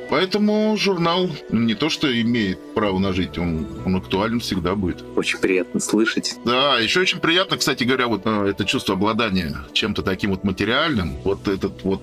Поэтому 0.09 0.75
журнал 0.77 1.29
не 1.51 1.75
то 1.75 1.89
что 1.89 2.21
имеет 2.21 2.73
право 2.73 2.99
на 2.99 3.13
жить, 3.13 3.37
он, 3.37 3.67
он 3.85 3.95
актуален 3.95 4.39
всегда 4.39 4.75
будет. 4.75 5.03
Очень 5.15 5.39
приятно 5.39 5.79
слышать. 5.79 6.35
Да, 6.45 6.79
еще 6.79 7.01
очень 7.01 7.19
приятно, 7.19 7.57
кстати 7.57 7.83
говоря, 7.83 8.07
вот 8.07 8.21
э, 8.25 8.47
это 8.49 8.65
чувство 8.65 8.95
обладания 8.95 9.55
чем-то 9.73 10.01
таким 10.01 10.31
вот 10.31 10.43
материальным, 10.43 11.15
вот 11.23 11.47
этот 11.47 11.83
вот 11.83 12.01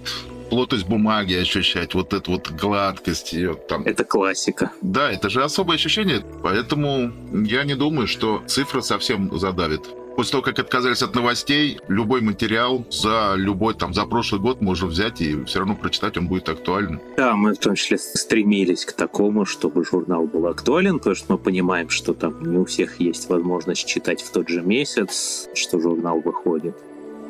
плотность 0.50 0.86
бумаги 0.86 1.34
ощущать, 1.34 1.94
вот 1.94 2.12
эту 2.14 2.32
вот 2.32 2.50
гладкость 2.50 3.32
ее 3.32 3.54
там. 3.54 3.82
Это 3.82 4.04
классика. 4.04 4.70
Да, 4.82 5.10
это 5.10 5.28
же 5.28 5.42
особое 5.42 5.76
ощущение, 5.76 6.24
поэтому 6.42 7.12
я 7.44 7.64
не 7.64 7.74
думаю, 7.74 8.06
что 8.06 8.42
цифра 8.46 8.80
совсем 8.80 9.36
задавит. 9.38 9.82
После 10.16 10.32
того, 10.32 10.42
как 10.42 10.58
отказались 10.58 11.02
от 11.02 11.14
новостей, 11.14 11.78
любой 11.88 12.22
материал 12.22 12.86
за 12.90 13.34
любой, 13.36 13.74
там, 13.74 13.92
за 13.92 14.06
прошлый 14.06 14.40
год 14.40 14.62
можно 14.62 14.86
взять 14.86 15.20
и 15.20 15.44
все 15.44 15.58
равно 15.58 15.76
прочитать, 15.76 16.16
он 16.16 16.26
будет 16.26 16.48
актуальным. 16.48 17.00
Да, 17.18 17.36
мы 17.36 17.52
в 17.52 17.58
том 17.58 17.74
числе 17.74 17.98
стремились 17.98 18.86
к 18.86 18.92
такому, 18.92 19.44
чтобы 19.44 19.84
журнал 19.84 20.26
был 20.26 20.46
актуален, 20.46 20.98
потому 20.98 21.14
что 21.14 21.32
мы 21.32 21.38
понимаем, 21.38 21.90
что 21.90 22.14
там 22.14 22.42
не 22.50 22.56
у 22.56 22.64
всех 22.64 22.98
есть 22.98 23.28
возможность 23.28 23.86
читать 23.86 24.22
в 24.22 24.32
тот 24.32 24.48
же 24.48 24.62
месяц, 24.62 25.48
что 25.54 25.78
журнал 25.80 26.20
выходит 26.20 26.74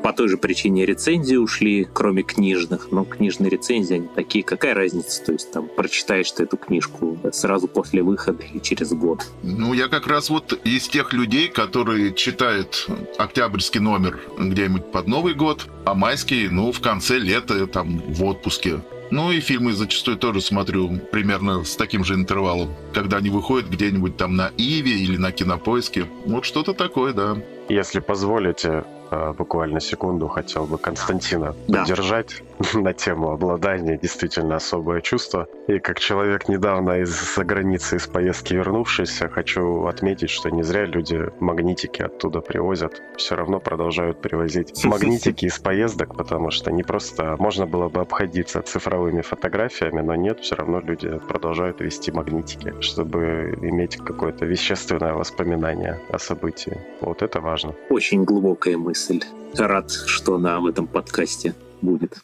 по 0.02 0.12
той 0.12 0.28
же 0.28 0.36
причине 0.36 0.86
рецензии 0.86 1.36
ушли, 1.36 1.86
кроме 1.92 2.22
книжных. 2.22 2.92
Но 2.92 3.04
книжные 3.04 3.50
рецензии, 3.50 3.94
они 3.94 4.08
такие, 4.14 4.44
какая 4.44 4.74
разница? 4.74 5.24
То 5.24 5.32
есть 5.32 5.52
там 5.52 5.68
прочитаешь 5.68 6.30
ты 6.30 6.44
эту 6.44 6.56
книжку 6.56 7.18
сразу 7.32 7.68
после 7.68 8.02
выхода 8.02 8.42
или 8.42 8.58
через 8.58 8.92
год. 8.92 9.26
Ну, 9.42 9.72
я 9.72 9.88
как 9.88 10.06
раз 10.06 10.30
вот 10.30 10.52
из 10.64 10.88
тех 10.88 11.12
людей, 11.12 11.48
которые 11.48 12.14
читают 12.14 12.88
октябрьский 13.18 13.80
номер 13.80 14.18
где-нибудь 14.38 14.92
под 14.92 15.06
Новый 15.06 15.34
год, 15.34 15.66
а 15.84 15.94
майский, 15.94 16.48
ну, 16.48 16.72
в 16.72 16.80
конце 16.80 17.18
лета, 17.18 17.66
там, 17.66 18.02
в 18.08 18.24
отпуске. 18.24 18.80
Ну 19.10 19.30
и 19.30 19.40
фильмы 19.40 19.72
зачастую 19.72 20.16
тоже 20.16 20.40
смотрю 20.40 20.98
примерно 21.12 21.64
с 21.64 21.76
таким 21.76 22.04
же 22.04 22.14
интервалом, 22.14 22.74
когда 22.92 23.18
они 23.18 23.30
выходят 23.30 23.68
где-нибудь 23.68 24.16
там 24.16 24.34
на 24.34 24.50
Иве 24.56 24.92
или 24.92 25.16
на 25.16 25.30
Кинопоиске. 25.30 26.06
Вот 26.24 26.44
что-то 26.44 26.72
такое, 26.72 27.12
да. 27.12 27.36
Если 27.68 28.00
позволите, 28.00 28.84
буквально 29.10 29.80
секунду 29.80 30.28
хотел 30.28 30.64
бы 30.64 30.78
Константина 30.78 31.54
да. 31.68 31.80
поддержать 31.80 32.42
на 32.74 32.92
тему 32.92 33.30
обладания. 33.30 33.98
Действительно 33.98 34.56
особое 34.56 35.00
чувство. 35.00 35.48
И 35.68 35.78
как 35.78 35.98
человек 35.98 36.48
недавно 36.48 37.00
из-за 37.00 37.44
границы, 37.44 37.96
из 37.96 38.06
поездки 38.06 38.54
вернувшийся, 38.54 39.28
хочу 39.28 39.84
отметить, 39.86 40.30
что 40.30 40.50
не 40.50 40.62
зря 40.62 40.86
люди 40.86 41.30
магнитики 41.40 42.02
оттуда 42.02 42.40
привозят. 42.40 43.02
Все 43.16 43.36
равно 43.36 43.60
продолжают 43.60 44.20
привозить 44.20 44.84
магнитики 44.84 45.46
из 45.46 45.58
поездок, 45.58 46.16
потому 46.16 46.50
что 46.50 46.70
не 46.70 46.82
просто 46.82 47.36
можно 47.38 47.66
было 47.66 47.88
бы 47.88 48.00
обходиться 48.00 48.62
цифровыми 48.62 49.22
фотографиями, 49.22 50.00
но 50.00 50.14
нет, 50.14 50.40
все 50.40 50.56
равно 50.56 50.80
люди 50.80 51.20
продолжают 51.28 51.80
вести 51.80 52.12
магнитики, 52.12 52.74
чтобы 52.80 53.56
иметь 53.62 53.96
какое-то 53.96 54.46
вещественное 54.46 55.14
воспоминание 55.14 56.00
о 56.10 56.18
событии. 56.18 56.80
Вот 57.00 57.22
это 57.22 57.40
важно. 57.40 57.74
Очень 57.90 58.24
глубокая 58.24 58.76
мысль. 58.76 59.22
Рад, 59.56 59.90
что 59.90 60.36
она 60.36 60.60
в 60.60 60.66
этом 60.66 60.86
подкасте 60.86 61.54
будет. 61.82 62.18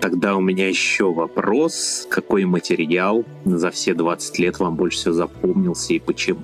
Тогда 0.00 0.36
у 0.36 0.40
меня 0.40 0.68
еще 0.68 1.12
вопрос. 1.12 2.06
Какой 2.08 2.44
материал 2.44 3.24
за 3.44 3.70
все 3.70 3.94
20 3.94 4.38
лет 4.38 4.58
вам 4.58 4.76
больше 4.76 4.98
всего 4.98 5.14
запомнился 5.14 5.94
и 5.94 5.98
почему? 5.98 6.40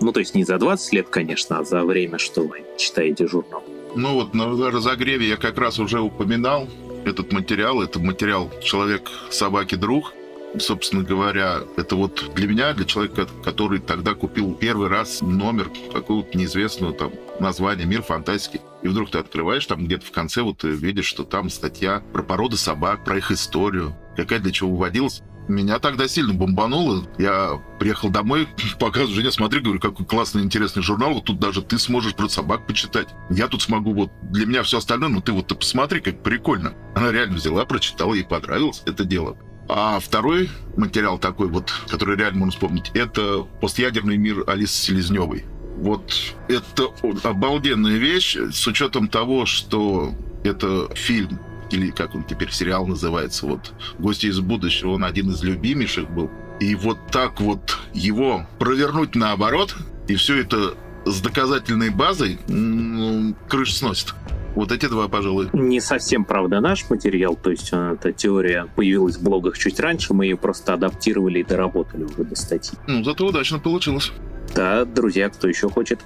Ну, 0.00 0.12
то 0.12 0.20
есть 0.20 0.34
не 0.34 0.44
за 0.44 0.58
20 0.58 0.92
лет, 0.92 1.08
конечно, 1.08 1.58
а 1.58 1.64
за 1.64 1.84
время, 1.84 2.18
что 2.18 2.42
вы 2.42 2.62
читаете 2.78 3.26
журнал. 3.26 3.62
Ну 3.94 4.14
вот 4.14 4.34
на 4.34 4.70
разогреве 4.70 5.28
я 5.28 5.36
как 5.36 5.58
раз 5.58 5.78
уже 5.78 6.00
упоминал 6.00 6.68
этот 7.04 7.32
материал. 7.32 7.82
Это 7.82 7.98
материал 7.98 8.50
«Человек, 8.62 9.10
собаки, 9.30 9.74
друг» 9.74 10.14
собственно 10.58 11.04
говоря, 11.04 11.60
это 11.76 11.96
вот 11.96 12.32
для 12.34 12.48
меня, 12.48 12.72
для 12.72 12.84
человека, 12.84 13.28
который 13.44 13.78
тогда 13.78 14.14
купил 14.14 14.54
первый 14.54 14.88
раз 14.88 15.20
номер 15.20 15.70
какого-то 15.92 16.36
неизвестного 16.36 16.92
там 16.92 17.12
названия 17.38 17.84
«Мир 17.84 18.02
фантастики», 18.02 18.60
и 18.82 18.88
вдруг 18.88 19.10
ты 19.10 19.18
открываешь, 19.18 19.66
там 19.66 19.84
где-то 19.84 20.06
в 20.06 20.10
конце 20.10 20.42
вот 20.42 20.58
ты 20.58 20.68
видишь, 20.68 21.06
что 21.06 21.24
там 21.24 21.50
статья 21.50 22.02
про 22.12 22.22
породы 22.22 22.56
собак, 22.56 23.04
про 23.04 23.18
их 23.18 23.30
историю, 23.30 23.94
какая 24.16 24.38
для 24.40 24.52
чего 24.52 24.70
выводилась. 24.70 25.22
Меня 25.48 25.80
тогда 25.80 26.06
сильно 26.06 26.32
бомбануло. 26.32 27.04
Я 27.18 27.60
приехал 27.80 28.08
домой, 28.10 28.46
показываю 28.78 29.16
жене, 29.16 29.32
смотри, 29.32 29.60
говорю, 29.60 29.80
какой 29.80 30.06
классный, 30.06 30.42
интересный 30.42 30.82
журнал. 30.82 31.14
Вот 31.14 31.24
тут 31.24 31.40
даже 31.40 31.62
ты 31.62 31.78
сможешь 31.78 32.14
про 32.14 32.28
собак 32.28 32.66
почитать. 32.66 33.08
Я 33.30 33.48
тут 33.48 33.62
смогу 33.62 33.92
вот... 33.92 34.12
Для 34.22 34.46
меня 34.46 34.62
все 34.62 34.78
остальное, 34.78 35.08
ну 35.08 35.20
ты 35.20 35.32
вот 35.32 35.48
посмотри, 35.58 36.00
как 36.00 36.22
прикольно. 36.22 36.74
Она 36.94 37.10
реально 37.10 37.36
взяла, 37.36 37.64
прочитала, 37.64 38.14
ей 38.14 38.24
понравилось 38.24 38.82
это 38.86 39.04
дело. 39.04 39.36
А 39.68 40.00
второй 40.00 40.50
материал 40.76 41.18
такой 41.18 41.48
вот, 41.48 41.72
который 41.88 42.16
реально 42.16 42.40
можно 42.40 42.52
вспомнить, 42.52 42.90
это 42.94 43.46
«Постъядерный 43.60 44.16
мир» 44.16 44.44
Алисы 44.48 44.74
Селезневой. 44.74 45.44
Вот 45.76 46.12
это 46.48 46.88
обалденная 47.22 47.96
вещь 47.96 48.36
с 48.36 48.66
учетом 48.66 49.08
того, 49.08 49.46
что 49.46 50.14
это 50.44 50.88
фильм 50.94 51.38
или 51.70 51.90
как 51.90 52.14
он 52.14 52.24
теперь 52.24 52.50
сериал 52.50 52.86
называется, 52.86 53.46
вот 53.46 53.72
«Гости 53.98 54.26
из 54.26 54.40
будущего», 54.40 54.90
он 54.90 55.04
один 55.04 55.30
из 55.30 55.42
любимейших 55.42 56.10
был. 56.10 56.30
И 56.58 56.74
вот 56.74 56.98
так 57.10 57.40
вот 57.40 57.78
его 57.94 58.46
провернуть 58.58 59.14
наоборот, 59.14 59.76
и 60.08 60.16
все 60.16 60.40
это 60.40 60.74
с 61.06 61.20
доказательной 61.20 61.90
базой, 61.90 62.38
ну, 62.48 63.34
крышу 63.48 63.72
сносит. 63.72 64.14
Вот 64.54 64.72
эти 64.72 64.86
два, 64.86 65.08
пожалуй. 65.08 65.48
Не 65.52 65.80
совсем, 65.80 66.24
правда, 66.24 66.60
наш 66.60 66.88
материал, 66.90 67.36
то 67.36 67.50
есть 67.50 67.70
э, 67.72 67.94
эта 67.94 68.12
теория 68.12 68.66
появилась 68.74 69.16
в 69.16 69.22
блогах 69.22 69.56
чуть 69.56 69.78
раньше, 69.78 70.12
мы 70.12 70.26
ее 70.26 70.36
просто 70.36 70.74
адаптировали 70.74 71.40
и 71.40 71.44
доработали 71.44 72.04
уже 72.04 72.24
до 72.24 72.36
статьи. 72.36 72.78
Ну, 72.86 73.04
зато 73.04 73.26
удачно 73.26 73.58
получилось. 73.58 74.12
Да, 74.54 74.84
друзья, 74.84 75.28
кто 75.28 75.48
еще 75.48 75.68
хочет 75.68 76.00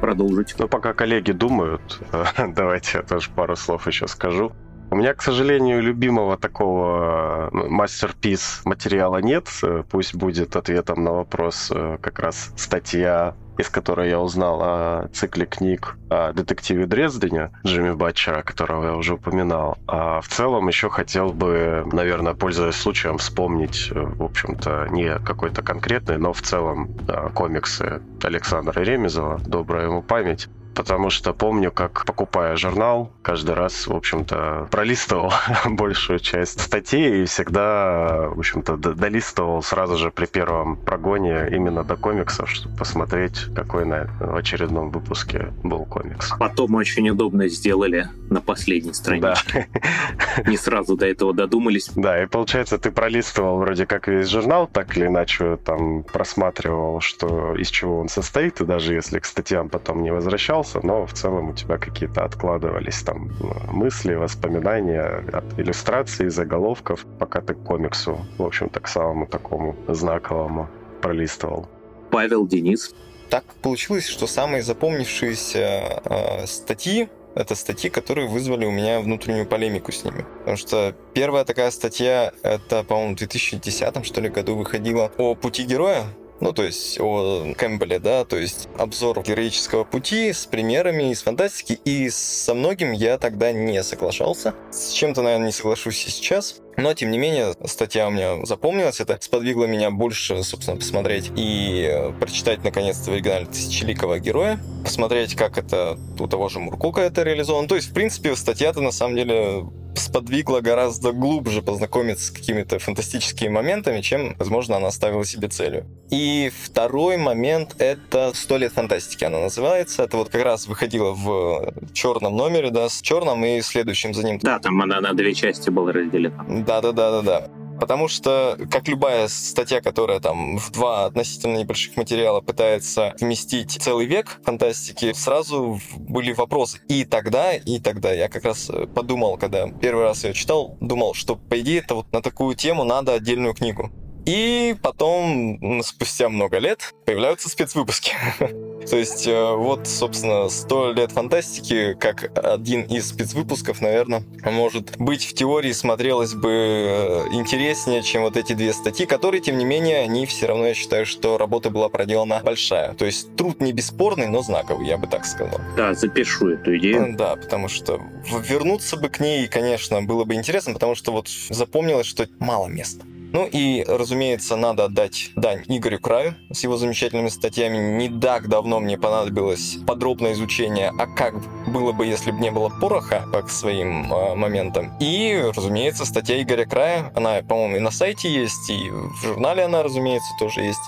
продолжить? 0.00 0.54
Ну, 0.58 0.68
пока 0.68 0.92
коллеги 0.92 1.32
думают, 1.32 2.00
давайте 2.54 2.98
я 2.98 3.02
тоже 3.02 3.30
пару 3.34 3.56
слов 3.56 3.86
еще 3.86 4.06
скажу. 4.06 4.52
У 4.90 4.96
меня, 4.96 5.14
к 5.14 5.22
сожалению, 5.22 5.80
любимого 5.80 6.36
такого 6.36 7.48
мастерпис 7.52 8.62
материала 8.64 9.18
нет. 9.18 9.46
Пусть 9.88 10.16
будет 10.16 10.56
ответом 10.56 11.04
на 11.04 11.12
вопрос 11.12 11.70
э, 11.72 11.98
как 12.00 12.18
раз 12.18 12.52
статья 12.56 13.36
из 13.58 13.68
которой 13.68 14.08
я 14.08 14.18
узнал 14.18 14.60
о 14.62 15.08
цикле 15.12 15.44
книг 15.44 15.96
о 16.08 16.32
детективе 16.32 16.86
Дрездене 16.86 17.50
Джимми 17.64 17.92
Батчера, 17.92 18.42
которого 18.42 18.86
я 18.86 18.94
уже 18.94 19.14
упоминал. 19.14 19.76
А 19.86 20.22
в 20.22 20.28
целом 20.28 20.66
еще 20.68 20.88
хотел 20.88 21.32
бы, 21.32 21.84
наверное, 21.92 22.34
пользуясь 22.34 22.76
случаем, 22.76 23.18
вспомнить, 23.18 23.90
э, 23.92 24.00
в 24.00 24.22
общем-то, 24.22 24.88
не 24.90 25.18
какой-то 25.18 25.62
конкретный, 25.62 26.18
но 26.18 26.32
в 26.32 26.42
целом 26.42 26.88
комиксы 27.34 28.00
Александра 28.22 28.80
Ремезова 28.80 29.38
«Добрая 29.46 29.86
ему 29.86 30.02
память», 30.02 30.48
потому 30.74 31.10
что 31.10 31.32
помню, 31.32 31.70
как 31.70 32.04
покупая 32.06 32.56
журнал, 32.56 33.10
каждый 33.22 33.54
раз, 33.54 33.86
в 33.86 33.94
общем-то, 33.94 34.68
пролистывал 34.70 35.32
большую 35.64 36.18
часть 36.20 36.60
статей 36.60 37.22
и 37.22 37.24
всегда, 37.26 38.28
в 38.30 38.38
общем-то, 38.38 38.76
долистывал 38.76 39.62
сразу 39.62 39.96
же 39.96 40.10
при 40.10 40.26
первом 40.26 40.76
прогоне 40.76 41.48
именно 41.50 41.84
до 41.84 41.96
комиксов, 41.96 42.50
чтобы 42.50 42.76
посмотреть, 42.76 43.46
какой 43.54 43.84
на 43.84 44.08
в 44.20 44.36
очередном 44.36 44.90
выпуске 44.90 45.52
был 45.62 45.84
комикс. 45.84 46.32
Потом 46.38 46.74
очень 46.74 47.08
удобно 47.10 47.48
сделали 47.48 48.08
на 48.30 48.40
последней 48.40 48.92
странице. 48.92 49.42
Да. 49.52 50.46
Не 50.46 50.56
сразу 50.56 50.96
до 50.96 51.06
этого 51.06 51.34
додумались. 51.34 51.90
Да, 51.94 52.22
и 52.22 52.26
получается, 52.26 52.78
ты 52.78 52.90
пролистывал 52.90 53.58
вроде 53.58 53.86
как 53.86 54.08
весь 54.08 54.28
журнал, 54.28 54.66
так 54.66 54.96
или 54.96 55.06
иначе 55.06 55.56
там 55.64 56.04
просматривал, 56.04 57.00
что 57.00 57.54
из 57.56 57.68
чего 57.68 58.00
он 58.00 58.08
состоит, 58.08 58.60
и 58.60 58.64
даже 58.64 58.94
если 58.94 59.18
к 59.18 59.24
статьям 59.24 59.68
потом 59.68 60.02
не 60.02 60.12
возвращался, 60.12 60.59
общался, 60.60 60.86
но 60.86 61.06
в 61.06 61.12
целом 61.12 61.50
у 61.50 61.52
тебя 61.52 61.78
какие-то 61.78 62.24
откладывались 62.24 63.02
там 63.02 63.30
э, 63.40 63.72
мысли, 63.72 64.14
воспоминания 64.14 65.24
от 65.32 65.58
иллюстраций, 65.58 66.28
заголовков, 66.28 67.06
пока 67.18 67.40
ты 67.40 67.54
к 67.54 67.64
комиксу, 67.64 68.18
в 68.38 68.42
общем-то, 68.42 68.80
к 68.80 68.88
самому 68.88 69.26
такому 69.26 69.74
знаковому 69.88 70.68
пролистывал. 71.02 71.66
Павел 72.10 72.46
Денис. 72.46 72.94
Так 73.30 73.44
получилось, 73.62 74.06
что 74.08 74.26
самые 74.26 74.62
запомнившиеся 74.62 76.02
э, 76.04 76.46
статьи 76.46 77.08
это 77.36 77.54
статьи, 77.54 77.90
которые 77.90 78.26
вызвали 78.26 78.66
у 78.66 78.72
меня 78.72 78.98
внутреннюю 79.00 79.46
полемику 79.46 79.92
с 79.92 80.04
ними. 80.04 80.24
Потому 80.38 80.56
что 80.56 80.94
первая 81.14 81.44
такая 81.44 81.70
статья, 81.70 82.32
это, 82.42 82.82
по-моему, 82.82 83.14
в 83.14 83.18
2010 83.18 84.04
что 84.04 84.20
ли 84.20 84.28
году 84.28 84.56
выходила 84.56 85.12
о 85.16 85.36
пути 85.36 85.62
героя, 85.62 86.02
ну, 86.40 86.52
то 86.52 86.62
есть 86.62 86.98
о 87.00 87.52
Кэмпбелле, 87.56 87.98
да, 87.98 88.24
то 88.24 88.36
есть 88.36 88.68
обзор 88.78 89.22
героического 89.22 89.84
пути 89.84 90.32
с 90.32 90.46
примерами 90.46 91.12
из 91.12 91.22
фантастики, 91.22 91.78
и 91.84 92.08
со 92.10 92.54
многим 92.54 92.92
я 92.92 93.18
тогда 93.18 93.52
не 93.52 93.82
соглашался. 93.82 94.54
С 94.72 94.92
чем-то, 94.92 95.22
наверное, 95.22 95.46
не 95.46 95.52
соглашусь 95.52 96.06
и 96.06 96.10
сейчас. 96.10 96.56
Но, 96.76 96.94
тем 96.94 97.10
не 97.10 97.18
менее, 97.18 97.54
статья 97.66 98.08
у 98.08 98.10
меня 98.10 98.44
запомнилась. 98.46 99.00
Это 99.00 99.18
сподвигло 99.20 99.66
меня 99.66 99.90
больше, 99.90 100.42
собственно, 100.42 100.78
посмотреть 100.78 101.30
и 101.36 102.10
прочитать, 102.18 102.64
наконец-то, 102.64 103.10
в 103.10 103.14
оригинале 103.14 103.46
«Тысячеликого 103.46 104.18
героя». 104.18 104.58
Посмотреть, 104.82 105.34
как 105.34 105.58
это 105.58 105.98
у 106.18 106.26
того 106.26 106.48
же 106.48 106.58
Муркука 106.58 107.02
это 107.02 107.22
реализовано. 107.22 107.68
То 107.68 107.76
есть, 107.76 107.90
в 107.90 107.92
принципе, 107.92 108.34
статья-то, 108.34 108.80
на 108.80 108.92
самом 108.92 109.16
деле, 109.16 109.66
сподвигла 109.94 110.60
гораздо 110.60 111.12
глубже 111.12 111.62
познакомиться 111.62 112.26
с 112.26 112.30
какими-то 112.30 112.78
фантастическими 112.78 113.48
моментами, 113.48 114.00
чем, 114.00 114.34
возможно, 114.38 114.76
она 114.76 114.90
ставила 114.90 115.24
себе 115.24 115.48
целью. 115.48 115.86
И 116.10 116.50
второй 116.64 117.16
момент— 117.16 117.76
это 117.78 118.32
«Сто 118.34 118.56
лет 118.56 118.72
фантастики» 118.72 119.24
она 119.24 119.40
называется. 119.40 120.04
Это 120.04 120.16
вот 120.16 120.28
как 120.28 120.42
раз 120.42 120.66
выходила 120.66 121.12
в 121.12 121.72
черном 121.92 122.36
номере, 122.36 122.70
да, 122.70 122.88
с 122.88 123.00
черным 123.00 123.44
и 123.44 123.60
следующим 123.60 124.14
за 124.14 124.24
ним. 124.24 124.38
Да, 124.38 124.58
там 124.58 124.80
она 124.82 125.00
на 125.00 125.12
две 125.14 125.34
части 125.34 125.70
была 125.70 125.92
разделена. 125.92 126.44
Да-да-да-да-да. 126.48 127.48
Потому 127.80 128.08
что, 128.08 128.58
как 128.70 128.88
любая 128.88 129.26
статья, 129.28 129.80
которая 129.80 130.20
там 130.20 130.58
в 130.58 130.70
два 130.70 131.06
относительно 131.06 131.56
небольших 131.56 131.96
материала 131.96 132.40
пытается 132.40 133.14
вместить 133.20 133.72
целый 133.80 134.06
век 134.06 134.38
фантастики, 134.44 135.12
сразу 135.14 135.80
были 135.96 136.32
вопросы. 136.32 136.80
И 136.88 137.04
тогда, 137.04 137.54
и 137.54 137.78
тогда 137.78 138.12
я 138.12 138.28
как 138.28 138.44
раз 138.44 138.70
подумал, 138.94 139.38
когда 139.38 139.66
первый 139.68 140.04
раз 140.04 140.24
ее 140.24 140.34
читал, 140.34 140.76
думал, 140.80 141.14
что, 141.14 141.36
по 141.36 141.58
идее, 141.58 141.80
это 141.80 141.94
вот 141.94 142.12
на 142.12 142.20
такую 142.20 142.54
тему 142.54 142.84
надо 142.84 143.14
отдельную 143.14 143.54
книгу. 143.54 143.90
И 144.26 144.76
потом, 144.82 145.82
спустя 145.82 146.28
много 146.28 146.58
лет, 146.58 146.94
появляются 147.06 147.48
спецвыпуски. 147.48 148.12
То 148.88 148.96
есть, 148.96 149.26
э, 149.26 149.54
вот, 149.54 149.86
собственно, 149.86 150.46
«100 150.46 150.94
лет 150.94 151.12
фантастики» 151.12 151.94
как 151.94 152.30
один 152.36 152.82
из 152.82 153.08
спецвыпусков, 153.08 153.80
наверное, 153.80 154.24
может 154.44 154.96
быть, 154.98 155.24
в 155.24 155.34
теории 155.34 155.72
смотрелось 155.72 156.34
бы 156.34 156.50
э, 156.50 157.24
интереснее, 157.32 158.02
чем 158.02 158.22
вот 158.22 158.36
эти 158.36 158.54
две 158.54 158.72
статьи, 158.72 159.06
которые, 159.06 159.40
тем 159.40 159.58
не 159.58 159.64
менее, 159.64 160.00
они 160.00 160.26
все 160.26 160.46
равно, 160.46 160.66
я 160.66 160.74
считаю, 160.74 161.06
что 161.06 161.36
работа 161.36 161.70
была 161.70 161.88
проделана 161.88 162.40
большая. 162.42 162.94
То 162.94 163.04
есть, 163.04 163.36
труд 163.36 163.60
не 163.60 163.72
бесспорный, 163.72 164.28
но 164.28 164.42
знаковый, 164.42 164.86
я 164.86 164.96
бы 164.96 165.06
так 165.06 165.26
сказал. 165.26 165.60
Да, 165.76 165.94
запишу 165.94 166.50
эту 166.50 166.76
идею. 166.78 167.16
Да, 167.16 167.36
потому 167.36 167.68
что 167.68 168.00
вернуться 168.48 168.96
бы 168.96 169.08
к 169.08 169.20
ней, 169.20 169.46
конечно, 169.46 170.02
было 170.02 170.24
бы 170.24 170.34
интересно, 170.34 170.72
потому 170.72 170.94
что 170.94 171.12
вот 171.12 171.28
запомнилось, 171.28 172.06
что 172.06 172.26
мало 172.38 172.66
места. 172.66 173.04
Ну 173.32 173.46
и, 173.50 173.84
разумеется, 173.86 174.56
надо 174.56 174.86
отдать 174.86 175.30
дань 175.36 175.64
Игорю 175.68 176.00
Краю 176.00 176.34
с 176.52 176.62
его 176.62 176.76
замечательными 176.76 177.28
статьями. 177.28 177.78
Не 177.96 178.08
так 178.20 178.48
давно 178.48 178.80
мне 178.80 178.98
понадобилось 178.98 179.78
подробное 179.86 180.32
изучение, 180.32 180.92
а 180.98 181.06
как 181.06 181.34
было 181.68 181.92
бы, 181.92 182.06
если 182.06 182.32
бы 182.32 182.40
не 182.40 182.50
было 182.50 182.68
пороха 182.68 183.24
по 183.32 183.46
своим 183.46 184.12
э, 184.12 184.34
моментам. 184.34 184.96
И, 185.00 185.50
разумеется, 185.54 186.04
статья 186.04 186.40
Игоря 186.42 186.64
Края, 186.64 187.12
она, 187.14 187.42
по-моему, 187.42 187.76
и 187.76 187.80
на 187.80 187.90
сайте 187.90 188.32
есть, 188.32 188.68
и 188.68 188.90
в 188.90 189.22
журнале 189.22 189.64
она, 189.64 189.82
разумеется, 189.82 190.30
тоже 190.38 190.62
есть 190.62 190.80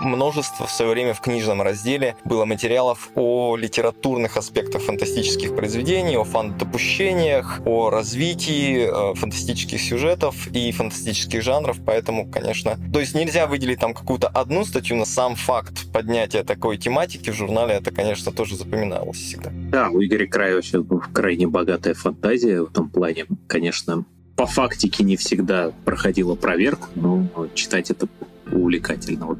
множество 0.00 0.66
в 0.66 0.70
свое 0.70 0.90
время 0.90 1.14
в 1.14 1.20
книжном 1.20 1.62
разделе 1.62 2.16
было 2.24 2.44
материалов 2.44 3.10
о 3.14 3.56
литературных 3.56 4.36
аспектах 4.36 4.82
фантастических 4.82 5.54
произведений, 5.54 6.16
о 6.16 6.24
фан-допущениях, 6.24 7.60
о 7.64 7.90
развитии 7.90 8.88
э, 8.88 9.14
фантастических 9.14 9.80
сюжетов 9.80 10.48
и 10.48 10.72
фантастических 10.72 11.42
жанров, 11.42 11.78
поэтому, 11.84 12.30
конечно, 12.30 12.78
то 12.92 13.00
есть 13.00 13.14
нельзя 13.14 13.46
выделить 13.46 13.80
там 13.80 13.94
какую-то 13.94 14.28
одну 14.28 14.64
статью, 14.64 14.96
но 14.96 15.04
сам 15.04 15.36
факт 15.36 15.92
поднятия 15.92 16.42
такой 16.42 16.76
тематики 16.78 17.30
в 17.30 17.34
журнале, 17.34 17.74
это, 17.74 17.90
конечно, 17.90 18.32
тоже 18.32 18.56
запоминалось 18.56 19.18
всегда. 19.18 19.50
Да, 19.70 19.88
у 19.90 20.02
Игоря 20.02 20.26
Края 20.26 20.54
вообще 20.54 20.84
крайне 21.12 21.46
богатая 21.46 21.94
фантазия 21.94 22.62
в 22.62 22.70
этом 22.70 22.88
плане, 22.88 23.26
конечно, 23.46 24.04
по 24.36 24.46
фактике 24.46 25.04
не 25.04 25.16
всегда 25.16 25.72
проходила 25.84 26.34
проверку, 26.34 26.88
но 26.96 27.28
читать 27.54 27.90
это 27.90 28.08
увлекательно. 28.50 29.26
Вот 29.26 29.38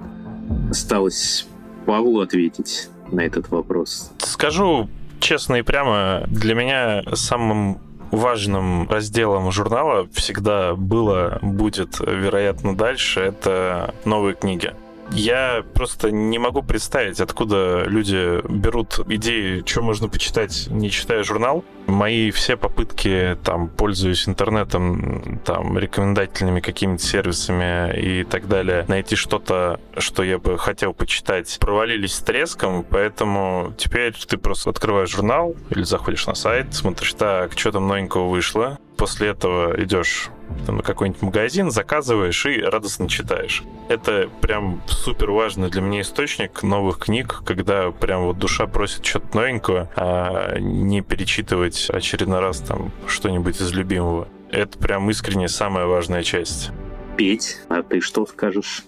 Осталось 0.70 1.46
Павлу 1.86 2.20
ответить 2.20 2.88
на 3.10 3.20
этот 3.20 3.50
вопрос. 3.50 4.10
Скажу 4.18 4.88
честно 5.20 5.56
и 5.56 5.62
прямо, 5.62 6.24
для 6.26 6.54
меня 6.54 7.02
самым 7.14 7.78
важным 8.10 8.88
разделом 8.88 9.50
журнала 9.50 10.06
всегда 10.12 10.74
было, 10.74 11.38
будет, 11.42 11.98
вероятно, 12.00 12.76
дальше, 12.76 13.20
это 13.20 13.94
новые 14.04 14.34
книги. 14.34 14.74
Я 15.10 15.64
просто 15.74 16.10
не 16.10 16.38
могу 16.38 16.62
представить, 16.62 17.20
откуда 17.20 17.84
люди 17.84 18.40
берут 18.48 19.00
идеи, 19.08 19.62
что 19.66 19.82
можно 19.82 20.08
почитать, 20.08 20.66
не 20.70 20.90
читая 20.90 21.22
журнал. 21.22 21.64
Мои 21.86 22.30
все 22.30 22.56
попытки, 22.56 23.36
там, 23.44 23.68
пользуясь 23.68 24.26
интернетом, 24.26 25.40
там, 25.44 25.78
рекомендательными 25.78 26.60
какими-то 26.60 27.02
сервисами 27.02 27.94
и 28.00 28.24
так 28.24 28.48
далее, 28.48 28.84
найти 28.88 29.16
что-то, 29.16 29.78
что 29.98 30.22
я 30.22 30.38
бы 30.38 30.58
хотел 30.58 30.94
почитать, 30.94 31.58
провалились 31.60 32.14
с 32.14 32.20
треском, 32.20 32.84
поэтому 32.88 33.74
теперь 33.76 34.14
ты 34.14 34.38
просто 34.38 34.70
открываешь 34.70 35.10
журнал 35.10 35.54
или 35.70 35.82
заходишь 35.82 36.26
на 36.26 36.34
сайт, 36.34 36.74
смотришь, 36.74 37.12
так, 37.14 37.52
что 37.58 37.72
там 37.72 37.86
новенького 37.86 38.28
вышло, 38.28 38.78
после 38.96 39.28
этого 39.28 39.74
идешь 39.82 40.30
там, 40.66 40.76
на 40.76 40.82
какой-нибудь 40.82 41.22
магазин, 41.22 41.70
заказываешь 41.70 42.46
и 42.46 42.60
радостно 42.60 43.08
читаешь. 43.08 43.62
Это 43.88 44.28
прям 44.40 44.82
супер 44.86 45.30
важный 45.30 45.70
для 45.70 45.80
меня 45.80 46.00
источник 46.02 46.62
новых 46.62 46.98
книг, 46.98 47.42
когда 47.44 47.90
прям 47.90 48.24
вот 48.24 48.38
душа 48.38 48.66
просит 48.66 49.04
что-то 49.04 49.36
новенького, 49.36 49.90
а 49.96 50.58
не 50.58 51.00
перечитывать 51.00 51.88
очередной 51.90 52.40
раз 52.40 52.60
там 52.60 52.92
что-нибудь 53.06 53.60
из 53.60 53.72
любимого. 53.72 54.28
Это 54.50 54.78
прям 54.78 55.10
искренне 55.10 55.48
самая 55.48 55.86
важная 55.86 56.22
часть. 56.22 56.70
Петь, 57.16 57.58
а 57.68 57.82
ты 57.82 58.00
что 58.00 58.26
скажешь? 58.26 58.84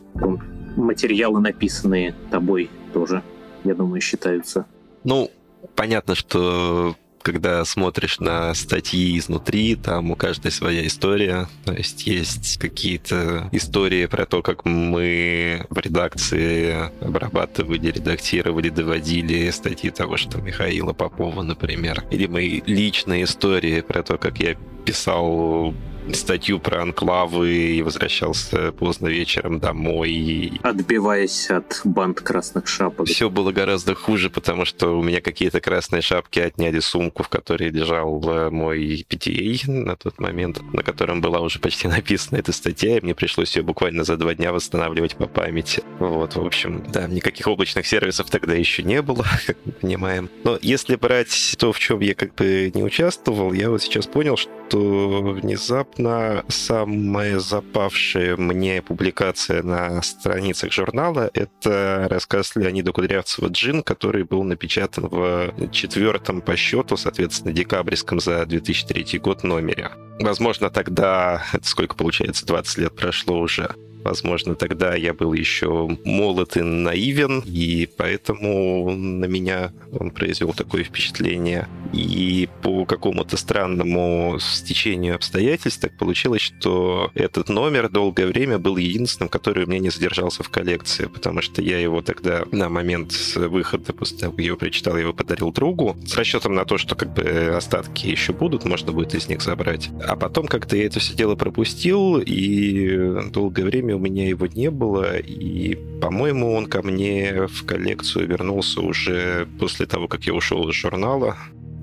Материалы, 0.77 1.41
написанные 1.41 2.15
тобой, 2.31 2.71
тоже, 2.93 3.23
я 3.65 3.75
думаю, 3.75 4.01
считаются. 4.01 4.67
Ну, 5.05 5.31
понятно, 5.75 6.15
что 6.15 6.95
когда 7.27 7.65
смотришь 7.65 8.21
на 8.21 8.55
статьи 8.55 9.19
изнутри, 9.19 9.75
там 9.75 10.13
у 10.13 10.15
каждой 10.15 10.53
своя 10.53 10.87
история. 10.87 11.49
То 11.65 11.73
есть 11.73 12.07
есть 12.07 12.57
какие-то 12.59 13.49
истории 13.51 14.07
про 14.07 14.27
то, 14.27 14.43
как 14.43 14.65
мы 14.65 15.67
в 15.69 15.77
редакции 15.77 16.89
обрабатывали, 17.01 17.91
редактировали, 17.91 18.69
доводили 18.69 19.51
статьи 19.51 19.91
того, 19.91 20.17
что 20.17 20.39
Михаила 20.39 20.93
Попова, 20.93 21.43
например. 21.43 22.05
Или 22.13 22.29
мои 22.29 22.61
личные 22.65 23.25
истории 23.25 23.81
про 23.81 24.05
то, 24.05 24.19
как 24.19 24.39
я 24.39 24.55
писал 24.85 25.75
статью 26.15 26.59
про 26.61 26.83
анклавы 26.83 27.51
и 27.51 27.83
возвращался 27.83 28.73
поздно 28.73 29.09
вечером 29.09 29.59
домой. 29.59 30.61
Отбиваясь 30.63 31.51
от 31.51 31.81
банд 31.85 32.21
красных 32.21 32.67
шапок. 32.67 33.07
Все 33.07 33.31
было 33.31 33.53
гораздо 33.53 33.95
хуже, 33.95 34.31
потому 34.31 34.65
что 34.65 34.99
у 34.99 35.03
меня 35.03 35.21
какие-то 35.21 35.61
красные 35.61 36.03
шапки 36.03 36.41
отняли 36.41 36.81
сумку, 36.81 37.23
в 37.23 37.29
которой 37.29 37.71
лежал 37.71 38.23
э, 38.29 38.51
мой 38.51 39.07
PTA 39.09 39.71
на 39.71 39.97
тот 39.97 40.21
момент, 40.21 40.61
на 40.73 40.83
котором 40.83 41.21
была 41.21 41.41
уже 41.41 41.59
почти 41.59 41.89
написана 41.89 42.39
эта 42.39 42.53
статья, 42.53 42.99
и 42.99 43.01
мне 43.01 43.15
пришлось 43.15 43.57
ее 43.57 43.63
буквально 43.63 44.05
за 44.05 44.17
два 44.17 44.35
дня 44.35 44.53
восстанавливать 44.53 45.17
по 45.17 45.27
памяти. 45.27 45.83
Вот, 45.99 46.37
в 46.37 46.45
общем, 46.45 46.85
да, 46.93 47.07
никаких 47.07 47.47
облачных 47.47 47.87
сервисов 47.87 48.31
тогда 48.31 48.55
еще 48.55 48.83
не 48.83 49.03
было, 49.03 49.25
как 49.47 49.57
мы 49.65 49.73
понимаем. 49.73 50.31
Но 50.45 50.59
если 50.63 50.97
брать 50.97 51.57
то, 51.59 51.73
в 51.73 51.79
чем 51.79 52.01
я 52.01 52.15
как 52.15 52.35
бы 52.35 52.71
не 52.75 52.83
участвовал, 52.83 53.53
я 53.53 53.71
вот 53.71 53.83
сейчас 53.83 54.07
понял, 54.07 54.37
что 54.37 55.21
внезапно 55.23 55.96
внезапно 55.97 56.45
самая 56.49 57.39
запавшая 57.39 58.37
мне 58.37 58.83
публикация 58.83 59.63
на 59.63 60.03
страницах 60.03 60.73
журнала— 60.73 61.31
это 61.35 62.07
рассказ 62.11 62.55
Леонида 62.55 62.93
Кудрявцева 62.93 63.49
«Джин», 63.49 63.83
который 63.83 64.25
был 64.25 64.43
напечатан 64.43 65.09
в 65.09 65.71
четвертом 65.73 66.41
по 66.41 66.57
счету, 66.57 66.97
соответственно, 66.97 67.53
декабрьском 67.53 68.21
за 68.21 68.45
2003 68.47 69.19
год 69.19 69.45
номере. 69.45 69.91
Возможно, 70.21 70.71
тогда, 70.71 71.45
это 71.53 71.67
сколько 71.67 71.95
получается, 71.95 72.47
20 72.47 72.79
лет 72.79 72.97
прошло 72.97 73.39
уже, 73.39 73.75
Возможно, 74.07 74.55
тогда 74.55 74.95
я 74.95 75.13
был 75.15 75.33
еще 75.33 75.89
молод 76.05 76.57
и 76.57 76.63
наивен, 76.63 77.43
и 77.45 77.89
поэтому 77.97 78.93
на 78.93 79.25
меня 79.25 79.73
он 79.91 80.13
произвел 80.13 80.53
такое 80.53 80.85
впечатление. 80.85 81.67
И 81.93 82.49
по 82.63 82.85
какому-то 82.85 83.37
странному 83.37 84.39
стечению 84.41 85.17
обстоятельств 85.17 85.81
так 85.81 85.97
получилось, 85.99 86.43
что 86.43 87.11
этот 87.15 87.49
номер 87.49 87.89
долгое 87.89 88.27
время 88.27 88.61
был 88.61 88.77
единственным, 88.77 89.29
который 89.29 89.65
у 89.65 89.67
меня 89.67 89.81
не 89.81 89.91
задержался 89.91 90.45
в 90.45 90.51
коллекции, 90.51 91.07
потому 91.07 91.43
что 91.43 91.61
я 91.61 91.81
его 91.81 92.01
тогда 92.01 92.45
на 92.53 92.69
момент 92.69 93.13
выхода, 93.35 93.93
после 93.93 94.19
того, 94.19 94.33
как 94.33 94.45
его 94.45 94.57
прочитал, 94.57 94.95
я 94.95 95.03
его 95.03 95.15
подарил 95.15 95.53
другу, 95.53 95.97
с 96.07 96.15
расчетом 96.15 96.55
на 96.55 96.65
то, 96.65 96.79
что 96.79 96.95
как 96.95 97.13
бы 97.13 97.23
остатки 97.57 98.07
еще 98.07 98.33
будут, 98.33 98.65
можно 98.65 98.93
будет 98.93 99.15
из 99.15 99.29
них 99.29 99.43
забрать. 99.43 99.91
А 100.07 100.15
потом 100.15 100.47
как-то 100.47 100.77
я 100.77 100.87
это 100.87 101.01
все 101.01 101.15
дело 101.15 101.35
пропустил, 101.35 102.19
и 102.19 103.31
долгое 103.33 103.65
время 103.65 103.96
у 103.97 103.99
меня 103.99 104.29
его 104.29 104.47
не 104.47 104.71
было, 104.71 105.19
и, 105.19 105.75
по-моему, 106.01 106.55
он 106.55 106.67
ко 106.67 106.83
мне 106.83 107.47
в 107.47 107.65
коллекцию 107.65 108.29
вернулся 108.29 108.81
уже 108.81 109.49
после 109.59 109.87
того, 109.87 110.07
как 110.09 110.25
я 110.25 110.35
ушел 110.35 110.69
из 110.69 110.75
журнала. 110.75 111.37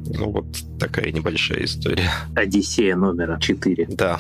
Ну, 0.06 0.32
вот 0.32 0.46
такая 0.80 1.12
небольшая 1.12 1.66
история. 1.66 2.10
Одиссея 2.36 2.96
номера 2.96 3.40
4. 3.40 3.88
Да. 3.92 4.20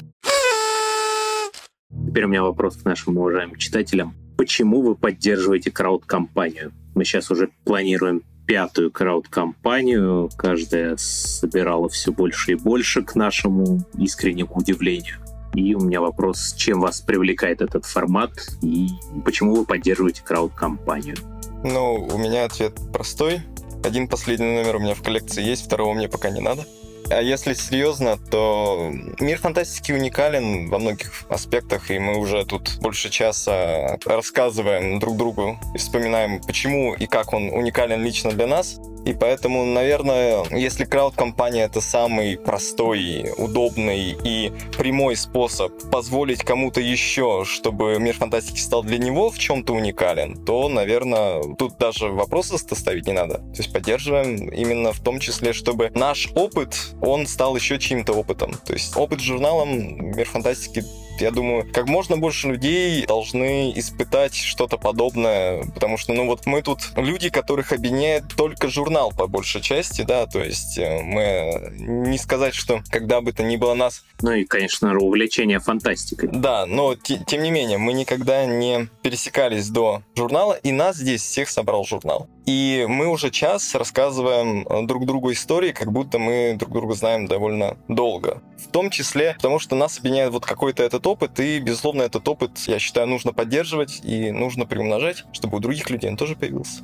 Теперь 2.08 2.26
у 2.26 2.28
меня 2.28 2.44
вопрос 2.44 2.78
к 2.78 2.86
нашим 2.86 3.18
уважаемым 3.18 3.58
читателям. 3.58 4.14
Почему 4.38 4.82
вы 4.82 4.96
поддерживаете 4.96 5.72
крауд-компанию? 5.72 6.72
Мы 6.96 7.06
сейчас 7.06 7.30
уже 7.32 7.50
планируем 7.66 8.24
пятую 8.46 8.92
крауд-компанию. 8.92 10.30
Каждая 10.38 10.96
собирала 10.98 11.90
все 11.90 12.12
больше 12.12 12.54
и 12.54 12.56
больше 12.56 13.04
к 13.04 13.16
нашему 13.16 13.82
искреннему 13.98 14.54
удивлению. 14.56 15.23
И 15.56 15.76
у 15.76 15.80
меня 15.82 16.02
вопрос, 16.02 16.56
чем 16.58 16.82
вас 16.82 17.02
привлекает 17.02 17.62
этот 17.62 17.86
формат 17.86 18.32
и 18.62 18.90
почему 19.24 19.56
вы 19.56 19.66
поддерживаете 19.66 20.24
крауд-компанию? 20.24 21.16
Ну, 21.64 22.08
у 22.12 22.18
меня 22.18 22.46
ответ 22.46 22.74
простой. 22.92 23.42
Один 23.84 24.08
последний 24.08 24.56
номер 24.56 24.78
у 24.78 24.80
меня 24.80 24.96
в 24.96 25.04
коллекции 25.04 25.44
есть, 25.44 25.66
второго 25.66 25.94
мне 25.94 26.10
пока 26.10 26.30
не 26.30 26.42
надо. 26.42 26.66
А 27.10 27.22
если 27.22 27.54
серьезно, 27.54 28.18
то 28.18 28.92
мир 29.20 29.38
фантастики 29.38 29.92
уникален 29.92 30.70
во 30.70 30.80
многих 30.80 31.26
аспектах, 31.30 31.92
и 31.92 32.00
мы 32.00 32.18
уже 32.18 32.46
тут 32.46 32.80
больше 32.82 33.10
часа 33.10 33.98
рассказываем 34.06 35.00
друг 35.00 35.18
другу 35.18 35.60
и 35.76 35.78
вспоминаем, 35.78 36.42
почему 36.42 36.94
и 36.94 37.06
как 37.06 37.34
он 37.34 37.50
уникален 37.50 38.02
лично 38.02 38.32
для 38.32 38.48
нас. 38.48 38.80
И 39.06 39.14
поэтому, 39.14 39.66
наверное, 39.66 40.44
если 40.52 40.86
крауд-компания 40.86 41.64
это 41.64 41.82
самый 41.82 42.38
простой, 42.38 43.32
удобный 43.38 44.16
и 44.24 44.52
прямой 44.78 45.16
способ 45.16 45.74
позволить 45.92 46.44
кому-то 46.44 46.80
еще, 46.80 47.44
чтобы 47.46 48.00
мир 48.00 48.16
фантастики 48.16 48.60
стал 48.60 48.84
для 48.84 48.98
него 48.98 49.30
в 49.30 49.38
чем-то 49.38 49.74
уникален, 49.74 50.46
то, 50.46 50.70
наверное, 50.70 51.42
тут 51.56 51.78
даже 51.78 52.10
вопросы 52.10 52.58
ставить 52.58 53.08
не 53.08 53.14
надо. 53.14 53.36
То 53.36 53.58
есть 53.58 53.74
поддерживаем 53.74 54.50
именно 54.50 54.94
в 54.94 55.00
том 55.00 55.20
числе, 55.20 55.54
чтобы 55.54 55.92
наш 55.96 56.30
опыт, 56.36 56.76
он 57.02 57.28
стал 57.28 57.56
еще 57.56 57.80
чьим-то 57.80 58.14
опытом. 58.14 58.54
То 58.66 58.74
есть 58.74 58.96
опыт 58.96 59.20
журналом 59.20 60.14
«Мир 60.16 60.28
фантастики» 60.28 60.84
я 61.20 61.32
думаю, 61.32 61.68
как 61.72 61.88
можно 61.88 62.18
больше 62.18 62.50
людей 62.50 63.06
должны 63.06 63.72
испытать 63.76 64.36
что-то 64.36 64.78
подобное, 64.78 65.64
потому 65.74 65.98
что, 65.98 66.14
ну 66.14 66.26
вот 66.26 66.46
мы 66.46 66.62
тут 66.62 66.80
люди, 66.96 67.30
которых 67.30 67.72
объединяет 67.72 68.26
только 68.36 68.68
журнал 68.68 69.12
по 69.12 69.28
большей 69.28 69.62
части, 69.62 70.04
да, 70.04 70.26
то 70.26 70.44
есть 70.44 70.78
э, 70.78 71.02
мы 71.04 71.74
не 71.78 72.18
сказать, 72.18 72.54
что 72.54 72.82
когда 72.90 73.22
бы 73.22 73.34
то 73.34 73.44
ни 73.44 73.58
было 73.58 73.74
нас... 73.74 74.04
Ну 74.22 74.32
и, 74.32 74.46
конечно, 74.46 74.98
увлечение 74.98 75.60
фантастикой. 75.60 76.30
Да, 76.32 76.66
но 76.66 76.96
тем 76.96 77.44
не 77.44 77.52
менее, 77.52 77.78
мы 77.78 77.94
никогда 77.94 78.46
не 78.46 78.88
пересекались 79.02 79.70
до 79.70 80.04
журнала, 80.16 80.54
и 80.54 80.72
нас 80.72 80.98
здесь 80.98 81.22
всех 81.22 81.50
собрал 81.50 81.86
журнал. 81.86 82.28
И 82.46 82.86
мы 82.90 83.08
уже 83.08 83.30
час 83.30 83.74
рассказываем 83.74 84.68
э, 84.68 84.86
друг 84.86 85.06
другу 85.06 85.32
истории, 85.32 85.72
как 85.72 85.92
будто 85.92 86.20
мы 86.20 86.56
друг 86.60 86.74
друга 86.74 86.94
знаем 86.94 87.28
довольно 87.28 87.78
долго. 87.88 88.42
В 88.58 88.68
том 88.68 88.90
числе, 88.90 89.34
потому 89.36 89.60
что 89.60 89.76
нас 89.76 90.00
объединяет 90.00 90.32
вот 90.32 90.46
какой-то 90.46 90.84
этот 90.84 91.08
опыт, 91.08 91.40
и, 91.40 91.60
безусловно, 91.60 92.02
этот 92.02 92.28
опыт, 92.28 92.52
я 92.68 92.80
считаю, 92.80 93.08
нужно 93.08 93.32
поддерживать 93.32 94.02
и 94.04 94.32
нужно 94.32 94.66
приумножать, 94.66 95.24
чтобы 95.32 95.58
у 95.58 95.60
других 95.62 95.90
людей 95.90 96.10
он 96.10 96.18
тоже 96.18 96.36
появился. 96.36 96.82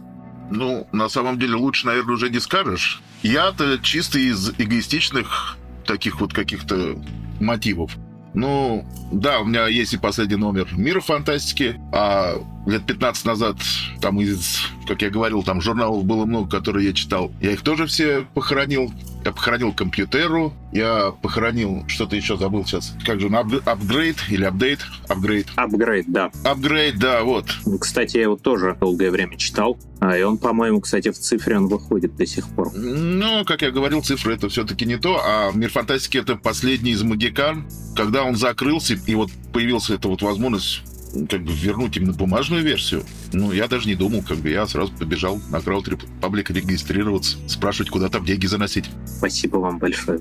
Ну, 0.50 0.88
на 0.92 1.10
самом 1.10 1.38
деле, 1.38 1.56
лучше, 1.56 1.88
наверное, 1.88 2.16
уже 2.16 2.30
не 2.30 2.40
скажешь. 2.40 3.02
Я-то 3.22 3.78
чисто 3.80 4.18
из 4.18 4.50
эгоистичных 4.58 5.58
таких 5.86 6.22
вот 6.22 6.34
каких-то 6.34 6.98
мотивов. 7.40 7.98
Ну, 8.34 8.86
да, 9.12 9.40
у 9.40 9.46
меня 9.46 9.68
есть 9.68 9.94
и 9.94 9.98
последний 9.98 10.36
номер 10.36 10.68
«Мира 10.72 11.00
фантастики», 11.02 11.80
а 11.92 12.36
лет 12.70 12.86
15 12.86 13.26
назад 13.26 13.58
там 14.02 14.20
из, 14.22 14.60
как 14.88 15.02
я 15.02 15.10
говорил, 15.10 15.44
там 15.44 15.62
журналов 15.62 16.04
было 16.06 16.26
много, 16.26 16.50
которые 16.50 16.88
я 16.88 16.94
читал. 16.94 17.32
Я 17.42 17.52
их 17.52 17.62
тоже 17.62 17.86
все 17.88 18.26
похоронил. 18.34 18.92
Я 19.26 19.34
похоронил 19.34 19.74
компьютеру, 19.74 20.54
я 20.72 21.12
похоронил, 21.12 21.84
что-то 21.88 22.16
еще 22.16 22.38
забыл 22.38 22.66
сейчас. 22.66 22.96
Как 23.06 23.20
же 23.20 23.28
он, 23.28 23.36
апгрейд 23.36 24.16
или 24.30 24.46
апдейт? 24.46 24.80
Апгрейд. 25.10 25.48
Апгрейд, 25.58 26.06
да. 26.08 26.32
Апгрейд, 26.46 26.98
да, 26.98 27.24
вот. 27.24 27.46
Кстати, 27.82 28.16
я 28.16 28.24
его 28.24 28.38
тоже 28.38 28.78
долгое 28.80 29.12
время 29.12 29.38
читал. 29.38 29.78
А, 30.00 30.18
и 30.18 30.24
он, 30.24 30.38
по-моему, 30.38 30.80
кстати, 30.80 31.12
в 31.12 31.20
цифре 31.20 31.58
он 31.58 31.68
выходит 31.68 32.16
до 32.16 32.26
сих 32.26 32.48
пор. 32.48 32.72
Ну, 32.74 33.44
как 33.44 33.62
я 33.62 33.72
говорил, 33.72 34.02
цифры 34.02 34.36
это 34.36 34.48
все-таки 34.48 34.86
не 34.86 34.98
то, 34.98 35.22
а 35.22 35.52
Мир 35.54 35.70
фантастики 35.70 36.18
это 36.18 36.38
последний 36.38 36.92
из 36.92 37.04
Магикан. 37.04 37.68
Когда 37.98 38.24
он 38.24 38.38
закрылся, 38.38 38.94
и 38.94 39.16
вот 39.16 39.30
появилась 39.52 39.90
эта 39.90 40.08
вот 40.08 40.22
возможность 40.22 40.84
как 41.30 41.44
бы 41.44 41.52
вернуть 41.52 41.98
именно 41.98 42.14
бумажную 42.14 42.64
версию. 42.64 43.04
Ну, 43.34 43.52
я 43.52 43.68
даже 43.68 43.88
не 43.88 43.96
думал, 43.96 44.24
как 44.28 44.38
бы 44.38 44.50
я 44.50 44.66
сразу 44.68 44.92
побежал 44.94 45.40
на 45.50 45.58
Republic 45.58 46.54
регистрироваться, 46.54 47.38
спрашивать, 47.48 47.90
куда 47.90 48.10
там 48.10 48.26
деньги 48.26 48.46
заносить. 48.46 48.86
Спасибо 49.06 49.58
вам 49.58 49.80
большое. 49.80 50.20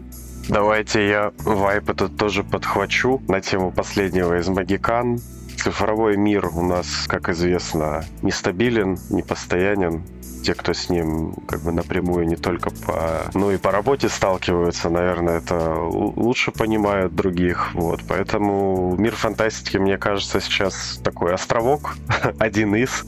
Давайте 0.48 1.06
я 1.06 1.32
вайп 1.38 1.90
этот 1.90 2.16
тоже 2.16 2.42
подхвачу 2.42 3.22
на 3.28 3.40
тему 3.40 3.70
последнего 3.70 4.38
из 4.38 4.48
Магикан. 4.48 5.20
Цифровой 5.56 6.16
мир 6.16 6.46
у 6.46 6.62
нас, 6.62 7.06
как 7.06 7.28
известно, 7.28 8.04
нестабилен, 8.22 8.98
непостоянен 9.10 10.02
те, 10.48 10.54
кто 10.54 10.72
с 10.72 10.88
ним 10.88 11.34
как 11.46 11.60
бы 11.60 11.72
напрямую 11.72 12.26
не 12.26 12.36
только 12.36 12.70
по, 12.70 13.30
ну 13.34 13.50
и 13.50 13.58
по 13.58 13.70
работе 13.70 14.08
сталкиваются, 14.08 14.88
наверное, 14.88 15.40
это 15.40 15.74
лучше 15.74 16.52
понимают 16.52 17.14
других, 17.14 17.74
вот, 17.74 18.00
поэтому 18.08 18.96
мир 18.96 19.14
фантастики, 19.14 19.76
мне 19.76 19.98
кажется, 19.98 20.40
сейчас 20.40 21.00
такой 21.04 21.34
островок, 21.34 21.98
один 22.38 22.74
из, 22.76 23.04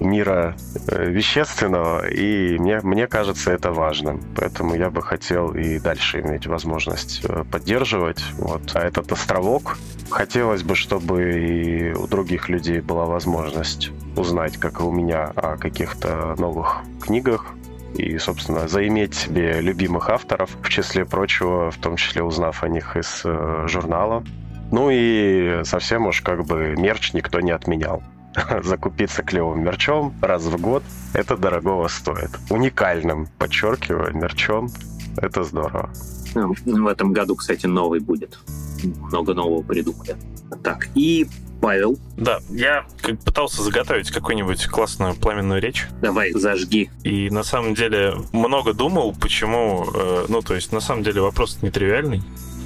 мира 0.00 0.56
э, 0.88 1.10
вещественного, 1.10 2.08
и 2.08 2.58
мне, 2.58 2.80
мне 2.82 3.06
кажется 3.06 3.52
это 3.52 3.72
важным. 3.72 4.22
Поэтому 4.36 4.74
я 4.74 4.90
бы 4.90 5.02
хотел 5.02 5.54
и 5.54 5.78
дальше 5.78 6.20
иметь 6.20 6.46
возможность 6.46 7.24
э, 7.24 7.44
поддерживать. 7.50 8.22
Вот. 8.38 8.62
А 8.74 8.80
этот 8.80 9.12
островок 9.12 9.78
хотелось 10.10 10.62
бы, 10.62 10.74
чтобы 10.74 11.40
и 11.40 11.92
у 11.92 12.06
других 12.06 12.48
людей 12.48 12.80
была 12.80 13.04
возможность 13.04 13.90
узнать, 14.16 14.56
как 14.56 14.80
и 14.80 14.82
у 14.82 14.92
меня, 14.92 15.24
о 15.34 15.56
каких-то 15.56 16.34
новых 16.38 16.82
книгах, 17.00 17.54
и, 17.96 18.18
собственно, 18.18 18.66
заиметь 18.66 19.14
себе 19.14 19.60
любимых 19.60 20.10
авторов, 20.10 20.50
в 20.62 20.68
числе 20.68 21.04
прочего, 21.04 21.70
в 21.70 21.76
том 21.78 21.96
числе 21.96 22.22
узнав 22.22 22.62
о 22.62 22.68
них 22.68 22.96
из 22.96 23.22
э, 23.24 23.66
журнала. 23.68 24.24
Ну 24.72 24.88
и 24.90 25.60
совсем 25.64 26.06
уж 26.06 26.20
как 26.20 26.44
бы 26.44 26.74
мерч 26.76 27.12
никто 27.12 27.40
не 27.40 27.52
отменял. 27.52 28.02
закупиться 28.62 29.22
клевым 29.22 29.64
мерчом 29.64 30.14
раз 30.20 30.44
в 30.44 30.60
год, 30.60 30.82
это 31.12 31.36
дорогого 31.36 31.88
стоит. 31.88 32.30
Уникальным, 32.50 33.28
подчеркиваю, 33.38 34.14
мерчом. 34.16 34.70
Это 35.16 35.44
здорово. 35.44 35.90
Ну, 36.34 36.54
в 36.64 36.86
этом 36.88 37.12
году, 37.12 37.36
кстати, 37.36 37.66
новый 37.66 38.00
будет. 38.00 38.38
Много 38.82 39.34
нового 39.34 39.62
придумали. 39.62 40.16
Так, 40.62 40.88
и 40.94 41.28
Павел. 41.60 41.98
Да, 42.16 42.40
я 42.50 42.84
как 43.00 43.18
пытался 43.20 43.62
заготовить 43.62 44.10
какую-нибудь 44.10 44.66
классную 44.66 45.14
пламенную 45.14 45.62
речь. 45.62 45.86
Давай, 46.02 46.32
зажги. 46.32 46.90
И 47.04 47.30
на 47.30 47.42
самом 47.42 47.74
деле 47.74 48.14
много 48.32 48.74
думал, 48.74 49.14
почему... 49.18 49.86
Э, 49.94 50.26
ну, 50.28 50.42
то 50.42 50.54
есть, 50.54 50.72
на 50.72 50.80
самом 50.80 51.04
деле 51.04 51.22
вопрос 51.22 51.58
нетривиальный. 51.62 52.22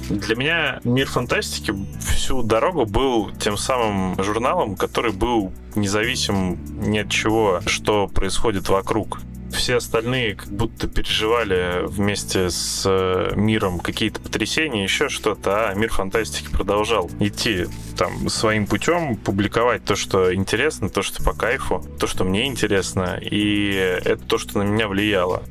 Для 0.09 0.35
меня 0.35 0.81
мир 0.83 1.07
фантастики 1.07 1.73
всю 1.99 2.41
дорогу 2.41 2.85
был 2.85 3.31
тем 3.39 3.57
самым 3.57 4.21
журналом, 4.21 4.75
который 4.75 5.13
был 5.13 5.53
независим 5.75 6.57
ни 6.81 6.99
от 6.99 7.09
чего, 7.09 7.61
что 7.65 8.07
происходит 8.07 8.69
вокруг 8.69 9.19
все 9.51 9.77
остальные 9.77 10.35
как 10.35 10.49
будто 10.49 10.87
переживали 10.87 11.85
вместе 11.85 12.49
с 12.49 12.83
э, 12.85 13.31
миром 13.35 13.79
какие-то 13.79 14.19
потрясения, 14.19 14.83
еще 14.83 15.09
что-то, 15.09 15.69
а 15.69 15.73
мир 15.73 15.91
фантастики 15.91 16.49
продолжал 16.49 17.09
идти 17.19 17.65
там 17.97 18.29
своим 18.29 18.67
путем, 18.67 19.15
публиковать 19.17 19.83
то, 19.83 19.95
что 19.95 20.33
интересно, 20.33 20.89
то, 20.89 21.01
что 21.01 21.23
по 21.23 21.33
кайфу, 21.33 21.83
то, 21.99 22.07
что 22.07 22.23
мне 22.23 22.47
интересно, 22.47 23.19
и 23.21 23.73
это 24.05 24.23
то, 24.23 24.37
что 24.37 24.59
на 24.59 24.63
меня 24.63 24.87
влияло. 24.87 25.43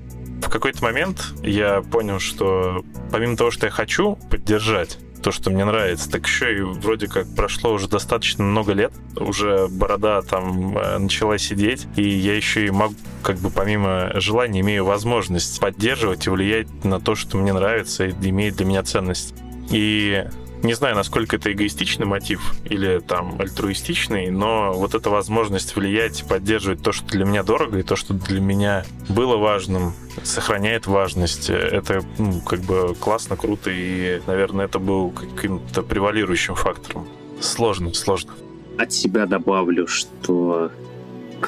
В 0.43 0.49
какой-то 0.51 0.83
момент 0.85 1.35
я 1.43 1.83
понял, 1.83 2.21
что 2.21 2.85
помимо 3.11 3.37
того, 3.37 3.51
что 3.51 3.67
я 3.67 3.73
хочу 3.73 4.17
поддержать, 4.31 4.99
то, 5.23 5.33
что 5.33 5.51
мне 5.51 5.65
нравится, 5.65 6.11
так 6.11 6.27
еще 6.27 6.57
и 6.57 6.61
вроде 6.61 7.09
как 7.09 7.27
прошло 7.35 7.73
уже 7.73 7.89
достаточно 7.89 8.45
много 8.45 8.73
лет, 8.73 8.93
уже 9.17 9.69
борода 9.69 10.23
там 10.23 10.77
э, 10.77 10.99
начала 10.99 11.39
сидеть, 11.39 11.87
и 11.97 12.09
я 12.09 12.35
еще 12.35 12.67
и 12.67 12.71
могу, 12.71 12.95
как 13.23 13.39
бы 13.39 13.51
помимо 13.51 14.11
желания, 14.15 14.61
имею 14.61 14.85
возможность 14.85 15.61
поддерживать 15.61 16.27
и 16.27 16.31
влиять 16.31 16.85
на 16.85 17.01
то, 17.01 17.15
что 17.15 17.37
мне 17.37 17.53
нравится 17.53 18.07
и 18.07 18.13
имеет 18.29 18.57
для 18.57 18.67
меня 18.67 18.83
ценность. 18.83 19.35
И 19.71 20.25
не 20.63 20.75
знаю, 20.75 20.97
насколько 20.97 21.37
это 21.37 21.53
эгоистичный 21.53 22.07
мотив 22.07 22.55
или 22.65 23.01
там 23.01 23.37
альтруистичный, 23.41 24.31
но 24.31 24.73
вот 24.73 24.95
эта 24.95 25.11
возможность 25.11 25.77
влиять, 25.77 26.25
поддерживать 26.29 26.83
то, 26.83 26.93
что 26.93 27.07
для 27.07 27.25
меня 27.25 27.43
дорого, 27.43 27.79
и 27.79 27.83
то, 27.83 27.97
что 27.97 28.15
для 28.15 28.41
меня 28.41 28.85
было 29.09 29.37
важным, 29.37 29.93
сохраняет 30.23 30.87
важность. 30.87 31.51
Это 31.51 32.03
ну, 32.19 32.41
как 32.41 32.61
бы 32.61 32.95
классно, 32.99 33.37
круто, 33.37 33.71
и, 33.71 34.21
наверное, 34.27 34.67
это 34.67 34.79
был 34.79 35.11
каким-то 35.11 35.83
превалирующим 35.83 36.55
фактором. 36.55 37.07
Сложно, 37.41 37.95
сложно. 37.95 38.33
От 38.79 38.93
себя 38.93 39.27
добавлю, 39.27 39.87
что 39.87 40.71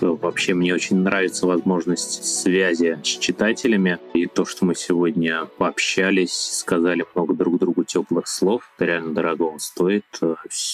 вообще 0.00 0.54
мне 0.54 0.74
очень 0.74 0.98
нравится 0.98 1.46
возможность 1.46 2.24
связи 2.24 2.98
с 3.02 3.06
читателями 3.06 3.98
и 4.14 4.26
то, 4.26 4.44
что 4.44 4.64
мы 4.64 4.74
сегодня 4.74 5.46
пообщались, 5.58 6.32
сказали 6.32 7.04
много 7.14 7.34
друг 7.34 7.58
другу 7.58 7.84
теплых 7.84 8.26
слов. 8.28 8.70
Это 8.76 8.86
реально 8.86 9.14
дорого 9.14 9.54
стоит. 9.58 10.04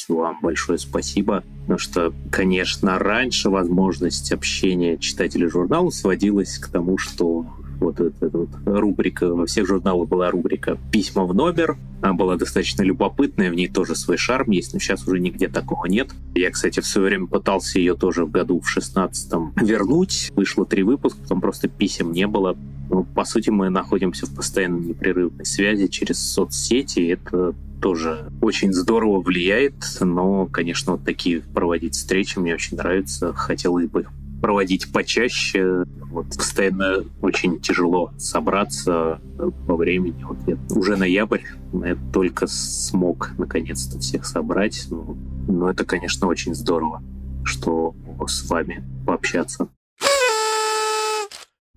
Вам 0.09 0.39
большое 0.43 0.79
спасибо. 0.79 1.45
Потому 1.63 1.79
что, 1.79 2.13
конечно, 2.31 2.99
раньше 2.99 3.51
возможность 3.51 4.33
общения 4.33 4.99
читателей 4.99 5.49
журнала 5.49 5.91
сводилась 5.91 6.59
к 6.59 6.71
тому, 6.71 6.99
что 6.99 7.47
вот 7.81 8.01
эта 8.01 8.29
вот 8.29 8.49
рубрика, 8.65 9.35
во 9.35 9.47
всех 9.47 9.67
журналах 9.67 10.09
была 10.09 10.31
рубрика 10.31 10.79
«Письма 10.93 11.25
в 11.25 11.35
номер». 11.35 11.77
Она 12.03 12.13
была 12.13 12.37
достаточно 12.37 12.83
любопытная, 12.83 13.51
в 13.51 13.55
ней 13.55 13.69
тоже 13.69 13.95
свой 13.95 14.17
шарм 14.17 14.51
есть, 14.51 14.75
но 14.75 14.79
сейчас 14.79 15.07
уже 15.09 15.19
нигде 15.19 15.49
такого 15.49 15.87
нет. 15.87 16.11
Я, 16.35 16.51
кстати, 16.51 16.81
в 16.81 16.87
свое 16.87 17.09
время 17.09 17.27
пытался 17.27 17.79
ее 17.79 17.95
тоже 17.95 18.25
в 18.25 18.31
году 18.31 18.61
в 18.61 18.69
шестнадцатом 18.69 19.53
вернуть. 19.57 20.31
Вышло 20.37 20.67
три 20.67 20.83
выпуска, 20.83 21.21
потом 21.23 21.41
просто 21.41 21.69
писем 21.69 22.13
не 22.13 22.27
было. 22.27 22.57
Ну, 22.91 23.05
по 23.05 23.25
сути, 23.25 23.51
мы 23.51 23.71
находимся 23.71 24.27
в 24.27 24.35
постоянной 24.35 24.81
непрерывной 24.81 25.45
связи 25.45 25.89
через 25.89 26.19
соцсети. 26.19 27.01
Это 27.01 27.55
тоже 27.81 28.31
очень 28.41 28.73
здорово 28.73 29.21
влияет, 29.21 29.75
но, 30.01 30.47
конечно, 30.47 30.93
вот 30.93 31.05
такие 31.05 31.41
проводить 31.41 31.95
встречи 31.95 32.39
мне 32.39 32.55
очень 32.55 32.77
нравится. 32.77 33.33
Хотелось 33.33 33.87
бы 33.87 34.03
их 34.03 34.11
проводить 34.41 34.93
почаще. 34.93 35.85
Вот, 36.11 36.29
постоянно 36.29 37.05
очень 37.21 37.61
тяжело 37.61 38.13
собраться 38.19 39.21
по 39.67 39.77
времени. 39.77 40.25
Вот 40.25 40.39
я, 40.47 40.57
уже 40.71 40.97
ноябрь, 40.97 41.43
я 41.73 41.97
только 42.13 42.47
смог 42.47 43.33
наконец-то 43.39 43.99
всех 43.99 44.25
собрать. 44.25 44.87
Ну, 44.91 45.17
но 45.49 45.71
это, 45.71 45.85
конечно, 45.85 46.27
очень 46.27 46.55
здорово, 46.55 47.03
что 47.45 47.95
с 48.27 48.49
вами 48.49 48.83
пообщаться. 49.07 49.69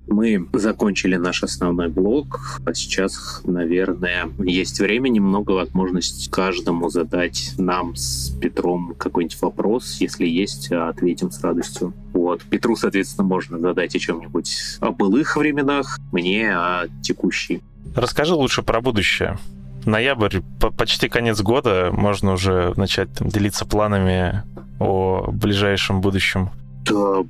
Мы 0.10 0.48
закончили 0.54 1.16
наш 1.16 1.44
основной 1.44 1.88
блок, 1.88 2.60
а 2.66 2.74
сейчас, 2.74 3.42
наверное, 3.46 4.30
есть 4.40 4.80
время, 4.80 5.10
немного 5.10 5.52
возможность 5.52 6.32
каждому 6.32 6.90
задать 6.90 7.54
нам 7.58 7.96
с 7.96 8.32
Петром 8.42 8.96
какой-нибудь 8.98 9.40
вопрос. 9.42 9.98
Если 10.00 10.26
есть, 10.26 10.72
ответим 10.72 11.32
с 11.32 11.42
радостью. 11.42 11.94
Вот. 12.14 12.42
Петру, 12.42 12.76
соответственно, 12.76 13.28
можно 13.28 13.60
задать 13.60 13.96
о 13.96 14.00
чем-нибудь 14.00 14.78
о 14.80 14.92
былых 14.92 15.38
временах, 15.38 16.00
мне 16.12 16.56
о 16.56 16.88
текущей. 17.04 17.62
Расскажи 17.96 18.34
лучше 18.34 18.64
про 18.64 18.82
будущее. 18.82 19.38
Ноябрь, 19.86 20.40
почти 20.78 21.08
конец 21.08 21.40
года, 21.42 21.90
можно 21.92 22.34
уже 22.34 22.74
начать 22.76 23.14
там, 23.14 23.30
делиться 23.30 23.66
планами 23.66 24.44
о 24.80 25.30
ближайшем 25.32 26.02
будущем 26.02 26.50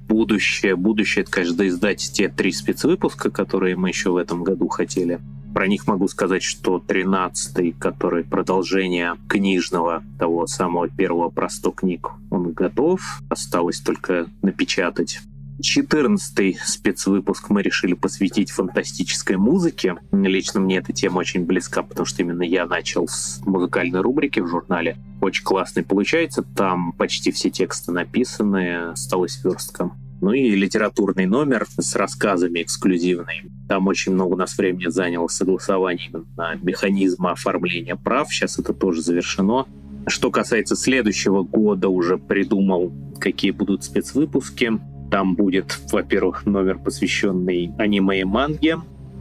будущее. 0.07 0.75
Будущее— 0.75 1.23
это, 1.23 1.31
конечно, 1.31 1.67
издать 1.67 2.11
те 2.13 2.29
три 2.29 2.51
спецвыпуска, 2.51 3.29
которые 3.29 3.75
мы 3.75 3.89
еще 3.89 4.11
в 4.11 4.17
этом 4.17 4.43
году 4.43 4.67
хотели. 4.67 5.19
Про 5.53 5.67
них 5.67 5.87
могу 5.87 6.07
сказать, 6.07 6.43
что 6.43 6.77
13-й, 6.77 7.71
который 7.71 8.23
продолжение 8.23 9.15
книжного, 9.27 10.03
того 10.19 10.45
самого 10.45 10.87
первого 10.87 11.29
про 11.29 11.49
100 11.49 11.71
книг, 11.71 12.09
он 12.29 12.53
готов. 12.53 13.01
Осталось 13.29 13.79
только 13.79 14.27
напечатать. 14.41 15.19
14 15.61 16.57
спецвыпуск 16.59 17.49
мы 17.49 17.61
решили 17.61 17.93
посвятить 17.93 18.51
фантастической 18.51 19.37
музыке. 19.37 19.95
Лично 20.11 20.59
мне 20.59 20.77
эта 20.77 20.93
тема 20.93 21.19
очень 21.19 21.45
близка, 21.45 21.83
потому 21.83 22.05
что 22.05 22.21
именно 22.21 22.43
я 22.43 22.65
начал 22.65 23.07
с 23.07 23.41
музыкальной 23.45 24.01
рубрики 24.01 24.39
в 24.39 24.47
журнале. 24.47 24.97
Очень 25.21 25.43
классный 25.43 25.83
получается. 25.83 26.43
Там 26.55 26.93
почти 26.93 27.31
все 27.31 27.49
тексты 27.49 27.91
написаны, 27.91 28.91
осталась 28.91 29.43
верстка. 29.43 29.91
Ну 30.21 30.33
и 30.33 30.49
литературный 30.51 31.25
номер 31.25 31.65
с 31.77 31.95
рассказами 31.95 32.61
эксклюзивный. 32.61 33.49
Там 33.69 33.87
очень 33.87 34.13
много 34.13 34.33
у 34.33 34.37
нас 34.37 34.57
времени 34.57 34.87
заняло 34.89 35.27
согласование 35.27 36.09
именно 36.09 36.59
механизма 36.61 37.31
оформления 37.31 37.95
прав. 37.95 38.29
Сейчас 38.29 38.59
это 38.59 38.73
тоже 38.73 39.01
завершено. 39.01 39.65
Что 40.07 40.31
касается 40.31 40.75
следующего 40.75 41.43
года, 41.43 41.89
уже 41.89 42.17
придумал, 42.17 42.91
какие 43.19 43.51
будут 43.51 43.83
спецвыпуски. 43.83 44.79
Там 45.11 45.35
будет, 45.35 45.77
во-первых, 45.91 46.45
номер, 46.45 46.77
посвященный 46.77 47.71
аниме 47.77 48.21
и 48.21 48.23
манге. 48.23 48.77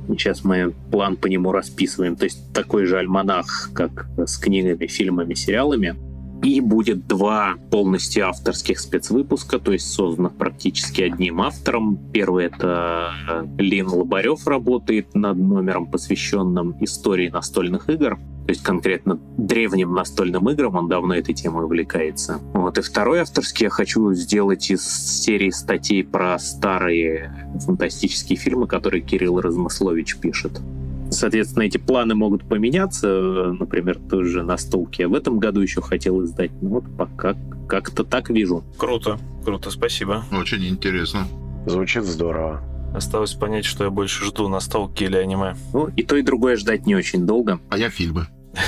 Сейчас 0.09 0.45
мы 0.45 0.74
план 0.91 1.16
по 1.16 1.26
нему 1.26 1.53
расписываем. 1.53 2.16
То 2.16 2.24
есть 2.24 2.53
такой 2.53 2.86
же 2.86 2.99
альманах, 2.99 3.70
как 3.74 4.09
с 4.16 4.39
книгами, 4.39 4.86
фильмами, 4.86 5.34
сериалами. 5.34 5.97
И 6.43 6.61
будет 6.61 7.07
два 7.07 7.57
полностью 7.70 8.28
авторских 8.28 8.78
спецвыпуска, 8.78 9.59
то 9.59 9.72
есть 9.72 9.93
созданных 9.93 10.34
практически 10.36 11.03
одним 11.03 11.41
автором. 11.41 11.99
Первый— 12.12 12.45
это 12.47 13.12
Лин 13.59 13.89
Лобарев 13.89 14.47
работает 14.47 15.14
над 15.14 15.36
номером, 15.36 15.86
посвященным 15.86 16.76
истории 16.82 17.28
настольных 17.28 17.89
игр 17.91 18.18
то 18.49 18.53
есть 18.53 18.62
конкретно 18.62 19.20
древним 19.36 19.93
настольным 19.93 20.49
играм, 20.49 20.74
он 20.74 20.89
давно 20.89 21.14
этой 21.14 21.34
темой 21.34 21.66
увлекается. 21.66 22.41
Вот. 22.55 22.78
И 22.78 22.80
второй 22.80 23.20
авторский 23.20 23.64
я 23.64 23.70
хочу 23.70 24.14
сделать 24.14 24.70
из 24.70 24.89
серии 25.22 25.51
статей 25.51 26.03
про 26.03 26.39
старые 26.39 27.30
фантастические 27.66 28.39
фильмы, 28.39 28.66
которые 28.66 29.03
Кирилл 29.03 29.39
Размыслович 29.43 30.16
пишет. 30.16 30.62
Соответственно, 31.11 31.64
эти 31.64 31.78
планы 31.78 32.14
могут 32.14 32.48
поменяться. 32.48 33.54
Например, 33.59 33.98
тоже 34.11 34.42
настолки 34.42 35.02
я 35.02 35.09
в 35.09 35.14
этом 35.14 35.38
году 35.38 35.61
еще 35.61 35.80
хотел 35.80 36.22
издать. 36.24 36.50
Ну 36.61 36.68
вот 36.68 36.84
пока 36.96 37.36
как-то 37.68 38.04
так 38.04 38.30
вижу. 38.30 38.64
Круто, 38.76 39.18
круто, 39.44 39.70
спасибо. 39.70 40.24
Очень 40.32 40.66
интересно. 40.66 41.26
Звучит 41.66 42.04
здорово. 42.04 42.62
Осталось 42.94 43.34
понять, 43.34 43.64
что 43.64 43.84
я 43.84 43.90
больше 43.90 44.24
жду, 44.24 44.48
настолки 44.48 45.04
или 45.04 45.16
аниме. 45.16 45.54
Ну, 45.72 45.88
и 45.88 46.02
то, 46.02 46.16
и 46.16 46.22
другое 46.22 46.56
ждать 46.56 46.86
не 46.86 46.94
очень 46.94 47.26
долго. 47.26 47.61
А 47.70 47.78
я 47.78 47.90
фильмы. 47.90 48.26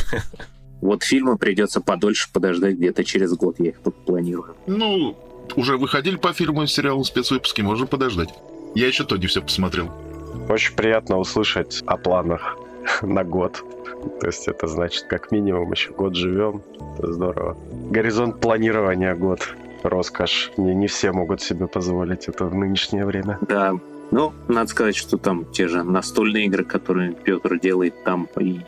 Вот 0.81 1.03
фильмы 1.03 1.37
придется 1.37 1.83
подольше 1.83 2.33
подождать, 2.33 2.77
где-то 2.77 3.05
через 3.05 3.35
год 3.35 3.57
я 3.59 3.69
их 3.69 3.81
тут 3.85 4.03
планирую. 4.07 4.57
Ну, 4.67 5.15
уже 5.55 5.77
выходили 5.77 6.17
по 6.17 6.33
фильму 6.33 6.63
и 6.63 6.67
сериалу 6.67 7.05
спецвыпуски, 7.05 7.61
можно 7.61 7.87
подождать. 7.87 8.31
Я 8.75 8.87
еще 8.87 9.05
то 9.05 9.19
не 9.19 9.27
все 9.27 9.43
посмотрел. 9.43 9.91
Очень 10.51 10.75
приятно 10.75 11.19
услышать 11.19 11.81
о 11.87 11.97
планах 11.97 12.59
на 13.03 13.23
год. 13.23 13.65
То 14.21 14.27
есть 14.27 14.49
это 14.49 14.67
значит, 14.67 15.05
как 15.05 15.31
минимум 15.31 15.71
еще 15.71 15.93
год 15.93 16.17
живем. 16.17 16.63
Это 16.99 17.13
здорово. 17.13 17.57
Горизонт 17.91 18.41
планирования 18.41 19.15
год. 19.15 19.55
Роскошь. 19.85 20.51
Не, 20.57 20.75
не 20.75 20.89
все 20.89 21.13
могут 21.13 21.41
себе 21.41 21.69
позволить 21.69 22.29
это 22.29 22.47
в 22.47 22.55
нынешнее 22.55 23.07
время. 23.07 23.39
Да. 23.49 23.75
Ну, 24.11 24.33
надо 24.49 24.69
сказать, 24.69 24.97
что 24.97 25.19
там 25.19 25.45
те 25.53 25.69
же 25.69 25.85
настольные 25.85 26.47
игры, 26.47 26.65
которые 26.65 27.13
Петр 27.13 27.59
делает, 27.61 28.03
там 28.03 28.29
и 28.37 28.61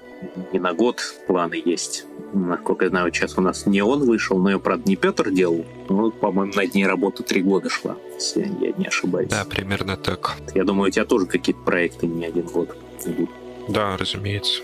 не 0.53 0.59
на 0.59 0.73
год 0.73 1.01
планы 1.27 1.61
есть. 1.65 2.07
Насколько 2.33 2.87
я 2.87 2.91
знаю, 2.91 3.13
сейчас 3.13 3.37
у 3.39 3.41
нас 3.41 3.67
не 3.67 3.83
он 3.83 4.05
вышел, 4.05 4.39
но 4.39 4.51
ее, 4.51 4.59
правда, 4.59 4.89
не 4.89 4.97
Петр 4.97 5.31
делал. 5.31 5.65
Ну, 5.89 6.11
по-моему, 6.11 6.53
на 6.55 6.67
дней 6.67 6.87
работы 6.87 7.23
три 7.23 7.43
года 7.43 7.69
шла, 7.69 7.97
если 8.15 8.41
я 8.61 8.73
не 8.73 8.87
ошибаюсь. 8.87 9.29
Да, 9.29 9.45
примерно 9.45 9.97
так. 9.97 10.37
Я 10.55 10.65
думаю, 10.65 10.89
у 10.89 10.91
тебя 10.91 11.05
тоже 11.05 11.27
какие-то 11.27 11.61
проекты 11.63 12.07
не 12.07 12.25
один 12.25 12.47
год 12.47 12.77
идут. 13.05 13.31
Да, 13.69 13.97
разумеется. 13.97 14.63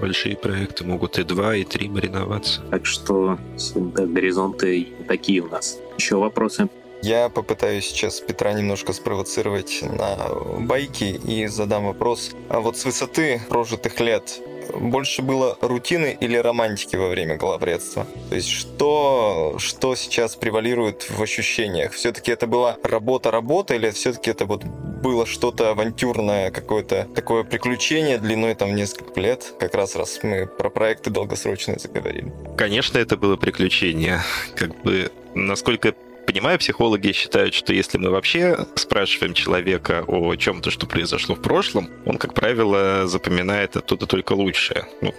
Большие 0.00 0.36
проекты 0.36 0.84
могут 0.84 1.18
и 1.18 1.24
два, 1.24 1.54
и 1.54 1.64
три 1.64 1.88
мариноваться. 1.88 2.62
Так 2.70 2.86
что 2.86 3.38
да, 3.74 4.06
горизонты 4.06 4.88
такие 5.06 5.42
у 5.42 5.48
нас. 5.48 5.78
Еще 5.98 6.16
вопросы? 6.16 6.68
Я 7.02 7.28
попытаюсь 7.28 7.86
сейчас 7.86 8.20
Петра 8.20 8.52
немножко 8.52 8.92
спровоцировать 8.92 9.82
на 9.82 10.16
байки 10.60 11.20
и 11.26 11.46
задам 11.48 11.86
вопрос. 11.86 12.30
А 12.48 12.60
вот 12.60 12.76
с 12.76 12.84
высоты 12.84 13.42
прожитых 13.48 13.98
лет 13.98 14.40
больше 14.72 15.22
было 15.22 15.58
рутины 15.60 16.16
или 16.20 16.36
романтики 16.36 16.94
во 16.94 17.08
время 17.08 17.36
главредства? 17.36 18.06
То 18.28 18.36
есть 18.36 18.48
что, 18.48 19.56
что 19.58 19.96
сейчас 19.96 20.36
превалирует 20.36 21.10
в 21.10 21.20
ощущениях? 21.20 21.92
Все-таки 21.92 22.30
это 22.30 22.46
была 22.46 22.76
работа-работа 22.84 23.74
или 23.74 23.90
все-таки 23.90 24.30
это 24.30 24.46
вот 24.46 24.64
было 24.64 25.26
что-то 25.26 25.70
авантюрное, 25.70 26.52
какое-то 26.52 27.08
такое 27.14 27.42
приключение 27.42 28.18
длиной 28.18 28.54
там 28.54 28.76
несколько 28.76 29.20
лет, 29.20 29.52
как 29.58 29.74
раз 29.74 29.96
раз 29.96 30.20
мы 30.22 30.46
про 30.46 30.70
проекты 30.70 31.10
долгосрочные 31.10 31.80
заговорили. 31.80 32.32
Конечно, 32.56 32.98
это 32.98 33.16
было 33.16 33.36
приключение. 33.36 34.20
Как 34.54 34.80
бы, 34.82 35.10
насколько 35.34 35.94
понимаю, 36.26 36.58
психологи 36.58 37.12
считают, 37.12 37.54
что 37.54 37.72
если 37.72 37.98
мы 37.98 38.10
вообще 38.10 38.66
спрашиваем 38.74 39.34
человека 39.34 40.04
о 40.06 40.34
чем-то, 40.34 40.70
что 40.70 40.86
произошло 40.86 41.34
в 41.34 41.42
прошлом, 41.42 41.88
он, 42.06 42.18
как 42.18 42.34
правило, 42.34 43.06
запоминает 43.06 43.76
оттуда 43.76 44.06
только 44.06 44.32
лучшее. 44.32 44.86
Ну, 45.00 45.14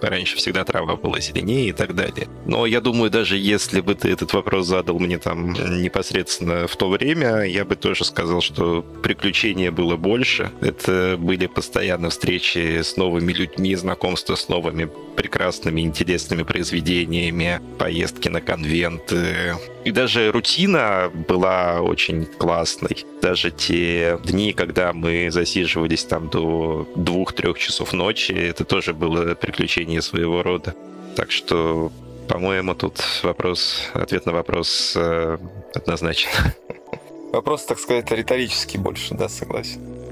раньше 0.00 0.36
всегда 0.36 0.64
трава 0.64 0.96
была 0.96 1.20
зеленее 1.20 1.68
и 1.68 1.72
так 1.72 1.94
далее. 1.94 2.28
Но 2.44 2.66
я 2.66 2.80
думаю, 2.80 3.10
даже 3.10 3.36
если 3.36 3.80
бы 3.80 3.94
ты 3.94 4.10
этот 4.10 4.32
вопрос 4.32 4.66
задал 4.66 4.98
мне 4.98 5.18
там 5.18 5.52
непосредственно 5.52 6.66
в 6.66 6.76
то 6.76 6.88
время, 6.88 7.42
я 7.42 7.64
бы 7.64 7.76
тоже 7.76 8.04
сказал, 8.04 8.40
что 8.40 8.82
приключения 9.02 9.70
было 9.70 9.96
больше. 9.96 10.50
Это 10.60 11.16
были 11.18 11.46
постоянно 11.46 12.10
встречи 12.10 12.82
с 12.82 12.96
новыми 12.96 13.32
людьми, 13.32 13.74
знакомства 13.74 14.34
с 14.34 14.48
новыми 14.48 14.90
прекрасными, 15.16 15.80
интересными 15.80 16.42
произведениями, 16.42 17.60
поездки 17.78 18.28
на 18.28 18.40
конвенты, 18.40 19.54
И 19.86 19.92
даже 19.92 20.32
рутина 20.32 21.12
была 21.28 21.80
очень 21.80 22.26
классной. 22.26 23.06
Даже 23.22 23.52
те 23.52 24.18
дни, 24.24 24.52
когда 24.52 24.92
мы 24.92 25.30
засиживались 25.30 26.02
там 26.02 26.28
до 26.28 26.88
двух-трех 26.96 27.56
часов 27.56 27.92
ночи, 27.92 28.32
это 28.32 28.64
тоже 28.64 28.94
было 28.94 29.36
приключение 29.36 30.02
своего 30.02 30.42
рода. 30.42 30.74
Так 31.14 31.30
что, 31.30 31.92
по-моему, 32.26 32.74
тут 32.74 33.00
вопрос, 33.22 33.84
ответ 33.94 34.26
на 34.26 34.32
вопрос 34.32 34.94
э, 34.96 35.38
однозначен. 35.72 36.30
Вопрос, 37.32 37.64
так 37.64 37.78
сказать, 37.78 38.10
риторический 38.10 38.78
больше, 38.78 39.14
да, 39.14 39.28
согласен. 39.28 40.05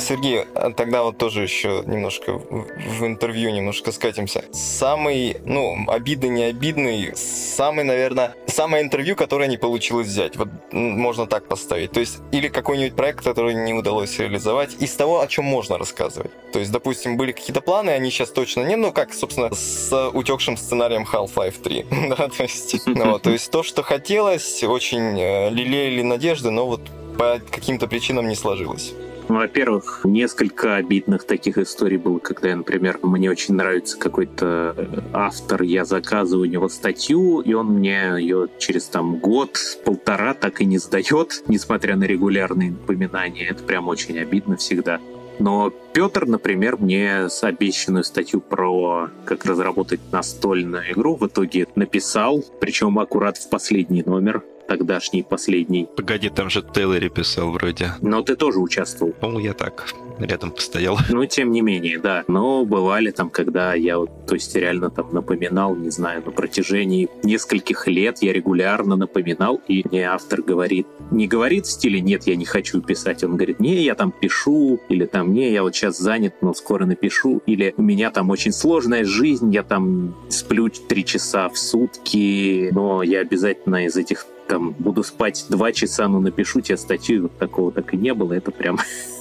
Сергей, 0.00 0.44
а 0.54 0.70
тогда 0.70 1.02
вот 1.02 1.18
тоже 1.18 1.42
еще 1.42 1.82
немножко 1.86 2.32
в 2.32 3.04
интервью 3.04 3.50
немножко 3.50 3.92
скатимся. 3.92 4.44
Самый, 4.52 5.36
ну, 5.44 5.84
обидный, 5.88 6.28
не 6.30 6.42
обидный, 6.44 7.12
самый, 7.16 7.84
наверное, 7.84 8.34
самое 8.46 8.84
интервью, 8.84 9.16
которое 9.16 9.48
не 9.48 9.56
получилось 9.56 10.06
взять. 10.06 10.36
Вот 10.36 10.48
можно 10.72 11.26
так 11.26 11.48
поставить. 11.48 11.92
То 11.92 12.00
есть, 12.00 12.18
или 12.32 12.48
какой-нибудь 12.48 12.94
проект, 12.94 13.24
который 13.24 13.54
не 13.54 13.74
удалось 13.74 14.18
реализовать, 14.18 14.76
из 14.80 14.94
того, 14.94 15.20
о 15.20 15.26
чем 15.26 15.44
можно 15.44 15.78
рассказывать. 15.78 16.30
То 16.52 16.58
есть, 16.58 16.70
допустим, 16.72 17.16
были 17.16 17.32
какие-то 17.32 17.60
планы, 17.60 17.90
они 17.90 18.10
сейчас 18.10 18.30
точно 18.30 18.62
не, 18.62 18.76
ну, 18.76 18.92
как, 18.92 19.12
собственно, 19.12 19.54
с 19.54 20.10
утекшим 20.10 20.56
сценарием 20.56 21.04
Half-Life 21.04 21.62
3. 21.62 21.86
да, 22.10 22.28
то 22.28 22.42
есть, 22.42 22.86
ну, 22.86 23.18
то 23.18 23.30
есть 23.30 23.50
то, 23.50 23.62
что 23.62 23.82
хотелось, 23.82 24.62
очень 24.64 25.18
э, 25.18 25.50
лелеяли 25.50 26.02
надежды, 26.02 26.50
но 26.50 26.66
вот 26.66 26.80
по 27.18 27.40
каким-то 27.50 27.88
причинам 27.88 28.28
не 28.28 28.36
сложилось. 28.36 28.94
Ну, 29.28 29.36
во-первых, 29.36 30.00
несколько 30.04 30.76
обидных 30.76 31.24
таких 31.24 31.58
историй 31.58 31.98
было, 31.98 32.18
когда, 32.18 32.56
например, 32.56 32.98
мне 33.02 33.30
очень 33.30 33.54
нравится 33.54 33.98
какой-то 33.98 34.74
э, 34.74 35.00
автор, 35.12 35.62
я 35.62 35.84
заказываю 35.84 36.48
у 36.48 36.50
него 36.50 36.68
статью, 36.70 37.40
и 37.40 37.52
он 37.52 37.66
мне 37.66 38.14
ее 38.18 38.48
через 38.58 38.86
там 38.86 39.18
год-полтора 39.18 40.32
так 40.32 40.62
и 40.62 40.64
не 40.64 40.78
сдает, 40.78 41.44
несмотря 41.46 41.96
на 41.96 42.04
регулярные 42.04 42.70
напоминания. 42.70 43.48
Это 43.48 43.62
прям 43.64 43.88
очень 43.88 44.18
обидно 44.18 44.56
всегда. 44.56 44.98
Но 45.38 45.70
Петр, 45.92 46.26
например, 46.26 46.78
мне 46.78 47.28
с 47.28 47.44
обещанную 47.44 48.04
статью 48.04 48.40
про 48.40 49.10
как 49.26 49.44
разработать 49.44 50.00
настольную 50.10 50.92
игру 50.92 51.16
в 51.16 51.26
итоге 51.26 51.66
написал, 51.74 52.42
причем 52.60 52.98
аккурат 52.98 53.36
в 53.36 53.48
последний 53.50 54.02
номер 54.02 54.42
тогдашний, 54.68 55.22
последний. 55.22 55.88
Погоди, 55.96 56.28
там 56.28 56.50
же 56.50 56.62
Тейлори 56.62 57.08
писал 57.08 57.50
вроде. 57.50 57.92
Но 58.00 58.22
ты 58.22 58.36
тоже 58.36 58.60
участвовал. 58.60 59.12
По-моему, 59.12 59.40
я 59.40 59.54
так 59.54 59.86
рядом 60.18 60.50
постоял. 60.50 60.98
Ну, 61.10 61.24
тем 61.26 61.50
не 61.50 61.62
менее, 61.62 61.98
да. 61.98 62.24
Но 62.28 62.64
бывали 62.64 63.10
там, 63.10 63.30
когда 63.30 63.74
я, 63.74 63.98
вот, 63.98 64.26
то 64.26 64.34
есть 64.34 64.54
реально 64.54 64.90
там 64.90 65.12
напоминал, 65.12 65.74
не 65.74 65.90
знаю, 65.90 66.22
на 66.24 66.30
протяжении 66.30 67.08
нескольких 67.22 67.88
лет 67.88 68.18
я 68.20 68.32
регулярно 68.32 68.94
напоминал, 68.94 69.60
и 69.66 69.82
мне 69.88 70.04
автор 70.04 70.42
говорит, 70.42 70.86
не 71.10 71.26
говорит 71.26 71.66
в 71.66 71.70
стиле 71.70 72.00
«нет, 72.00 72.26
я 72.26 72.36
не 72.36 72.44
хочу 72.44 72.80
писать», 72.82 73.24
он 73.24 73.36
говорит 73.36 73.58
«не, 73.58 73.82
я 73.82 73.94
там 73.94 74.12
пишу», 74.12 74.80
или 74.88 75.06
там 75.06 75.32
«не, 75.32 75.50
я 75.50 75.62
вот 75.62 75.74
сейчас 75.74 75.98
занят, 75.98 76.34
но 76.40 76.52
скоро 76.54 76.84
напишу», 76.84 77.42
или 77.46 77.74
«у 77.76 77.82
меня 77.82 78.10
там 78.10 78.30
очень 78.30 78.52
сложная 78.52 79.04
жизнь, 79.04 79.52
я 79.52 79.62
там 79.62 80.14
сплю 80.28 80.68
три 80.68 81.04
часа 81.04 81.48
в 81.48 81.58
сутки, 81.58 82.70
но 82.72 83.02
я 83.02 83.20
обязательно 83.20 83.86
из 83.86 83.96
этих 83.96 84.26
там 84.48 84.74
буду 84.78 85.02
спать 85.02 85.46
два 85.48 85.72
часа, 85.72 86.08
но 86.08 86.20
напишу 86.20 86.60
тебе 86.60 86.76
статью, 86.76 87.22
вот 87.22 87.38
такого 87.38 87.70
так 87.70 87.94
и 87.94 87.96
не 87.96 88.14
было, 88.14 88.32
это 88.32 88.50
прям... 88.50 88.78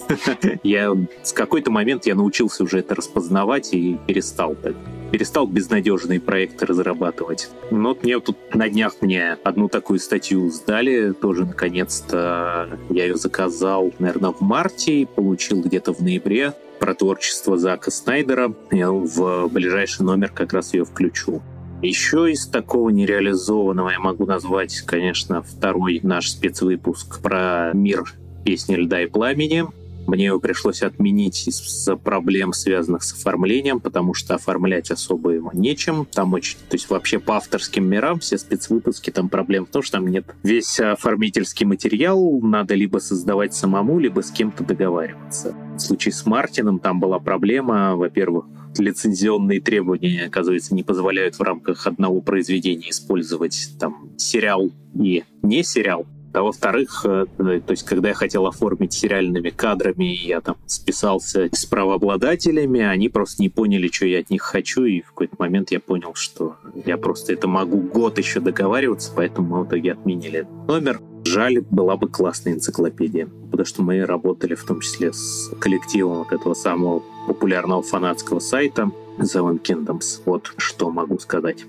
Я 0.63 0.95
с 1.21 1.34
какой-то 1.34 1.69
момент 1.69 2.05
я 2.05 2.15
научился 2.15 2.63
уже 2.63 2.80
это 2.80 2.95
распознавать 2.95 3.73
и 3.73 3.97
перестал 4.07 4.55
так 4.55 4.73
перестал 5.11 5.47
безнадежные 5.47 6.19
проекты 6.19 6.65
разрабатывать. 6.65 7.49
Но 7.71 7.89
вот 7.89 8.03
мне 8.03 8.19
тут 8.19 8.38
на 8.53 8.69
днях 8.69 8.95
мне 9.01 9.38
одну 9.43 9.69
такую 9.69 9.99
статью 9.99 10.49
сдали, 10.49 11.13
тоже 11.13 11.45
наконец-то 11.45 12.80
я 12.89 13.05
ее 13.05 13.15
заказал, 13.15 13.93
наверное, 13.99 14.32
в 14.32 14.41
марте 14.41 15.01
и 15.01 15.05
получил 15.05 15.61
где-то 15.61 15.93
в 15.93 16.01
ноябре 16.01 16.53
про 16.80 16.93
творчество 16.93 17.57
Зака 17.57 17.91
Снайдера. 17.91 18.53
Я 18.71 18.91
в 18.91 19.47
ближайший 19.47 20.03
номер 20.03 20.32
как 20.32 20.53
раз 20.53 20.73
ее 20.73 20.86
включу. 20.86 21.41
Еще 21.82 22.32
из 22.32 22.47
такого 22.47 22.89
нереализованного 22.89 23.89
я 23.89 23.99
могу 23.99 24.25
назвать, 24.25 24.82
конечно, 24.82 25.43
второй 25.43 25.99
наш 26.01 26.32
спецвыпуск 26.32 27.21
про 27.21 27.71
мир 27.73 28.03
песни 28.43 28.75
«Льда 28.75 29.03
и 29.03 29.05
пламени». 29.05 29.65
Мне 30.07 30.25
его 30.28 30.39
пришлось 30.39 30.82
отменить 30.82 31.47
из-за 31.47 31.97
проблем, 31.97 32.53
связанных 32.53 33.03
с 33.03 33.11
оформлением, 33.13 33.82
потому 33.82 34.13
что 34.13 34.36
оформлять 34.36 34.89
особо 34.89 35.32
ему 35.32 35.51
нечем. 35.53 36.07
Там 36.11 36.34
очень... 36.34 36.57
То 36.69 36.75
есть 36.75 36.89
вообще 36.89 37.19
по 37.19 37.36
авторским 37.36 37.86
мирам 37.86 38.19
все 38.21 38.38
спецвыпуски, 38.38 39.11
там 39.11 39.28
проблем 39.28 39.65
в 39.65 39.69
том, 39.69 39.84
что 39.84 39.97
там 39.97 40.07
нет 40.07 40.25
весь 40.43 40.80
оформительский 40.80 41.65
материал, 41.65 42.39
надо 42.41 42.73
либо 42.73 42.99
создавать 42.99 43.53
самому, 43.53 43.99
либо 43.99 44.21
с 44.21 44.32
кем-то 44.32 44.63
договариваться. 44.63 45.53
В 45.75 45.80
случае 45.80 46.13
с 46.13 46.25
Мартином 46.25 46.80
там 46.80 47.01
была 47.01 47.19
проблема, 47.19 47.97
во-первых, 47.97 48.45
лицензионные 48.80 49.61
требования, 49.61 50.25
оказывается, 50.25 50.75
не 50.75 50.84
позволяют 50.84 51.36
в 51.36 51.41
рамках 51.41 51.88
одного 51.88 52.21
произведения 52.21 52.89
использовать 52.89 53.69
там 53.80 54.11
сериал 54.17 54.71
и 54.95 55.23
не 55.41 55.63
сериал. 55.63 56.05
А 56.34 56.43
во-вторых, 56.43 57.03
э, 57.05 57.25
то 57.38 57.71
есть, 57.71 57.84
когда 57.84 58.09
я 58.09 58.13
хотел 58.13 58.45
оформить 58.45 58.93
сериальными 58.93 59.49
кадрами, 59.49 60.03
я 60.05 60.39
там 60.39 60.57
списался 60.67 61.49
с 61.51 61.65
правообладателями, 61.65 62.82
они 62.82 63.09
просто 63.09 63.41
не 63.41 63.49
поняли, 63.49 63.89
что 63.91 64.05
я 64.05 64.19
от 64.19 64.30
них 64.30 64.43
хочу, 64.43 64.84
и 64.84 65.01
в 65.01 65.07
какой-то 65.07 65.36
момент 65.39 65.71
я 65.71 65.80
понял, 65.80 66.13
что 66.13 66.57
я 66.86 66.97
просто 66.97 67.34
это 67.34 67.47
могу 67.47 67.80
год 67.80 68.19
еще 68.19 68.39
договариваться, 68.39 69.11
поэтому 69.15 69.47
мы 69.47 69.63
в 69.63 69.67
итоге 69.67 69.93
отменили 69.93 70.45
номер. 70.67 71.01
Жаль, 71.38 71.63
была 71.69 71.97
бы 71.97 72.09
классная 72.09 72.53
энциклопедия, 72.53 73.29
потому 73.51 73.63
что 73.63 73.83
мы 73.83 74.03
работали 74.03 74.55
в 74.55 74.63
том 74.63 74.79
числе 74.79 75.13
с 75.13 75.51
коллективом 75.59 76.17
вот 76.23 76.31
этого 76.31 76.55
самого 76.55 77.03
популярного 77.27 77.83
фанатского 77.83 78.39
сайта 78.39 78.89
Seven 79.19 79.61
Kingdoms. 79.61 80.23
Вот 80.25 80.51
что 80.57 80.89
могу 80.89 81.19
сказать. 81.19 81.65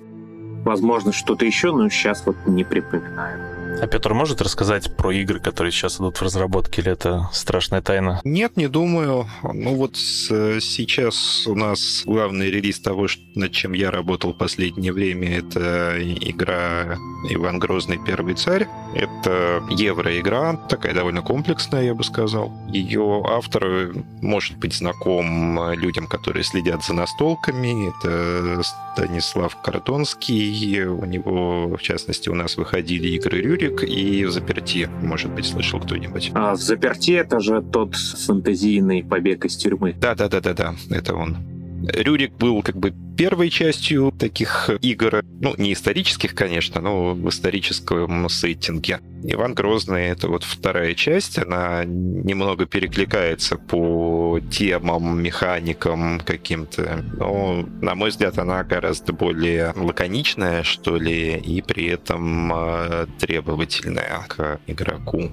Возможно, 0.65 1.13
что-то 1.13 1.45
еще, 1.45 1.71
но 1.71 1.91
сейчас 1.91 2.25
вот 2.25 2.37
не 2.47 2.65
припоминаю. 2.65 3.48
А 3.81 3.87
Петр 3.87 4.13
может 4.13 4.41
рассказать 4.43 4.97
про 4.97 5.13
игры, 5.13 5.39
которые 5.39 5.71
сейчас 5.71 5.99
идут 5.99 6.17
в 6.17 6.23
разработке, 6.23 6.83
или 6.83 6.91
это 6.91 7.29
страшная 7.33 7.81
тайна? 7.81 8.21
Нет, 8.25 8.57
не 8.57 8.67
думаю. 8.67 9.29
Ну 9.43 9.75
вот 9.75 9.97
сейчас 9.97 11.47
у 11.47 11.55
нас 11.55 12.03
главный 12.05 12.51
релиз 12.51 12.81
того, 12.81 13.07
над 13.35 13.53
чем 13.53 13.73
я 13.73 13.91
работал 13.91 14.33
в 14.33 14.39
последнее 14.39 14.93
время, 14.93 15.39
это 15.39 15.97
игра 16.01 16.99
«Иван 17.31 17.59
Грозный. 17.59 18.01
Первый 18.05 18.35
царь». 18.35 18.67
Это 18.95 19.63
евроигра, 19.71 20.59
такая 20.69 20.95
довольно 20.95 21.23
комплексная, 21.23 21.85
я 21.85 21.95
бы 21.95 22.03
сказал. 22.03 22.53
Ее 22.69 23.23
автор 23.29 23.93
может 24.23 24.57
быть 24.59 24.75
знаком 24.75 25.73
людям, 25.75 26.07
которые 26.07 26.43
следят 26.43 26.85
за 26.85 26.95
настолками. 26.95 27.91
Это 27.91 28.63
Станислав 28.95 29.57
Картонский. 29.63 30.85
У 30.85 31.05
него, 31.05 31.77
в 31.77 31.83
частности, 31.83 32.29
у 32.29 32.35
нас 32.35 32.57
выходили 32.57 33.09
игры 33.11 33.41
Рюрик, 33.41 33.58
Рюрик 33.59 33.83
и 33.83 34.25
в 34.25 34.31
заперти, 34.31 34.89
может 35.03 35.33
быть, 35.33 35.47
слышал 35.47 35.81
кто-нибудь. 35.81 36.31
А 36.35 36.55
в 36.55 36.61
заперти 36.61 37.13
это 37.13 37.41
же 37.41 37.61
тот 37.61 37.97
фантазийный 37.97 39.03
побег 39.03 39.45
из 39.45 39.57
тюрьмы. 39.57 39.95
Да-да-да-да-да, 40.01 40.75
это 40.91 41.15
он. 41.15 41.37
Рюрик 41.83 42.33
был 42.37 42.63
как 42.63 42.77
бы 42.77 42.93
первой 43.17 43.51
частью 43.51 44.13
таких 44.13 44.71
игр, 44.81 45.25
ну, 45.41 45.55
не 45.59 45.73
исторических, 45.73 46.35
конечно, 46.35 46.81
но 46.81 47.15
в 47.15 47.29
историческом 47.29 48.29
сеттинге. 48.29 49.01
Иван 49.25 49.55
Грозный— 49.55 50.07
это 50.09 50.29
вот 50.29 50.45
вторая 50.45 50.95
часть, 50.95 51.39
она 51.39 51.85
немного 51.85 52.67
перекликается 52.67 53.57
по 53.57 54.41
темам, 54.51 55.21
механикам 55.21 56.21
каким-то, 56.21 57.05
но, 57.17 57.65
на 57.81 57.95
мой 57.97 58.11
взгляд, 58.11 58.39
она 58.39 58.63
гораздо 58.63 59.13
более 59.13 59.73
лаконичная, 59.75 60.63
что 60.63 60.97
ли, 60.97 61.37
и 61.37 61.61
при 61.63 61.87
этом 61.87 62.53
э, 62.53 63.07
требовательная 63.19 64.25
к 64.29 64.61
игроку. 64.69 65.31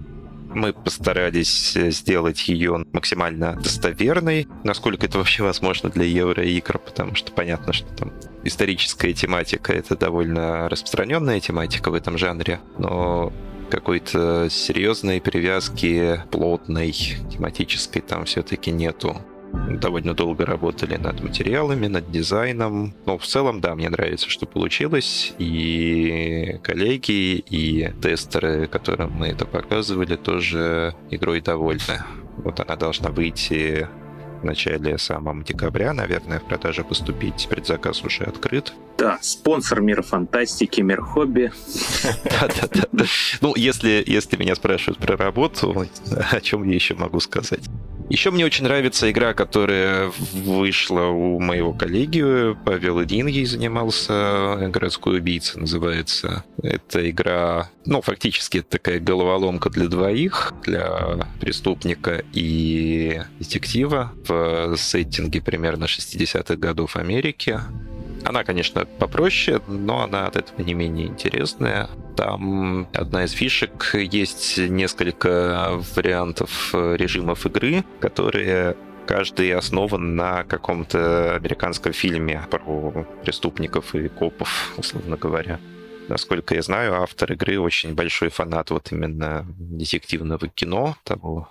Мы 0.56 0.72
постарались 0.72 1.76
э, 1.76 1.91
сделать 1.91 2.47
ее 2.47 2.86
максимально 2.93 3.56
достоверной, 3.62 4.47
насколько 4.64 5.06
это 5.06 5.18
вообще 5.18 5.43
возможно 5.43 5.89
для 5.89 6.06
евроигр, 6.06 6.80
потому 6.80 7.14
что 7.14 7.34
понятно, 7.34 7.74
что 7.74 7.93
там 7.93 8.14
историческая 8.45 9.12
тематика— 9.12 9.74
это 9.74 9.97
довольно 9.97 10.70
распространенная 10.70 11.41
тематика 11.41 11.91
в 11.91 11.93
этом 11.93 12.18
жанре, 12.18 12.62
но 12.78 13.34
какой-то 13.70 14.47
серьезной 14.49 15.20
привязки, 15.20 16.24
плотной, 16.32 16.93
тематической 16.93 18.01
там 18.01 18.24
все-таки 18.24 18.72
нету 18.72 19.22
довольно 19.54 20.14
долго 20.14 20.46
работали 20.46 20.96
над 20.96 21.22
материалами, 21.22 21.88
над 21.88 22.12
дизайном. 22.12 22.93
Но 23.06 23.18
в 23.18 23.26
целом, 23.26 23.62
да, 23.62 23.76
мне 23.76 23.89
нравится, 23.89 24.30
что 24.30 24.46
получилось. 24.46 25.34
И 25.38 26.60
коллеги, 26.64 27.43
и 27.50 27.91
тестеры, 28.02 28.68
которым 28.68 29.12
мы 29.12 29.28
это 29.28 29.46
показывали, 29.46 30.16
тоже 30.16 30.96
игрой 31.10 31.41
довольны. 31.41 32.04
Вот 32.38 32.60
она 32.60 32.76
должна 32.76 33.10
выйти 33.10 33.88
в 34.41 34.43
начале 34.46 34.98
самом 34.98 35.43
декабря, 35.43 35.93
наверное, 35.93 36.39
в 36.39 36.43
продаже 36.43 36.84
поступить. 36.84 37.48
Предзаказ 37.50 38.04
уже 38.04 38.26
открыт. 38.26 38.74
Да, 38.98 39.18
спонсор 39.22 39.82
мира 39.82 40.02
фантастики, 40.02 40.82
мир 40.82 41.02
хобби. 41.02 41.52
Да-да-да. 42.24 43.06
Ну, 43.41 43.56
если, 43.56 44.04
если 44.06 44.38
меня 44.38 44.56
спрашивают 44.56 45.00
про 45.00 45.18
работу, 45.18 45.88
о 46.32 46.41
чем 46.41 46.64
я 46.64 46.76
еще 46.76 46.96
могу 46.96 47.20
сказать? 47.20 47.62
Еще 48.10 48.30
мне 48.30 48.45
очень 48.45 48.66
нравится 48.66 49.10
игра, 49.10 49.34
которая 49.34 50.12
вышла 50.34 51.08
у 51.08 51.39
моего 51.39 51.74
коллеги. 51.74 52.56
Павел 52.64 53.01
Ильин 53.01 53.28
ей 53.28 53.45
занимался. 53.45 54.70
«Городской 54.70 55.18
убийца» 55.18 55.60
называется. 55.60 56.43
Это 56.62 57.10
игра, 57.10 57.70
ну, 57.86 58.01
фактически 58.01 58.60
это 58.60 58.70
такая 58.70 58.99
головоломка 58.99 59.70
для 59.70 59.88
двоих, 59.88 60.53
для 60.64 61.28
преступника 61.39 62.24
и 62.34 63.22
детектива 63.39 64.14
в 64.28 64.76
сеттинге 64.78 65.41
примерно 65.41 65.86
60-х 65.86 66.56
годов 66.58 66.97
Америки. 66.97 67.60
Она, 68.26 68.43
конечно, 68.43 68.86
попроще, 68.86 69.61
но 69.67 70.01
она 70.01 70.26
от 70.26 70.36
этого 70.36 70.61
не 70.61 70.73
менее 70.73 71.07
интересная. 71.07 71.89
Там 72.17 72.88
одна 72.93 73.23
из 73.26 73.32
фишек, 73.32 73.93
есть 73.93 74.57
несколько 74.57 75.80
вариантов 75.95 76.73
режимов 76.73 77.45
игры, 77.45 77.84
которые 77.99 78.76
каждый 79.05 79.53
основан 79.53 80.15
на 80.15 80.43
каком-то 80.43 81.36
американском 81.36 81.93
фильме 81.93 82.41
про 82.49 83.05
преступников 83.23 83.93
и 83.93 84.07
копов, 84.07 84.73
условно 84.78 85.17
говоря. 85.17 85.59
Насколько 86.08 86.56
я 86.56 86.62
знаю, 86.62 87.01
автор 87.01 87.34
игры 87.34 87.60
очень 87.60 87.95
большой 87.95 88.30
фанат 88.30 88.70
вот 88.70 88.91
именно 88.91 89.45
детективного 89.58 90.47
кино 90.49 90.97
того 91.03 91.49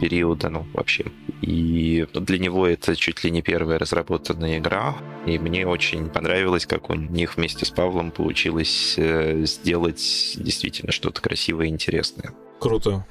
периода, 0.00 0.50
ну, 0.50 0.66
вообще. 0.74 1.06
И 1.40 2.06
для 2.12 2.38
него 2.38 2.66
это 2.66 2.96
чуть 2.96 3.24
ли 3.24 3.30
не 3.30 3.40
первая 3.40 3.78
разработанная 3.78 4.58
игра. 4.58 4.94
И 5.26 5.38
мне 5.38 5.66
очень 5.66 6.10
понравилось, 6.10 6.66
как 6.66 6.90
у 6.90 6.94
них 6.94 7.36
вместе 7.36 7.64
с 7.64 7.70
Павлом 7.70 8.10
получилось 8.10 8.94
э, 8.98 9.44
сделать 9.46 10.34
действительно 10.36 10.92
что-то 10.92 11.22
красивое 11.22 11.66
и 11.66 11.70
интересное. 11.70 12.34
Круто. 12.60 13.06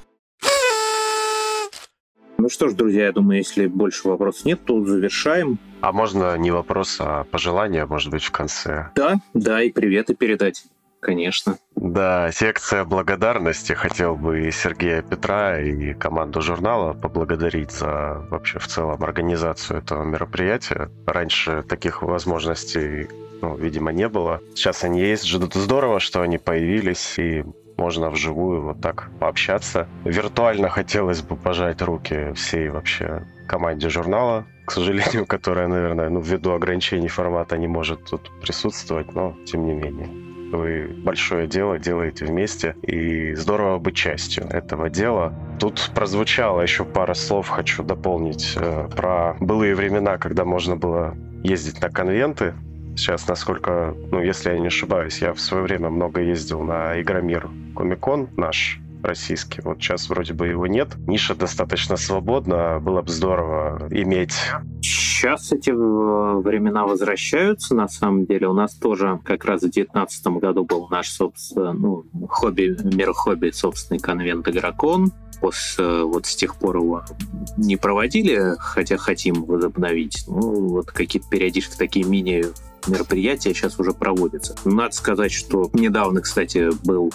Ну 2.37 2.49
что 2.49 2.67
ж, 2.67 2.73
друзья, 2.73 3.05
я 3.05 3.11
думаю, 3.11 3.37
если 3.37 3.67
больше 3.67 4.07
вопросов 4.07 4.45
нет, 4.45 4.59
то 4.65 4.83
завершаем. 4.85 5.57
А 5.81 5.91
можно 5.91 6.37
не 6.37 6.51
вопрос, 6.51 6.97
а 6.99 7.23
пожелание, 7.23 7.85
может 7.85 8.11
быть, 8.11 8.23
в 8.23 8.31
конце? 8.31 8.89
Да, 8.95 9.15
да, 9.33 9.63
и 9.63 9.71
приветы 9.71 10.13
передать 10.13 10.65
конечно. 11.03 11.57
Да, 11.75 12.31
секция 12.31 12.85
благодарности. 12.85 13.73
Хотел 13.73 14.15
бы 14.15 14.47
и 14.47 14.51
Сергея 14.51 15.01
Петра, 15.01 15.59
и 15.59 15.93
команду 15.93 16.41
журнала 16.41 16.93
поблагодарить 16.93 17.71
за 17.71 18.25
вообще 18.29 18.59
в 18.59 18.67
целом 18.67 19.03
организацию 19.03 19.79
этого 19.79 20.03
мероприятия. 20.03 20.89
Раньше 21.05 21.63
таких 21.63 22.01
возможностей, 22.01 23.09
ну, 23.41 23.55
видимо, 23.55 23.91
не 23.91 24.07
было. 24.07 24.41
Сейчас 24.55 24.83
они 24.83 25.01
есть. 25.01 25.29
Здорово, 25.29 25.99
что 25.99 26.21
они 26.21 26.37
появились, 26.37 27.19
и 27.19 27.43
можно 27.77 28.09
вживую 28.09 28.61
вот 28.61 28.81
так 28.81 29.09
пообщаться. 29.19 29.87
Виртуально 30.05 30.69
хотелось 30.69 31.21
бы 31.21 31.35
пожать 31.35 31.81
руки 31.81 32.31
всей 32.33 32.69
вообще 32.69 33.27
команде 33.47 33.89
журнала, 33.89 34.45
к 34.65 34.71
сожалению, 34.71 35.25
которая, 35.27 35.67
наверное, 35.67 36.09
ну, 36.09 36.21
ввиду 36.21 36.53
ограничений 36.53 37.09
формата 37.09 37.57
не 37.57 37.67
может 37.67 38.05
тут 38.05 38.31
присутствовать, 38.41 39.13
но 39.13 39.35
тем 39.45 39.65
не 39.65 39.73
менее 39.73 40.32
вы 40.57 40.87
большое 40.87 41.47
дело 41.47 41.79
делаете 41.79 42.25
вместе, 42.25 42.75
и 42.81 43.33
здорово 43.35 43.79
быть 43.79 43.95
частью 43.95 44.45
этого 44.45 44.89
дела. 44.89 45.33
Тут 45.59 45.91
прозвучало 45.93 46.61
еще 46.61 46.85
пара 46.85 47.13
слов, 47.13 47.49
хочу 47.49 47.83
дополнить 47.83 48.53
э, 48.55 48.89
про 48.95 49.35
былые 49.39 49.75
времена, 49.75 50.17
когда 50.17 50.45
можно 50.45 50.75
было 50.75 51.15
ездить 51.43 51.81
на 51.81 51.89
конвенты. 51.89 52.53
Сейчас, 52.95 53.27
насколько, 53.27 53.95
ну, 54.11 54.21
если 54.21 54.51
я 54.51 54.59
не 54.59 54.67
ошибаюсь, 54.67 55.19
я 55.21 55.33
в 55.33 55.39
свое 55.39 55.63
время 55.63 55.89
много 55.89 56.21
ездил 56.21 56.61
на 56.61 57.01
Игромир 57.01 57.49
Комикон 57.75 58.29
наш, 58.37 58.79
российский. 59.03 59.61
Вот 59.61 59.79
сейчас 59.79 60.09
вроде 60.09 60.33
бы 60.33 60.47
его 60.47 60.67
нет. 60.67 60.95
Ниша 61.07 61.35
достаточно 61.35 61.97
свободна. 61.97 62.79
Было 62.79 63.01
бы 63.01 63.11
здорово 63.11 63.87
иметь. 63.91 64.33
Сейчас 64.81 65.51
эти 65.51 65.69
э, 65.69 66.41
времена 66.41 66.85
возвращаются, 66.85 67.75
на 67.75 67.87
самом 67.87 68.25
деле. 68.25 68.47
У 68.47 68.53
нас 68.53 68.75
тоже 68.75 69.19
как 69.23 69.45
раз 69.45 69.59
в 69.61 69.71
2019 69.71 70.27
году 70.27 70.65
был 70.65 70.87
наш, 70.89 71.09
собственно, 71.09 71.73
ну, 71.73 72.05
хобби, 72.29 72.75
мир 72.95 73.13
хобби, 73.13 73.51
собственный 73.51 73.99
конвент 73.99 74.47
Игрокон. 74.47 75.11
После, 75.39 76.03
вот 76.03 76.25
с 76.25 76.35
тех 76.35 76.55
пор 76.55 76.77
его 76.77 77.03
не 77.57 77.75
проводили, 77.75 78.55
хотя 78.59 78.97
хотим 78.97 79.43
возобновить. 79.43 80.23
Ну, 80.27 80.69
вот 80.69 80.91
какие-то 80.91 81.27
периодически 81.29 81.77
такие 81.77 82.05
мини 82.05 82.45
мероприятия 82.87 83.53
сейчас 83.53 83.79
уже 83.79 83.91
проводятся. 83.93 84.55
Надо 84.65 84.93
сказать, 84.93 85.31
что 85.31 85.69
недавно, 85.73 86.21
кстати, 86.21 86.69
был 86.85 87.11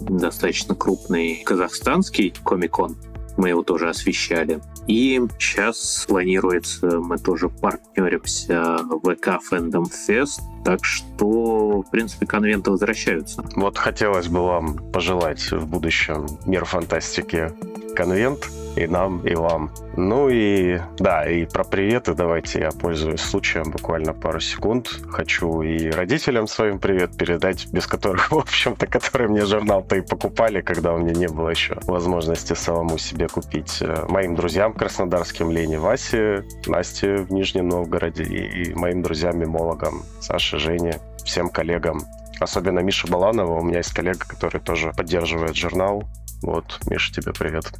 достаточно 0.00 0.74
крупный 0.74 1.42
казахстанский 1.44 2.34
комикон. 2.44 2.96
Мы 3.36 3.50
его 3.50 3.62
тоже 3.62 3.88
освещали. 3.88 4.60
И 4.86 5.20
сейчас 5.38 6.04
планируется, 6.08 6.98
мы 6.98 7.18
тоже 7.18 7.48
партнеримся 7.48 8.78
в 8.82 8.98
ВК 8.98 9.38
Fandom 9.50 9.84
Fest, 9.84 10.40
так 10.64 10.84
что, 10.84 11.82
в 11.82 11.90
принципе, 11.90 12.26
конвенты 12.26 12.70
возвращаются. 12.70 13.44
Вот 13.54 13.78
хотелось 13.78 14.28
бы 14.28 14.42
вам 14.42 14.78
пожелать 14.92 15.50
в 15.52 15.66
будущем 15.66 16.26
мир 16.46 16.64
фантастики 16.64 17.52
конвент 17.94 18.50
и 18.76 18.86
нам, 18.86 19.26
и 19.26 19.34
вам. 19.34 19.70
Ну 19.96 20.28
и 20.28 20.80
да, 20.98 21.28
и 21.28 21.44
про 21.44 21.64
приветы 21.64 22.14
давайте 22.14 22.60
я 22.60 22.70
пользуюсь 22.70 23.20
случаем 23.20 23.70
буквально 23.70 24.14
пару 24.14 24.40
секунд. 24.40 24.88
Хочу 25.10 25.62
и 25.62 25.90
родителям 25.90 26.46
своим 26.46 26.78
привет 26.78 27.16
передать, 27.16 27.66
без 27.72 27.86
которых, 27.86 28.30
в 28.30 28.38
общем-то, 28.38 28.86
которые 28.86 29.28
мне 29.28 29.44
журнал-то 29.44 29.96
и 29.96 30.00
покупали, 30.00 30.60
когда 30.60 30.92
у 30.92 30.98
меня 30.98 31.12
не 31.12 31.28
было 31.28 31.50
еще 31.50 31.78
возможности 31.82 32.54
самому 32.54 32.98
себе 32.98 33.28
купить. 33.28 33.78
Э, 33.80 34.06
моим 34.08 34.34
друзьям 34.34 34.72
краснодарским 34.72 35.50
Лене 35.50 35.78
Васе, 35.78 36.44
Насте 36.66 37.16
в 37.16 37.32
Нижнем 37.32 37.68
Новгороде 37.68 38.24
и, 38.24 38.74
моим 38.74 39.02
друзьям-мимологам 39.02 40.02
Саше, 40.20 40.58
Жене, 40.58 41.00
всем 41.24 41.48
коллегам. 41.48 42.00
Особенно 42.40 42.80
Миша 42.80 43.06
Баланова, 43.06 43.60
у 43.60 43.62
меня 43.62 43.78
есть 43.78 43.94
коллега, 43.94 44.26
который 44.26 44.60
тоже 44.60 44.92
поддерживает 44.96 45.54
журнал. 45.54 46.04
Вот, 46.42 46.80
Миша, 46.88 47.12
тебе 47.12 47.32
привет. 47.32 47.72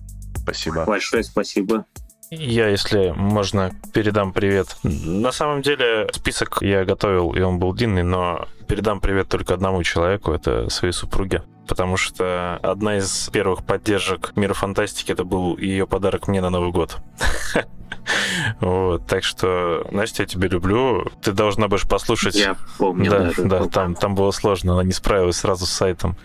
Спасибо. 0.42 0.84
Большое 0.84 1.22
спасибо. 1.22 1.86
Я, 2.30 2.68
если 2.68 3.12
можно, 3.14 3.72
передам 3.92 4.32
привет. 4.32 4.76
На 4.82 5.32
самом 5.32 5.60
деле 5.60 6.08
список 6.12 6.58
я 6.62 6.84
готовил, 6.86 7.32
и 7.32 7.40
он 7.42 7.58
был 7.58 7.74
длинный, 7.74 8.02
но 8.02 8.48
передам 8.66 9.00
привет 9.00 9.28
только 9.28 9.52
одному 9.52 9.82
человеку, 9.82 10.32
это 10.32 10.70
своей 10.70 10.94
супруге. 10.94 11.42
Потому 11.68 11.98
что 11.98 12.56
одна 12.62 12.96
из 12.96 13.28
первых 13.30 13.64
поддержек 13.64 14.32
мира 14.34 14.54
фантастики 14.54 15.12
это 15.12 15.24
был 15.24 15.58
ее 15.58 15.86
подарок 15.86 16.26
мне 16.26 16.40
на 16.40 16.48
Новый 16.48 16.72
год. 16.72 16.96
Вот, 18.62 19.08
так 19.08 19.24
что, 19.24 19.84
Настя, 19.90 20.22
я 20.22 20.26
тебя 20.28 20.46
люблю. 20.46 21.10
Ты 21.20 21.32
должна 21.32 21.66
будешь 21.66 21.88
послушать. 21.88 22.36
Я 22.36 22.56
помню, 22.78 23.10
да. 23.10 23.32
Да, 23.36 23.58
да 23.58 23.66
там, 23.66 23.96
там 23.96 24.14
было 24.14 24.30
сложно, 24.30 24.74
она 24.74 24.84
не 24.84 24.92
справилась 24.92 25.38
сразу 25.38 25.66
с 25.66 25.70
сайтом. 25.70 26.16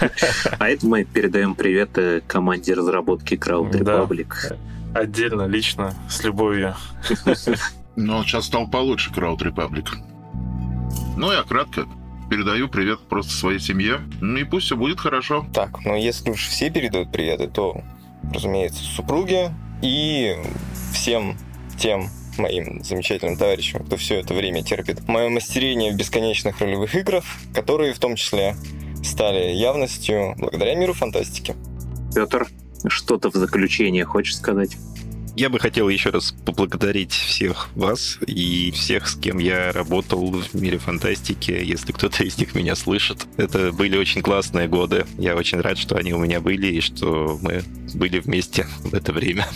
А 0.58 0.70
это 0.70 0.86
мы 0.86 1.04
передаем 1.04 1.54
привет 1.54 1.98
э, 1.98 2.22
команде 2.26 2.72
разработки 2.72 3.34
Crowd 3.34 3.72
Republic. 3.72 4.32
Да. 4.48 5.00
Отдельно, 5.00 5.46
лично, 5.46 5.92
с 6.08 6.24
любовью. 6.24 6.74
Но 7.96 8.24
сейчас 8.24 8.46
стал 8.46 8.68
получше 8.68 9.10
Crowd 9.10 9.40
Republic. 9.40 9.88
Ну, 11.18 11.30
я 11.30 11.42
кратко 11.42 11.84
передаю 12.30 12.68
привет 12.68 13.00
просто 13.00 13.32
своей 13.32 13.58
семье. 13.58 14.00
Ну 14.22 14.38
и 14.38 14.44
пусть 14.44 14.64
все 14.66 14.76
будет 14.76 14.98
хорошо. 14.98 15.44
Так, 15.52 15.84
ну 15.84 15.94
если 15.94 16.30
уж 16.30 16.46
все 16.46 16.70
передают 16.70 17.12
приветы, 17.12 17.48
то, 17.48 17.82
разумеется, 18.32 18.82
супруге 18.82 19.52
и 19.82 20.36
всем 20.94 21.36
тем 21.78 22.10
моим 22.38 22.82
замечательным 22.84 23.36
товарищам, 23.36 23.84
кто 23.84 23.96
все 23.96 24.16
это 24.16 24.34
время 24.34 24.62
терпит 24.62 25.06
мое 25.08 25.28
мастерение 25.28 25.92
в 25.92 25.96
бесконечных 25.96 26.60
ролевых 26.60 26.94
играх, 26.94 27.24
которые 27.54 27.94
в 27.94 27.98
том 27.98 28.16
числе 28.16 28.56
стали 29.02 29.52
явностью 29.52 30.34
благодаря 30.36 30.74
миру 30.74 30.92
фантастики. 30.92 31.54
Петр, 32.14 32.46
что-то 32.88 33.30
в 33.30 33.34
заключение 33.34 34.04
хочешь 34.04 34.36
сказать? 34.36 34.76
Я 35.36 35.50
бы 35.50 35.58
хотел 35.58 35.90
еще 35.90 36.08
раз 36.08 36.34
поблагодарить 36.46 37.12
всех 37.12 37.68
вас 37.74 38.18
и 38.26 38.70
всех, 38.70 39.06
с 39.06 39.16
кем 39.16 39.36
я 39.36 39.70
работал 39.70 40.32
в 40.32 40.54
мире 40.54 40.78
фантастики, 40.78 41.50
если 41.50 41.92
кто-то 41.92 42.24
из 42.24 42.38
них 42.38 42.54
меня 42.54 42.74
слышит. 42.74 43.26
Это 43.36 43.70
были 43.70 43.98
очень 43.98 44.22
классные 44.22 44.66
годы. 44.66 45.04
Я 45.18 45.36
очень 45.36 45.60
рад, 45.60 45.76
что 45.76 45.96
они 45.96 46.14
у 46.14 46.18
меня 46.18 46.40
были 46.40 46.68
и 46.68 46.80
что 46.80 47.38
мы 47.42 47.62
были 47.92 48.18
вместе 48.18 48.66
в 48.80 48.94
это 48.94 49.12
время. 49.12 49.46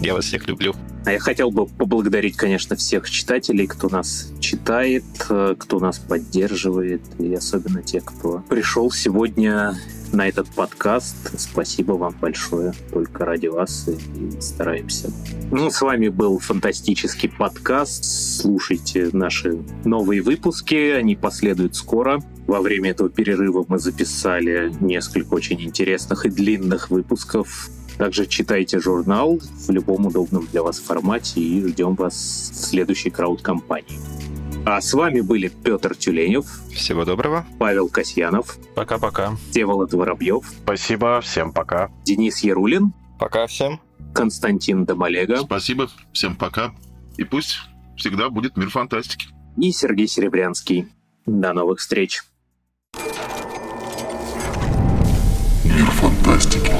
Я 0.00 0.14
вас 0.14 0.26
всех 0.26 0.46
люблю. 0.46 0.72
А 1.04 1.10
я 1.10 1.18
хотел 1.18 1.50
бы 1.50 1.66
поблагодарить, 1.66 2.36
конечно, 2.36 2.76
всех 2.76 3.10
читателей, 3.10 3.66
кто 3.66 3.88
нас 3.88 4.32
читает, 4.38 5.04
кто 5.18 5.80
нас 5.80 5.98
поддерживает, 5.98 7.02
и 7.18 7.34
особенно 7.34 7.82
тех, 7.82 8.04
кто 8.04 8.38
пришел 8.48 8.88
сегодня 8.92 9.76
на 10.14 10.28
этот 10.28 10.48
подкаст. 10.48 11.38
Спасибо 11.38 11.92
вам 11.92 12.14
большое. 12.20 12.72
Только 12.92 13.24
ради 13.24 13.48
вас 13.48 13.88
и 13.88 14.40
стараемся. 14.40 15.10
Ну, 15.50 15.70
с 15.70 15.80
вами 15.82 16.08
был 16.08 16.38
фантастический 16.38 17.28
подкаст. 17.28 18.04
Слушайте 18.04 19.10
наши 19.12 19.58
новые 19.84 20.22
выпуски. 20.22 20.92
Они 20.92 21.16
последуют 21.16 21.74
скоро. 21.74 22.20
Во 22.46 22.60
время 22.60 22.90
этого 22.90 23.08
перерыва 23.08 23.64
мы 23.68 23.78
записали 23.78 24.72
несколько 24.80 25.34
очень 25.34 25.60
интересных 25.62 26.26
и 26.26 26.30
длинных 26.30 26.90
выпусков. 26.90 27.68
Также 27.98 28.26
читайте 28.26 28.80
журнал 28.80 29.40
в 29.40 29.70
любом 29.70 30.06
удобном 30.06 30.46
для 30.50 30.62
вас 30.62 30.80
формате 30.80 31.40
и 31.40 31.66
ждем 31.66 31.94
вас 31.94 32.14
в 32.52 32.56
следующей 32.56 33.10
крауд-компании. 33.10 33.98
А 34.66 34.80
с 34.80 34.94
вами 34.94 35.20
были 35.20 35.48
Петр 35.48 35.94
Тюленев, 35.94 36.46
Всего 36.72 37.04
доброго. 37.04 37.44
Павел 37.58 37.88
Касьянов, 37.88 38.56
Пока-пока. 38.74 39.36
Всеволод 39.50 39.92
Воробьев, 39.92 40.46
Спасибо, 40.62 41.20
всем 41.20 41.52
пока. 41.52 41.90
Денис 42.04 42.40
Ярулин, 42.42 42.92
Пока 43.18 43.46
всем. 43.46 43.80
Константин 44.14 44.84
Домолега 44.84 45.38
Спасибо, 45.38 45.90
всем 46.12 46.34
пока. 46.36 46.72
И 47.18 47.24
пусть 47.24 47.58
всегда 47.96 48.30
будет 48.30 48.56
мир 48.56 48.70
фантастики. 48.70 49.28
и 49.56 49.70
Сергей 49.70 50.08
Серебрянский. 50.08 50.88
До 51.26 51.52
новых 51.52 51.78
встреч! 51.80 52.22
Мир 55.64 55.86
фантастики. 55.92 56.70